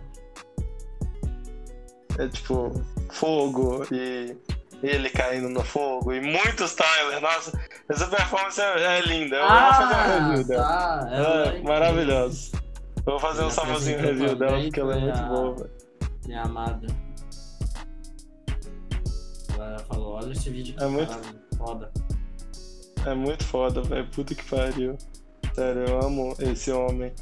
É 2.19 2.27
tipo, 2.27 2.71
fogo 3.09 3.83
e 3.91 4.37
ele 4.83 5.09
caindo 5.09 5.49
no 5.49 5.63
fogo 5.63 6.13
e 6.13 6.21
muitos 6.21 6.75
Tyler. 6.75 7.19
Nossa, 7.19 7.59
essa 7.89 8.07
performance 8.07 8.61
é, 8.61 8.97
é 8.99 9.01
linda. 9.01 9.37
Eu 9.37 9.47
vou 9.47 9.73
fazer 9.73 9.93
uma 9.93 10.27
review 10.27 10.47
dela. 10.47 10.63
tá. 10.63 11.09
É, 11.11 11.57
é 11.57 11.61
maravilhoso. 11.63 12.62
Vou 13.05 13.19
fazer 13.19 13.43
um 13.43 13.49
famosinho 13.49 13.97
apresentou 13.99 14.27
review 14.27 14.39
dela 14.39 14.61
porque 14.63 14.79
ela 14.79 14.93
é 14.95 14.99
foi 14.99 15.01
muito 15.11 15.19
a- 15.19 15.27
boa, 15.27 15.55
velho. 15.55 15.69
Minha 16.25 16.41
amada. 16.43 16.87
Ela 19.55 19.79
falou, 19.79 20.13
olha 20.13 20.31
esse 20.31 20.49
vídeo 20.49 20.75
aqui, 20.75 20.83
É 20.83 20.87
muito- 20.87 21.57
foda. 21.57 21.91
É 23.05 23.13
muito 23.13 23.43
foda, 23.43 23.81
velho. 23.81 24.07
Puta 24.11 24.33
que 24.33 24.43
pariu. 24.49 24.97
Sério, 25.53 25.83
eu 25.85 25.99
amo 26.01 26.33
esse 26.39 26.71
homem. 26.71 27.13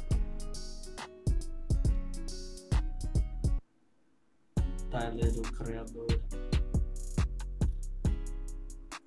Tyler, 4.90 5.32
o 5.38 5.42
criador. 5.42 6.06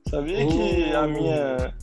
Sabia 0.09 0.47
que 0.47 0.93
a 0.93 1.07
minha. 1.07 1.76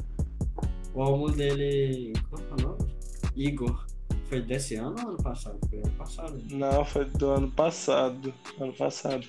O 0.94 1.02
álbum 1.02 1.30
dele. 1.30 2.12
Qual 2.28 2.42
é 2.42 2.52
o 2.62 2.68
nome? 2.68 2.96
Igor. 3.36 3.86
Foi 4.32 4.40
desse 4.40 4.76
ano 4.76 4.96
ou 5.02 5.08
ano 5.10 5.22
passado? 5.22 5.58
Foi 5.68 5.78
ano 5.80 5.90
passado. 5.90 6.32
né? 6.38 6.42
Não, 6.52 6.84
foi 6.86 7.04
do 7.04 7.30
ano 7.32 7.50
passado. 7.50 8.32
Ano 8.58 8.72
passado. 8.72 9.26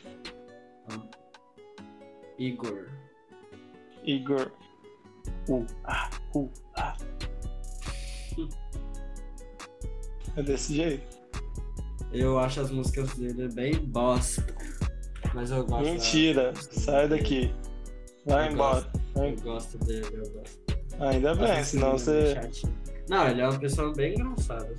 Igor. 2.40 2.88
Igor. 4.06 4.50
U, 5.50 5.66
A, 5.84 6.10
U, 6.34 6.50
A. 6.78 6.96
É 10.38 10.42
desse 10.42 10.74
jeito? 10.74 11.18
Eu 12.14 12.40
acho 12.40 12.62
as 12.62 12.72
músicas 12.72 13.14
dele 13.16 13.50
bem 13.50 13.74
bosta. 13.86 14.56
Mas 15.34 15.52
eu 15.52 15.66
gosto. 15.66 15.84
Mentira. 15.84 16.54
da- 16.54 16.62
Sai 16.62 17.10
daqui. 17.10 17.54
Vai 18.26 18.48
Eu 18.48 18.52
embora. 18.54 18.90
Eu 19.18 19.36
gosto 19.42 19.78
dele, 19.80 20.08
eu 20.14 20.32
gosto. 20.32 20.64
Ainda 21.02 21.36
bem, 21.36 21.62
senão 21.62 21.90
ele 21.90 21.98
você. 22.00 22.34
chatinho. 22.36 22.83
Não, 23.10 23.28
ele 23.28 23.42
é 23.42 23.48
uma 23.48 23.60
pessoa 23.60 23.92
bem 23.94 24.14
engraçada. 24.14 24.74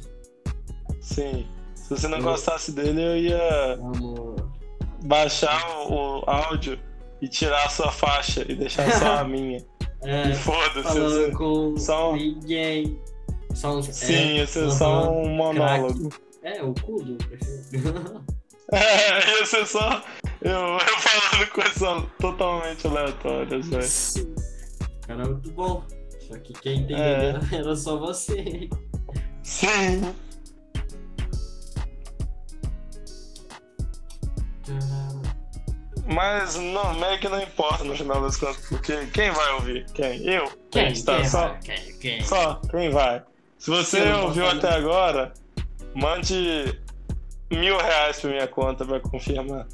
Sim. 1.01 1.47
Se 1.75 1.91
você 1.91 2.09
não 2.09 2.19
Eu- 2.19 2.25
gostasse 2.25 2.73
dele, 2.73 3.03
eu 3.03 3.17
ia 3.19 3.75
Amo. 3.75 4.37
baixar 5.05 5.69
o, 5.89 6.21
o 6.21 6.31
áudio 6.31 6.79
e 7.21 7.29
tirar 7.29 7.67
a 7.67 7.69
sua 7.69 7.91
faixa 7.93 8.45
e 8.51 8.55
deixar 8.55 8.91
só 8.93 9.19
a 9.19 9.25
minha. 9.29 9.63
É, 10.03 10.31
E 10.31 10.35
foda-se. 10.35 10.83
falando 10.83 11.11
você- 11.11 11.31
com 11.33 11.77
só 11.77 12.13
um- 12.13 12.17
ninguém. 12.17 12.99
Só 13.55 13.77
uns, 13.77 13.87
Sim, 13.87 14.13
é, 14.15 14.35
ia 14.39 14.43
aham, 14.45 14.71
só 14.71 15.11
um 15.13 15.29
monólogo. 15.29 16.09
É, 16.43 16.63
o 16.63 16.75
cu 16.75 17.03
do. 17.03 17.19
É, 18.73 19.39
ia 19.39 19.45
ser 19.47 19.67
só 19.67 20.03
eu, 20.41 20.51
eu 20.51 20.79
falando 20.99 21.51
coisas 21.51 22.05
totalmente 22.19 22.87
aleatórias, 22.87 23.69
velho. 23.69 24.35
Cara, 25.07 25.23
é 25.23 25.27
muito 25.29 25.51
bom. 25.53 25.85
Só 26.27 26.39
que 26.39 26.53
quem 26.55 26.79
entendeu 26.81 26.99
É. 26.99 27.29
era, 27.29 27.41
era 27.53 27.77
só 27.77 27.99
você. 27.99 28.69
Sim. 29.43 30.15
Mas 36.07 36.57
não, 36.57 36.95
meio 36.95 37.19
que 37.19 37.29
não 37.29 37.41
importa 37.43 37.85
no 37.85 37.97
final 37.97 38.21
das 38.21 38.37
contas, 38.37 38.67
porque 38.69 39.07
quem 39.07 39.31
vai 39.31 39.53
ouvir? 39.55 39.87
Quem? 39.95 40.23
Eu? 40.27 40.51
Quem? 40.71 40.93
Está 40.93 41.17
quem 41.17 41.29
só, 41.29 41.49
vai? 41.49 41.59
Quem? 41.61 41.99
Quem? 41.99 42.25
só, 42.25 42.61
quem 42.71 42.91
vai? 42.91 43.23
Se 43.59 43.71
você 43.71 44.05
não 44.05 44.25
ouviu 44.25 44.47
até 44.47 44.69
agora, 44.75 45.33
mande 45.95 46.79
mil 47.51 47.79
reais 47.79 48.21
pra 48.21 48.31
minha 48.31 48.47
conta 48.47 48.85
pra 48.85 49.01
confirmar. 49.01 49.67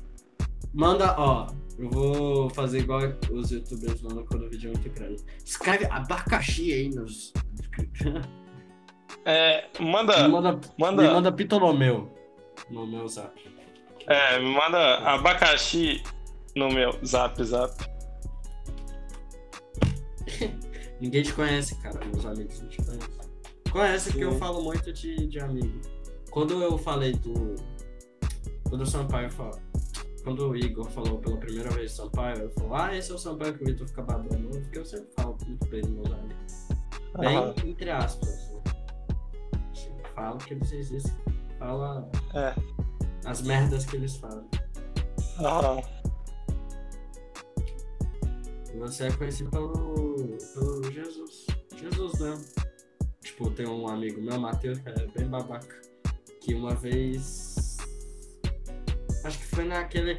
Manda, 0.73 1.15
ó. 1.19 1.49
Eu 1.81 1.89
vou 1.89 2.51
fazer 2.51 2.81
igual 2.81 3.01
os 3.33 3.51
youtubers 3.51 4.03
mandam 4.03 4.25
quando 4.27 4.45
o 4.45 4.51
vídeo 4.51 4.71
é 4.71 4.73
muito 4.79 4.91
grande. 4.91 5.25
Escreve 5.45 5.87
abacaxi 5.87 6.73
aí 6.73 6.89
nos. 6.91 7.33
É, 9.25 9.69
manda. 9.81 10.23
Me 10.23 10.29
manda, 10.33 10.53
manda- 10.79 11.03
me 11.03 11.09
manda 11.13 11.21
no 12.71 12.87
meu 12.87 13.07
zap. 13.09 13.35
É, 14.07 14.39
me 14.39 14.55
manda 14.55 14.99
abacaxi 14.99 16.03
no 16.57 16.69
meu 16.69 16.93
zap 17.05 17.43
zap. 17.45 17.75
Ninguém 21.01 21.23
te 21.23 21.33
conhece, 21.35 21.75
cara. 21.83 22.01
Meus 22.07 22.25
amigos 22.25 22.61
não 22.61 22.69
te 22.69 22.79
conhecem. 22.83 23.11
Conhece 23.71 24.11
porque 24.11 24.25
eu 24.25 24.33
falo 24.39 24.63
muito 24.63 24.93
de, 24.93 25.27
de 25.27 25.39
amigo. 25.41 25.81
Quando 26.31 26.63
eu 26.63 26.79
falei 26.79 27.13
do. 27.13 27.57
Quando 28.69 28.83
o 28.83 28.87
Sampaio 28.87 29.29
falou. 29.31 29.61
Quando 30.23 30.49
o 30.51 30.57
Igor 30.57 30.89
falou 30.91 31.19
pela 31.19 31.37
primeira 31.39 31.71
vez 31.71 31.93
Sampaio, 31.93 32.43
ele 32.43 32.51
falou: 32.51 32.75
Ah, 32.75 32.95
esse 32.97 33.11
é 33.11 33.15
o 33.15 33.19
Sampaio 33.19 33.55
que 33.57 33.63
o 33.63 33.67
Vitor 33.67 33.89
fica 33.89 34.03
babando. 34.03 34.49
Porque 34.51 34.79
eu 34.79 34.85
sempre 34.85 35.09
falo 35.17 35.37
muito 35.47 35.67
bem 35.69 35.83
meus 35.87 36.11
amigos. 36.13 36.69
Bem, 37.19 37.37
Aham. 37.37 37.55
entre 37.65 37.91
aspas. 37.91 38.51
né? 38.53 38.61
Falo 40.15 40.39
que 40.39 40.55
eles 40.55 40.73
existem. 40.73 41.13
Fala 41.59 42.09
É. 42.35 42.55
as 43.25 43.43
merdas 43.43 43.85
que 43.87 43.97
eles 43.97 44.17
falam. 44.17 44.47
Aham. 45.39 45.81
Você 48.79 49.05
é 49.09 49.13
conhecido 49.13 49.51
pelo, 49.51 49.75
pelo 50.55 50.93
Jesus. 50.93 51.47
Jesus 51.77 52.19
mesmo. 52.21 52.45
Tipo, 53.23 53.51
tem 53.51 53.67
um 53.67 53.87
amigo 53.89 54.21
meu, 54.23 54.39
Matheus, 54.41 54.79
que 54.79 54.89
é 54.89 55.07
bem 55.09 55.27
babaca. 55.29 55.81
Que 56.41 56.55
uma 56.55 56.75
vez. 56.75 57.50
Acho 59.25 59.39
que 59.39 59.45
foi 59.47 59.65
naquele. 59.65 60.17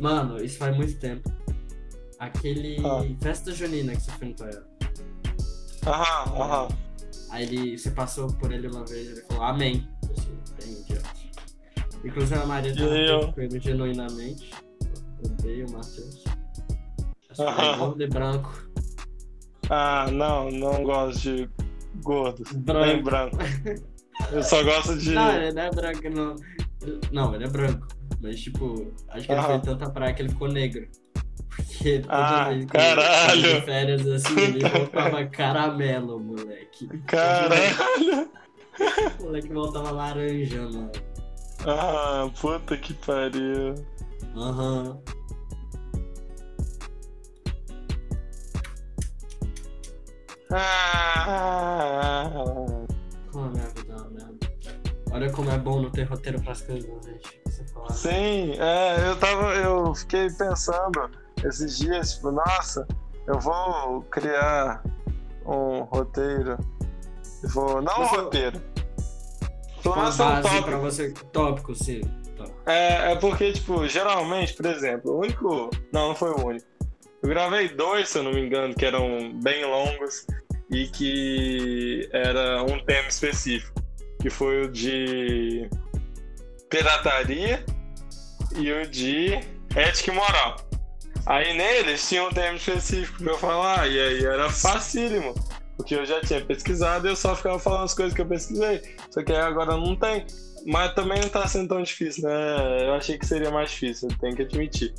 Mano, 0.00 0.42
isso 0.42 0.58
faz 0.58 0.76
muito 0.76 0.98
tempo. 0.98 1.30
Aquele. 2.18 2.76
Ah. 2.84 3.02
Festa 3.22 3.52
junina 3.52 3.94
que 3.94 4.02
você 4.02 4.10
foi 4.12 4.28
no 4.28 4.34
Toyota. 4.34 4.66
Aham, 5.86 6.40
aham. 6.40 6.68
Aí 7.30 7.44
ele, 7.44 7.76
você 7.76 7.90
passou 7.90 8.32
por 8.34 8.52
ele 8.52 8.68
uma 8.68 8.84
vez, 8.86 9.08
ele 9.08 9.22
falou 9.22 9.44
amém. 9.44 9.88
Assim, 10.10 10.38
bem 10.60 10.80
idiota. 10.80 11.10
Inclusive 12.04 12.40
a 12.40 12.46
Maria 12.46 12.72
puta 12.72 13.32
com 13.32 13.40
ele 13.40 13.60
genuinamente. 13.60 14.50
Odeio 15.24 15.66
o 15.66 15.72
Matheus. 15.72 16.24
Aham. 17.38 17.78
gordo 17.78 18.02
e 18.02 18.06
branco. 18.06 18.70
Ah, 19.68 20.06
não, 20.12 20.50
não 20.50 20.84
gosto 20.84 21.20
de 21.20 21.50
gordos. 22.02 22.52
Branco. 22.52 22.86
Nem 22.86 23.02
branco. 23.02 23.36
Eu 24.32 24.42
só 24.42 24.62
gosto 24.62 24.96
de. 24.96 25.12
Não, 25.12 25.34
ele 25.34 25.52
não 25.52 25.62
é 25.62 25.70
branco, 25.70 26.10
não. 26.10 26.36
Não, 27.12 27.34
ele 27.34 27.44
é 27.44 27.48
branco. 27.48 27.86
Mas, 28.20 28.40
tipo, 28.40 28.92
acho 29.08 29.26
que 29.26 29.32
ele 29.32 29.42
foi 29.42 29.58
tanta 29.60 29.90
praia 29.90 30.14
que 30.14 30.22
ele 30.22 30.28
ficou 30.30 30.48
negro. 30.48 30.86
Porque 31.56 32.00
toda 32.00 32.14
Ah, 32.14 32.48
vez 32.48 32.64
que 32.64 32.76
ele 32.76 32.84
caralho. 32.86 33.42
de 33.42 33.60
férias, 33.62 34.06
assim, 34.06 34.40
ele 34.40 34.68
voltava 34.68 35.24
caramelo, 35.26 36.18
moleque. 36.20 36.88
Caralho! 37.06 38.28
O 39.20 39.22
moleque 39.24 39.48
voltava 39.52 39.90
laranja, 39.92 40.62
mano. 40.62 40.90
Ah, 41.66 42.28
puta 42.40 42.76
que 42.76 42.92
pariu. 42.94 43.74
Aham. 44.36 44.98
Ah, 50.96 52.63
Olha 55.14 55.30
como 55.30 55.48
é 55.48 55.56
bom 55.56 55.80
não 55.80 55.90
ter 55.90 56.02
roteiro 56.02 56.42
pras 56.42 56.62
coisas, 56.62 56.90
gente. 57.04 57.40
Você 57.46 57.64
falar. 57.68 57.90
sim, 57.92 58.54
é, 58.58 59.08
eu 59.08 59.16
tava. 59.16 59.54
Eu 59.54 59.94
fiquei 59.94 60.28
pensando 60.28 61.08
esses 61.44 61.78
dias, 61.78 62.14
tipo, 62.14 62.32
nossa, 62.32 62.84
eu 63.28 63.38
vou 63.38 64.02
criar 64.10 64.82
um 65.46 65.82
roteiro. 65.84 66.58
Eu 67.44 67.48
Vou. 67.50 67.80
Não 67.80 68.02
um 68.02 68.06
roteiro. 68.06 68.60
Pelo 69.84 69.96
menos 69.96 70.18
um 70.18 70.42
tópico. 70.42 70.64
pra 70.64 70.78
você. 70.78 71.14
Tópico, 71.32 71.74
sim. 71.76 72.00
Tá. 72.36 72.46
É, 72.66 73.12
é 73.12 73.16
porque, 73.16 73.52
tipo, 73.52 73.86
geralmente, 73.86 74.54
por 74.54 74.66
exemplo, 74.66 75.12
o 75.12 75.20
único. 75.20 75.70
Não, 75.92 76.08
não 76.08 76.14
foi 76.16 76.32
o 76.32 76.44
único. 76.44 76.66
Eu 77.22 77.28
gravei 77.28 77.68
dois, 77.68 78.08
se 78.08 78.18
eu 78.18 78.24
não 78.24 78.32
me 78.32 78.44
engano, 78.44 78.74
que 78.74 78.84
eram 78.84 79.32
bem 79.40 79.64
longos 79.64 80.26
e 80.72 80.88
que 80.88 82.08
era 82.12 82.64
um 82.64 82.84
tema 82.84 83.06
específico. 83.06 83.83
Que 84.24 84.30
foi 84.30 84.62
o 84.64 84.72
de 84.72 85.68
pirataria 86.70 87.62
e 88.56 88.72
o 88.72 88.88
de 88.88 89.34
ética 89.76 90.12
e 90.12 90.14
moral. 90.14 90.56
Aí 91.26 91.54
neles 91.54 92.08
tinha 92.08 92.24
um 92.24 92.30
tema 92.30 92.56
específico 92.56 93.22
pra 93.22 93.32
eu 93.32 93.38
falar, 93.38 93.86
e 93.86 94.00
aí 94.00 94.24
era 94.24 94.48
facílimo. 94.48 95.34
Porque 95.76 95.94
eu 95.94 96.06
já 96.06 96.22
tinha 96.22 96.42
pesquisado 96.42 97.06
e 97.06 97.10
eu 97.10 97.16
só 97.16 97.36
ficava 97.36 97.58
falando 97.58 97.84
as 97.84 97.92
coisas 97.92 98.14
que 98.14 98.22
eu 98.22 98.26
pesquisei. 98.26 98.96
Só 99.10 99.22
que 99.22 99.30
agora 99.30 99.76
não 99.76 99.94
tem. 99.94 100.24
Mas 100.64 100.94
também 100.94 101.20
não 101.20 101.28
tá 101.28 101.46
sendo 101.46 101.68
tão 101.68 101.82
difícil, 101.82 102.26
né? 102.26 102.86
Eu 102.86 102.94
achei 102.94 103.18
que 103.18 103.26
seria 103.26 103.50
mais 103.50 103.72
difícil, 103.72 104.08
tenho 104.22 104.34
que 104.34 104.40
admitir. 104.40 104.94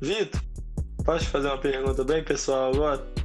Vitor, 0.00 0.40
posso 1.04 1.26
te 1.26 1.30
fazer 1.30 1.48
uma 1.48 1.58
pergunta 1.58 2.02
bem 2.02 2.24
pessoal 2.24 2.72
agora? 2.72 3.21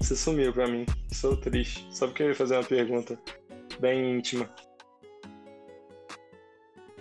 Você 0.00 0.16
sumiu 0.16 0.52
pra 0.52 0.66
mim, 0.66 0.86
sou 1.12 1.36
triste. 1.36 1.86
Só 1.90 2.06
porque 2.06 2.22
eu 2.22 2.28
ia 2.28 2.34
fazer 2.34 2.56
uma 2.56 2.64
pergunta 2.64 3.18
bem 3.78 4.16
íntima. 4.16 4.48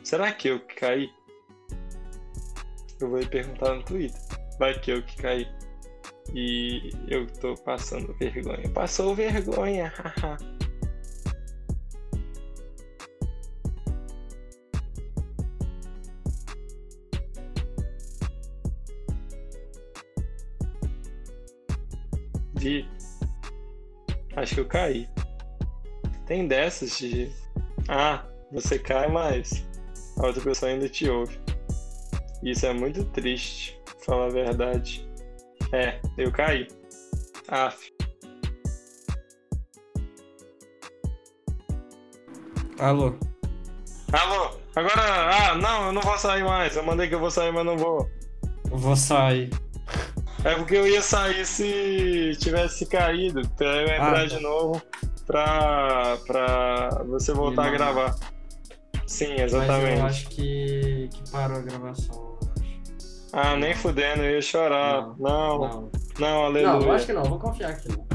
Será 0.04 0.32
que 0.32 0.50
eu 0.50 0.60
que 0.60 0.76
caí? 0.76 1.10
Eu 3.00 3.10
vou 3.10 3.26
perguntar 3.26 3.76
no 3.76 3.84
Twitter. 3.84 4.20
Vai 4.60 4.78
que 4.80 4.92
eu 4.92 5.02
que 5.04 5.16
caí. 5.18 5.48
E 6.34 6.92
eu 7.08 7.26
tô 7.26 7.56
passando 7.56 8.14
vergonha. 8.14 8.70
Passou 8.70 9.16
vergonha, 9.16 9.92
haha. 9.96 10.59
Acho 24.36 24.56
que 24.56 24.62
eu 24.62 24.68
caí. 24.68 25.10
Tem 26.26 26.48
dessas 26.48 26.98
de. 26.98 27.32
Ah, 27.88 28.24
você 28.52 28.78
cai, 28.78 29.08
mas 29.10 29.66
a 30.18 30.28
outra 30.28 30.42
pessoa 30.42 30.72
ainda 30.72 30.88
te 30.88 31.10
ouve. 31.10 31.40
Isso 32.44 32.66
é 32.66 32.74
muito 32.74 33.04
triste, 33.06 33.80
falar 34.06 34.28
a 34.28 34.30
verdade. 34.30 35.10
É, 35.72 36.00
eu 36.18 36.32
caí. 36.32 36.68
Aff. 37.48 37.92
Alô? 42.80 43.14
Alô? 44.14 44.58
Agora. 44.76 45.02
Ah, 45.02 45.56
não, 45.56 45.88
eu 45.88 45.92
não 45.92 46.02
vou 46.02 46.18
sair 46.18 46.44
mais. 46.44 46.76
Eu 46.76 46.84
mandei 46.84 47.10
que 47.10 47.16
eu 47.16 47.20
vou 47.20 47.30
sair, 47.30 47.52
mas 47.52 47.66
não 47.66 47.78
vou. 47.78 48.10
Eu 48.72 48.78
vou 48.78 48.96
sair. 48.96 49.50
É 50.46 50.56
porque 50.56 50.76
eu 50.76 50.88
ia 50.88 51.02
sair 51.02 51.46
se 51.46 52.32
tivesse 52.40 52.86
caído. 52.86 53.42
Pra 53.58 53.68
eu 53.76 53.88
entrar 53.88 54.20
Ah, 54.22 54.26
de 54.26 54.36
tá. 54.36 54.42
novo 54.42 54.82
pra, 55.28 56.18
pra 56.26 56.90
você 57.08 57.34
voltar 57.34 57.66
a 57.68 57.70
gravar. 57.72 58.16
Sim, 59.06 59.32
Mas 59.32 59.54
exatamente. 59.54 60.00
eu 60.00 60.06
acho 60.06 60.28
que, 60.30 61.10
que 61.12 61.32
parou 61.32 61.58
a 61.58 61.62
gravação. 61.62 62.16
eu 62.16 62.38
acho. 62.64 63.30
Ah, 63.34 63.56
nem 63.58 63.76
fudendo, 63.76 64.24
eu 64.24 64.32
ia 64.36 64.42
chorar. 64.42 65.02
Não, 65.02 65.18
não, 65.20 65.60
Não. 65.60 65.92
não, 66.20 66.46
aleluia. 66.46 66.74
Não, 66.74 66.82
eu 66.84 66.92
acho 66.94 67.06
que 67.06 67.14
não. 67.14 67.24
Vou 67.24 67.40
confiar 67.40 67.72
aqui. 67.72 67.90
Não. 67.90 68.08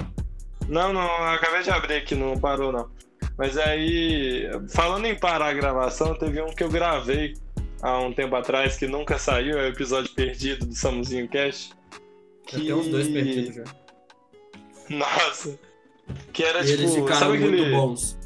Não, 0.66 0.93
não, 0.95 1.03
eu 1.03 1.29
acabei 1.35 1.62
de 1.62 1.70
abrir 1.70 1.97
aqui, 1.97 2.14
não 2.14 2.39
parou 2.39 2.72
não. 2.72 2.89
Mas 3.37 3.59
aí, 3.59 4.49
falando 4.72 5.05
em 5.07 5.14
parar 5.14 5.49
a 5.49 5.53
gravação, 5.53 6.14
teve 6.14 6.41
um 6.41 6.47
que 6.47 6.62
eu 6.64 6.70
gravei 6.70 7.35
há 7.83 7.99
um 7.99 8.12
tempo 8.14 8.35
atrás 8.35 8.77
que 8.79 8.87
nunca 8.87 9.18
saiu, 9.18 9.59
é 9.59 9.64
o 9.64 9.68
episódio 9.68 10.14
perdido 10.14 10.64
do 10.64 10.75
Samuzinho 10.75 11.29
Cast. 11.29 11.75
Já 12.51 12.59
tem 12.59 12.72
uns 12.72 12.88
dois 12.88 13.09
perdidos 13.09 13.55
já. 13.57 13.64
Nossa. 14.90 15.59
Que 16.32 16.42
era 16.45 16.61
E 16.62 16.66
tipo, 16.66 16.80
eles 16.82 16.95
ficaram 16.95 17.18
sabe 17.18 17.38
muito 17.38 17.70
bons. 17.70 18.18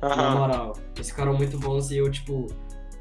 Na 0.00 0.30
moral. 0.34 0.76
Eles 0.96 1.10
ficaram 1.10 1.34
muito 1.34 1.58
bons 1.58 1.90
e 1.90 1.98
eu, 1.98 2.10
tipo, 2.10 2.46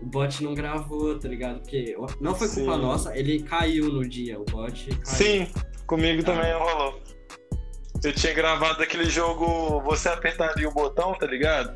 o 0.01 0.05
bot 0.05 0.43
não 0.43 0.53
gravou, 0.53 1.17
tá 1.17 1.27
ligado? 1.27 1.59
Porque 1.61 1.95
não 2.19 2.35
foi 2.35 2.49
culpa 2.49 2.73
Sim. 2.75 2.81
nossa, 2.81 3.17
ele 3.17 3.43
caiu 3.43 3.89
no 3.89 4.07
dia, 4.07 4.39
o 4.39 4.43
bot 4.45 4.85
caiu. 4.87 4.99
Sim, 5.05 5.47
comigo 5.87 6.21
Ah. 6.23 6.25
também 6.25 6.53
rolou. 6.53 7.01
Eu 8.03 8.11
tinha 8.13 8.33
gravado 8.33 8.83
aquele 8.83 9.05
jogo, 9.05 9.79
você 9.81 10.09
apertaria 10.09 10.67
o 10.67 10.73
botão, 10.73 11.13
tá 11.17 11.25
ligado? 11.25 11.73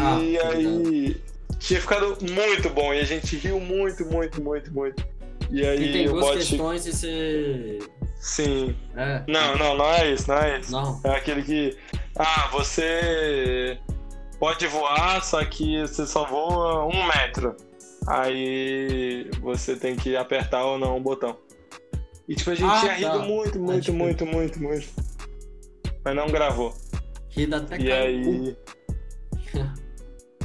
Ah, 0.00 0.20
e 0.22 0.38
tô 0.38 0.46
aí 0.46 1.22
tinha 1.58 1.80
ficado 1.80 2.16
muito 2.30 2.70
bom 2.70 2.94
e 2.94 3.00
a 3.00 3.04
gente 3.04 3.36
riu 3.36 3.58
muito, 3.60 4.04
muito, 4.06 4.42
muito, 4.42 4.72
muito. 4.72 5.04
E 5.50 5.66
aí 5.66 5.84
E 5.88 5.92
tem 5.92 6.08
duas 6.08 6.24
bot. 6.26 6.38
questões 6.38 6.86
e 6.86 6.92
você. 6.92 7.78
Sim. 8.20 8.76
É. 8.96 9.22
Não, 9.28 9.56
não, 9.56 9.76
não 9.76 9.86
é 9.92 10.10
isso, 10.12 10.28
não 10.28 10.36
é 10.38 10.60
isso. 10.60 10.72
Não. 10.72 11.00
É 11.04 11.10
aquele 11.16 11.42
que. 11.42 11.76
Ah, 12.16 12.48
você 12.52 13.78
pode 14.38 14.66
voar, 14.66 15.22
só 15.24 15.44
que 15.44 15.80
você 15.80 16.06
só 16.06 16.24
voa 16.24 16.86
um 16.86 17.06
metro. 17.06 17.56
Aí 18.08 19.30
você 19.40 19.76
tem 19.76 19.96
que 19.96 20.16
apertar 20.16 20.64
ou 20.64 20.78
não 20.78 20.96
o 20.96 21.00
botão. 21.00 21.36
E 22.28 22.34
tipo, 22.34 22.50
a 22.50 22.54
gente 22.54 22.70
Ah, 22.70 22.80
tinha 22.80 22.92
rido 22.94 23.10
tá. 23.10 23.18
muito, 23.18 23.58
muito, 23.60 23.84
tipo- 23.84 23.96
muito, 23.96 24.26
muito, 24.26 24.62
muito. 24.62 24.88
Mas 26.04 26.14
não 26.16 26.26
gravou. 26.28 26.74
Rida 27.30 27.58
até 27.58 27.76
E 27.76 27.88
caiu 27.88 27.96
aí. 27.96 28.56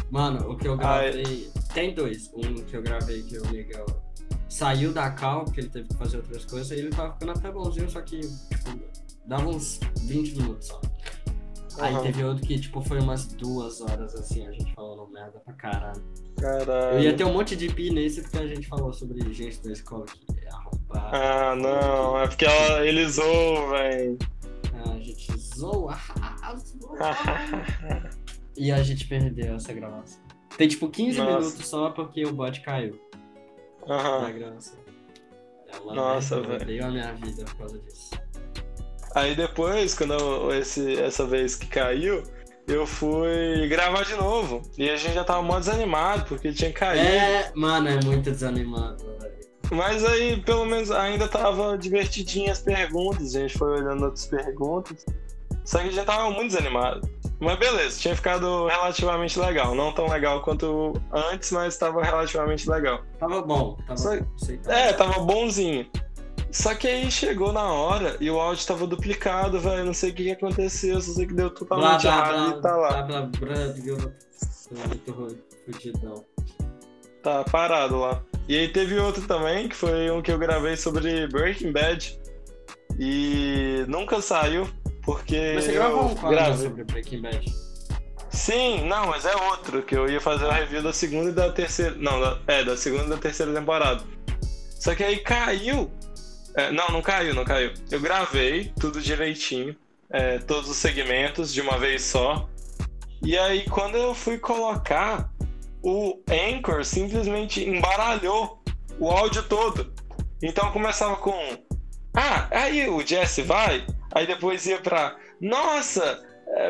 Mano, 0.10 0.52
o 0.52 0.58
que 0.58 0.68
eu 0.68 0.78
gravei. 0.78 1.50
Tem 1.74 1.94
dois. 1.94 2.32
Um 2.34 2.56
que 2.64 2.76
eu 2.78 2.82
gravei 2.82 3.22
que 3.24 3.38
o 3.40 3.48
Miguel 3.48 3.86
saiu 4.50 4.94
da 4.94 5.10
cal, 5.12 5.46
porque 5.46 5.62
ele 5.62 5.70
teve 5.70 5.88
que 5.90 5.96
fazer 5.96 6.18
outras 6.18 6.46
coisas, 6.46 6.72
e 6.72 6.82
ele 6.82 6.90
tava 6.90 7.14
ficando 7.14 7.32
até 7.32 7.52
bonzinho, 7.52 7.90
só 7.90 8.02
que, 8.02 8.20
tipo, 8.20 8.80
dava 9.26 9.48
uns 9.50 9.80
20 10.02 10.38
minutos 10.38 10.68
só. 10.68 10.82
Aí 11.80 11.96
teve 12.02 12.24
outro 12.24 12.46
que, 12.46 12.60
tipo, 12.60 12.82
foi 12.82 13.00
umas 13.00 13.28
duas 13.28 13.82
horas 13.82 14.16
assim, 14.16 14.48
a 14.48 14.52
gente 14.52 14.74
falando 14.74 15.08
merda 15.12 15.40
pra 15.40 15.54
caralho. 15.54 16.04
Caralho. 16.40 16.98
Eu 16.98 17.02
ia 17.02 17.16
ter 17.16 17.24
um 17.24 17.34
monte 17.34 17.56
de 17.56 17.68
pi 17.70 17.92
nesse 17.92 18.22
porque 18.22 18.38
a 18.38 18.48
gente 18.48 18.68
falou 18.68 18.92
sobre 18.92 19.32
gente 19.32 19.62
da 19.62 19.72
escola 19.72 20.06
que 20.06 20.26
é 20.44 20.50
arrombada. 20.50 21.18
Ah, 21.18 21.56
não. 21.56 22.20
É 22.20 22.28
porque 22.28 22.46
ela, 22.46 22.86
ele 22.86 23.08
zoou, 23.08 23.70
velho. 23.70 24.18
A 24.86 25.00
gente 25.00 25.38
zoa. 25.38 25.98
zoa. 26.58 26.98
e 28.58 28.72
a 28.72 28.82
gente 28.82 29.08
perdeu 29.08 29.56
essa 29.56 29.72
gravação. 29.72 30.20
Tem 30.58 30.68
tipo 30.68 30.90
15 30.90 31.20
Nossa. 31.20 31.32
minutos 31.32 31.68
só 31.68 31.92
porque 31.92 32.26
o 32.26 32.34
bot 32.34 32.60
caiu 32.62 33.00
da 33.88 33.96
Aham. 33.96 34.32
gravação. 34.34 34.78
É 35.74 35.78
uma 35.80 35.94
Nossa, 35.94 36.42
velho. 36.42 36.56
odeio 36.62 36.86
a 36.86 36.90
minha 36.90 37.14
vida 37.14 37.44
por 37.46 37.56
causa 37.58 37.80
disso. 37.80 38.12
Aí 39.16 39.36
depois, 39.36 39.94
quando 39.94 40.14
eu- 40.14 40.54
esse, 40.54 41.00
essa 41.00 41.26
vez 41.26 41.56
que 41.56 41.68
caiu, 41.68 42.24
eu 42.68 42.86
fui 42.86 43.68
gravar 43.70 44.04
de 44.04 44.14
novo. 44.16 44.62
E 44.78 44.90
a 44.90 44.96
gente 44.96 45.14
já 45.16 45.24
tava 45.24 45.42
mó 45.42 45.60
desanimado, 45.60 46.26
porque 46.26 46.52
tinha 46.54 46.72
caído. 46.72 47.06
É, 47.08 47.52
mano, 47.56 47.88
é 47.90 48.00
muito 48.04 48.30
desanimado, 48.32 49.04
velho. 49.20 49.38
Mas 49.72 50.06
aí, 50.06 50.40
pelo 50.42 50.66
menos, 50.66 50.92
ainda 50.92 51.28
tava 51.28 51.78
divertidinho 51.78 52.52
as 52.52 52.60
perguntas. 52.60 53.36
A 53.36 53.40
gente 53.40 53.58
foi 53.58 53.82
olhando 53.82 54.06
outras 54.06 54.26
perguntas. 54.26 55.06
Só 55.66 55.80
que 55.80 55.88
a 55.88 55.92
gente 55.92 56.06
tava 56.06 56.30
muito 56.32 56.48
desanimado. 56.54 57.10
Mas 57.40 57.60
beleza, 57.60 58.00
tinha 58.00 58.16
ficado 58.16 58.66
relativamente 58.68 59.40
legal. 59.40 59.76
Não 59.76 59.92
tão 59.94 60.10
legal 60.10 60.42
quanto 60.42 60.94
antes, 61.14 61.52
mas 61.52 61.78
tava 61.78 62.04
relativamente 62.04 62.68
legal. 62.70 63.04
Tava 63.20 63.42
bom, 63.42 63.78
tava 63.86 63.98
Só- 63.98 64.18
aceitável. 64.42 64.72
É, 64.74 64.94
tava 64.94 65.20
bonzinho. 65.20 65.88
Só 66.52 66.74
que 66.74 66.88
aí 66.88 67.12
chegou 67.12 67.52
na 67.54 67.72
hora 67.72 68.18
e 68.20 68.32
o 68.32 68.40
áudio 68.40 68.66
tava 68.66 68.88
duplicado, 68.88 69.60
velho. 69.60 69.86
Não 69.86 69.94
sei 69.94 70.10
o 70.10 70.14
que, 70.16 70.24
que 70.24 70.32
aconteceu, 70.32 71.00
só 71.00 71.12
sei 71.12 71.28
que 71.28 71.34
deu 71.34 71.50
Blá, 71.50 71.58
totalmente 71.60 72.02
blá, 72.02 72.12
errado 72.12 72.50
blá, 72.50 72.58
e 72.58 72.62
tá 72.62 72.76
lá. 72.76 73.02
blá, 73.04 73.22
blá, 73.22 73.46
blá. 73.92 74.12
Tá 77.22 77.44
parado 77.52 78.00
lá. 78.00 78.24
E 78.48 78.58
aí 78.58 78.68
teve 78.70 78.98
outro 78.98 79.28
também, 79.28 79.68
que 79.68 79.76
foi 79.76 80.10
um 80.10 80.22
que 80.22 80.32
eu 80.32 80.38
gravei 80.40 80.78
sobre 80.78 81.28
Breaking 81.28 81.72
Bad. 81.72 82.18
E 83.00 83.86
nunca 83.88 84.22
saiu, 84.22 84.68
porque. 85.08 85.54
Mas 85.56 85.64
você 85.64 85.72
eu 85.72 85.76
gravou 85.76 86.06
um 86.06 86.16
quadro 86.16 86.58
sobre 86.58 86.84
Breaking 86.84 87.22
Bad? 87.22 87.56
Sim, 88.30 88.86
não, 88.88 89.08
mas 89.08 89.26
é 89.26 89.34
outro, 89.36 89.82
que 89.82 89.96
eu 89.96 90.08
ia 90.10 90.20
fazer 90.20 90.46
a 90.46 90.52
review 90.52 90.84
da 90.84 90.92
segunda 90.92 91.30
e 91.30 91.34
da 91.34 91.50
terceira. 91.52 91.96
Não, 91.96 92.20
da- 92.20 92.38
é, 92.46 92.64
da 92.64 92.76
segunda 92.76 93.06
e 93.06 93.10
da 93.10 93.18
terceira 93.18 93.54
temporada. 93.54 94.04
Só 94.80 94.94
que 94.94 95.04
aí 95.04 95.18
caiu. 95.20 95.90
É, 96.56 96.72
não, 96.72 96.90
não 96.90 97.02
caiu, 97.02 97.34
não 97.34 97.46
caiu. 97.46 97.72
Eu 97.90 98.00
gravei 98.02 98.72
tudo 98.80 99.02
direitinho, 99.02 99.76
é, 100.10 100.40
todos 100.40 100.70
os 100.70 100.78
segmentos 100.78 101.54
de 101.54 101.62
uma 101.62 101.78
vez 101.80 102.04
só. 102.04 102.48
E 103.24 103.38
aí, 103.38 103.66
quando 103.70 103.96
eu 103.96 104.14
fui 104.14 104.38
colocar, 104.38 105.32
o 105.82 106.20
Anchor 106.30 106.84
simplesmente 106.84 107.64
embaralhou 107.68 108.62
o 109.00 109.10
áudio 109.10 109.44
todo. 109.44 109.94
Então 110.44 110.70
começava 110.72 111.16
com. 111.16 111.34
Ah, 112.14 112.48
aí 112.52 112.88
o 112.90 113.06
Jesse 113.06 113.42
vai. 113.42 113.86
Aí 114.18 114.26
depois 114.26 114.66
ia 114.66 114.82
pra. 114.82 115.16
Nossa, 115.40 116.26
é, 116.48 116.70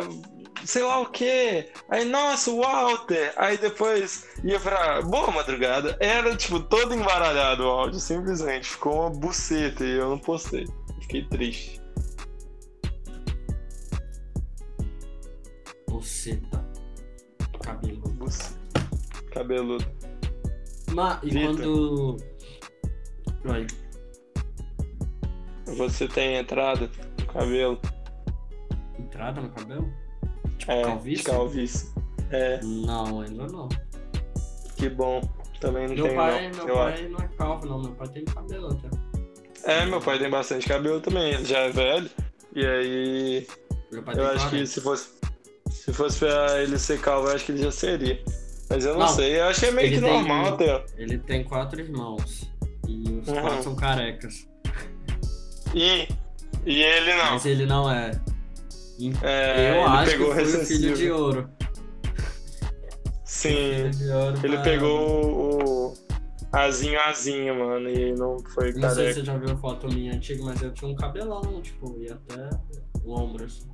sei 0.65 0.83
lá 0.83 0.99
o 0.99 1.05
que. 1.05 1.65
Aí, 1.89 2.03
nossa, 2.03 2.51
o 2.51 2.59
Walter. 2.59 3.33
Aí 3.37 3.57
depois 3.57 4.27
ia 4.43 4.59
pra 4.59 5.01
boa 5.01 5.31
madrugada. 5.31 5.95
Era, 6.01 6.35
tipo, 6.35 6.59
todo 6.59 6.93
embaralhado 6.93 7.63
o 7.63 7.69
áudio, 7.69 8.01
simplesmente. 8.01 8.67
Ficou 8.67 8.99
uma 8.99 9.09
buceta 9.09 9.85
e 9.85 9.97
eu 9.97 10.09
não 10.09 10.19
postei. 10.19 10.67
Fiquei 11.03 11.23
triste. 11.29 11.81
Buceta. 15.89 16.67
Cabelo. 17.63 18.09
Buceta. 18.09 18.57
Cabeludo. 19.31 19.85
Ma, 20.91 21.17
e 21.23 21.31
quando. 21.31 22.17
Oi. 23.45 23.67
Você 25.77 26.09
tem 26.09 26.35
entrada 26.35 26.89
cabelo? 27.28 27.80
Entrada 28.99 29.41
no 29.41 29.49
cabelo? 29.49 29.91
Tipo, 30.57 30.71
É, 30.71 30.82
calvície? 30.84 31.23
calvície. 31.23 31.93
É, 32.32 32.59
Não, 32.63 33.21
ainda 33.21 33.47
não. 33.47 33.69
que 34.75 34.89
bom. 34.89 35.21
Também 35.61 35.88
não 35.88 35.95
Meu 35.95 36.05
tem, 36.05 36.15
pai, 36.15 36.51
não. 36.51 36.65
meu 36.65 36.67
eu 36.67 36.75
pai 36.75 37.07
não 37.07 37.19
é 37.19 37.28
calvo, 37.30 37.65
não. 37.65 37.82
Meu 37.82 37.91
pai 37.93 38.07
tem 38.09 38.25
cabelo 38.25 38.67
até. 38.71 38.88
acho. 38.88 39.65
É, 39.65 39.86
meu 39.86 39.99
pai 39.99 40.19
tem 40.19 40.30
bastante 40.30 40.67
cabelo 40.67 40.99
também. 41.01 41.34
Ele 41.34 41.45
já 41.45 41.59
é 41.59 41.71
velho. 41.71 42.09
E 42.55 42.65
aí, 42.65 43.47
eu 43.91 44.28
acho 44.28 44.45
que 44.45 44.49
40. 44.51 44.65
se 44.67 44.82
fosse, 44.82 45.09
se 45.71 45.93
fosse 45.93 46.19
pra 46.19 46.61
ele 46.61 46.78
ser 46.78 46.99
calvo, 47.01 47.28
eu 47.30 47.36
acho 47.36 47.45
que 47.45 47.51
ele 47.53 47.63
já 47.63 47.71
seria. 47.71 48.21
Mas 48.69 48.86
eu 48.86 48.93
não, 48.93 48.99
Não, 49.01 49.07
sei. 49.07 49.39
Eu 49.39 49.45
acho 49.45 49.61
que 49.61 49.65
é 49.67 49.71
meio 49.71 49.89
que 49.89 49.99
tem- 50.01 50.11
normal 50.13 50.53
até. 50.53 50.86
Ele 50.97 51.17
tem 51.17 51.43
quatro 51.43 51.80
irmãos. 51.82 52.51
E 52.88 53.03
os 53.21 53.28
Uhum. 53.28 53.41
quatro 53.41 53.63
são 53.63 53.75
carecas. 53.75 54.47
E, 55.73 56.07
e 56.68 56.82
ele 56.84 57.13
não. 57.15 57.32
Mas 57.32 57.45
ele 57.45 57.65
não 57.65 57.89
é. 57.91 58.11
É, 59.24 59.70
eu 59.72 59.76
ele 59.76 59.84
acho 59.84 60.11
que 60.11 60.18
pegou 60.18 60.34
foi 60.34 60.43
o 60.43 60.65
filho 60.65 60.95
de 60.95 61.11
ouro. 61.11 61.49
Sim. 63.26 63.89
De 63.91 64.09
ouro 64.09 64.38
Ele 64.43 64.53
pra- 64.55 64.63
pegou 64.63 65.89
o 65.89 65.93
azinho 66.51 66.99
azinho, 67.01 67.59
mano, 67.59 67.89
e 67.89 68.13
não 68.13 68.38
foi 68.53 68.72
Não 68.74 68.89
sei 68.89 68.89
se 68.89 68.95
careca. 68.95 69.13
você 69.13 69.24
já 69.26 69.38
viu 69.38 69.57
foto 69.57 69.88
minha 69.88 70.13
antiga, 70.15 70.43
mas 70.43 70.61
eu 70.61 70.74
tinha 70.74 70.89
um 70.89 70.95
cabelão, 70.95 71.61
tipo, 71.61 71.95
ia 71.99 72.13
até 72.15 72.49
o 73.03 73.11
ombro, 73.13 73.45
assim. 73.45 73.70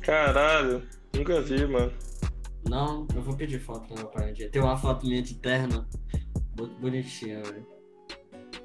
Caralho, 0.00 0.82
nunca 1.14 1.40
vi, 1.42 1.66
mano. 1.66 1.92
Não, 2.68 3.06
eu 3.14 3.22
vou 3.22 3.36
pedir 3.36 3.60
foto 3.60 3.86
pro 3.86 3.96
meu 3.96 4.06
pai 4.08 4.30
um 4.30 4.32
dia. 4.32 4.50
Tem 4.50 4.62
uma 4.62 4.76
foto 4.76 5.06
minha 5.06 5.22
de 5.22 5.34
terno. 5.34 5.86
Muito 6.58 6.74
bonitinha, 6.80 7.42
velho. 7.42 7.66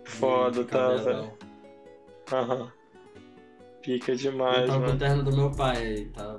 Foda, 0.06 0.64
tá, 0.64 0.96
velho. 0.96 1.32
Aham. 2.34 2.72
Pica 3.82 4.12
Eu 4.14 4.16
demais, 4.18 4.68
tava 4.68 4.72
com 4.72 4.78
o 4.78 4.88
mano. 4.88 5.00
terno 5.00 5.24
do 5.24 5.36
meu 5.36 5.52
pai 5.52 6.10
tava. 6.14 6.38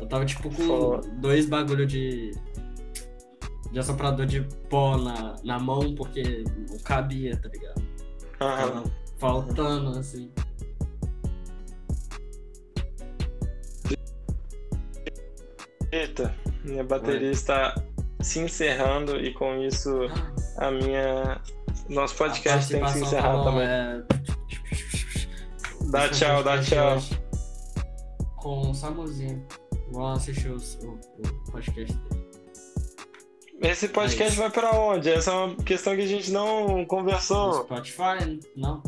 Eu 0.00 0.06
tava 0.06 0.24
tipo 0.24 0.42
com 0.42 0.50
Foda. 0.52 1.08
dois 1.20 1.46
bagulho 1.46 1.86
de. 1.86 2.32
de 3.72 3.78
assoprador 3.78 4.26
de 4.26 4.42
pó 4.70 4.96
na, 4.96 5.36
na 5.42 5.58
mão, 5.58 5.94
porque 5.94 6.44
não 6.70 6.78
cabia, 6.84 7.36
tá 7.36 7.48
ligado? 7.48 7.82
Aham. 8.40 8.82
Tava 8.82 8.92
faltando, 9.18 9.98
assim. 9.98 10.30
Eita, 15.90 16.34
minha 16.64 16.84
bateria 16.84 17.30
está 17.30 17.74
se 18.20 18.40
encerrando 18.40 19.16
e 19.18 19.32
com 19.32 19.56
isso 19.62 19.90
a 20.58 20.70
minha. 20.70 21.40
Nosso 21.88 22.14
podcast 22.16 22.74
A 22.74 22.78
tem 22.78 22.86
que 22.86 22.92
se 22.92 23.00
encerrar 23.04 23.30
tá 23.30 23.36
bom, 23.38 23.44
também. 23.44 23.66
é- 23.66 24.02
Dá 25.90 26.06
Esse 26.06 26.20
tchau, 26.20 26.42
dá 26.42 26.62
tchau. 26.62 26.98
Com 28.36 28.70
o 28.70 28.74
Samuzinho. 28.74 29.44
Vão 29.90 30.06
assistir 30.12 30.50
os- 30.50 30.78
o, 30.82 30.90
o 30.90 31.50
podcast 31.50 31.94
dele. 31.96 32.28
Esse 33.60 33.88
podcast 33.88 34.32
isso. 34.32 34.40
vai 34.42 34.50
pra 34.50 34.70
onde? 34.72 35.10
Essa 35.10 35.30
é 35.32 35.34
uma 35.34 35.56
questão 35.56 35.96
que 35.96 36.02
a 36.02 36.06
gente 36.06 36.30
não 36.30 36.78
No 36.78 36.86
conversou. 36.86 37.64
Spotify? 37.64 38.38
Não. 38.56 38.82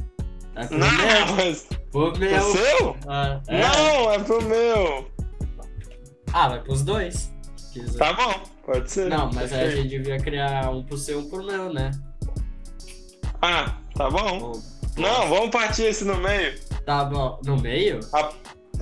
É 0.55 0.67
pro 0.67 0.79
Não, 0.79 0.87
meu. 0.91 1.37
mas. 1.37 1.69
Pro 1.91 2.13
O 2.13 2.19
meu. 2.19 2.43
seu? 2.53 2.97
Ah, 3.09 3.41
é. 3.49 3.61
Não, 3.63 4.13
é 4.13 4.19
pro 4.21 4.43
meu. 4.45 5.11
Ah, 6.33 6.49
vai 6.51 6.63
pros 6.63 6.83
dois. 6.83 7.33
quiser. 7.73 7.99
Tá 7.99 8.13
bom, 8.13 8.43
pode 8.65 8.91
ser. 8.91 9.09
Não, 9.09 9.31
mas 9.33 9.53
aí 9.53 9.65
a 9.67 9.71
gente 9.77 9.89
devia 9.89 10.19
criar 10.19 10.71
um 10.71 10.85
pro 10.85 10.97
seu 10.99 11.21
e 11.21 11.25
um 11.25 11.29
pro 11.31 11.43
meu, 11.45 11.73
né? 11.73 11.91
Ah, 13.43 13.77
tá 13.97 14.09
bom. 14.11 14.39
Ou- 14.41 14.63
Não, 14.97 15.29
vamos 15.29 15.51
partir 15.51 15.85
esse 15.85 16.05
no 16.05 16.17
meio. 16.17 16.55
Tá 16.85 17.05
bom. 17.05 17.39
No 17.45 17.57
meio? 17.61 18.01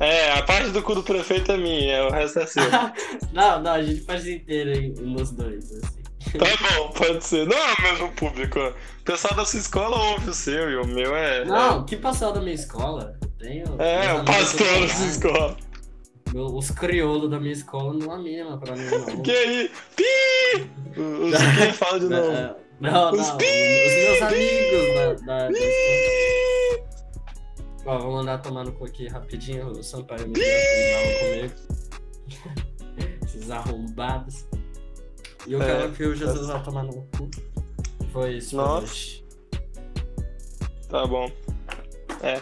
É, 0.01 0.33
a 0.33 0.43
parte 0.43 0.71
do 0.71 0.83
cu 0.83 0.95
do 0.95 1.03
prefeito 1.03 1.51
é 1.53 1.57
minha, 1.57 2.07
o 2.07 2.11
resto 2.11 2.39
é 2.41 2.47
seu. 2.47 2.63
não, 3.33 3.61
não, 3.61 3.73
a 3.73 3.83
gente 3.83 4.03
faz 4.03 4.27
inteiro 4.27 4.95
nos 5.03 5.31
dois, 5.33 5.73
assim. 5.73 5.99
Tá 6.39 6.47
bom, 6.77 6.91
pode 6.91 7.25
ser. 7.25 7.47
Não 7.47 7.57
é 7.57 7.75
o 7.75 7.83
mesmo 7.83 8.13
público. 8.13 8.61
O 8.61 9.05
pessoal 9.05 9.35
da 9.35 9.45
sua 9.45 9.61
escola 9.61 9.97
ouve 10.13 10.31
o 10.31 10.35
seu 10.35 10.71
e 10.71 10.77
o 10.77 10.87
meu 10.87 11.17
é. 11.17 11.45
Não, 11.45 11.85
que 11.85 11.97
passou 11.97 12.33
da 12.33 12.41
minha 12.41 12.55
escola? 12.55 13.17
Eu 13.23 13.29
tenho. 13.39 13.65
É, 13.81 14.13
o 14.15 14.25
pastor 14.25 14.81
da 14.81 14.89
sua 14.89 15.07
escola. 15.07 15.57
Os 16.35 16.71
crioulos 16.71 17.31
da 17.31 17.41
minha 17.41 17.55
escola 17.55 17.95
não 17.95 18.13
anima 18.13 18.59
pra 18.59 18.77
mim, 18.77 18.85
não. 18.85 19.23
Que 19.23 19.31
aí? 19.31 19.71
Pi! 19.97 20.71
Os 21.01 21.39
que 21.39 21.73
fala 21.73 21.99
de 21.99 22.07
novo. 22.11 22.31
É, 22.31 22.55
Não, 22.81 22.93
não. 22.93 23.13
Os 23.13 23.29
Os 23.31 23.37
meus 23.37 24.23
amigos 24.23 24.95
da, 24.95 25.15
da, 25.25 25.49
da 25.49 25.59
escola. 25.59 26.58
Ó, 27.89 27.99
vou 28.01 28.13
mandar 28.13 28.37
tomar 28.43 28.65
no 28.65 28.73
cu 28.73 28.85
aqui 28.85 29.09
rapidinho. 29.09 29.69
O 29.71 29.83
Sampaio 29.83 30.29
me 30.29 30.35
comigo. 30.35 31.55
Esses 33.25 33.51
arrombados. 33.51 34.45
E 35.47 35.55
eu 35.55 35.63
É, 35.63 35.65
quero 35.67 35.93
que 35.93 36.05
o 36.05 36.15
Jesus 36.15 36.49
vá 36.49 36.59
tomar 36.61 36.83
no 36.83 36.93
cu. 37.17 37.31
Foi 38.13 38.35
isso. 38.37 38.57
Nossa. 38.57 39.23
Tá 40.91 41.07
bom. 41.07 41.33
É. 42.21 42.39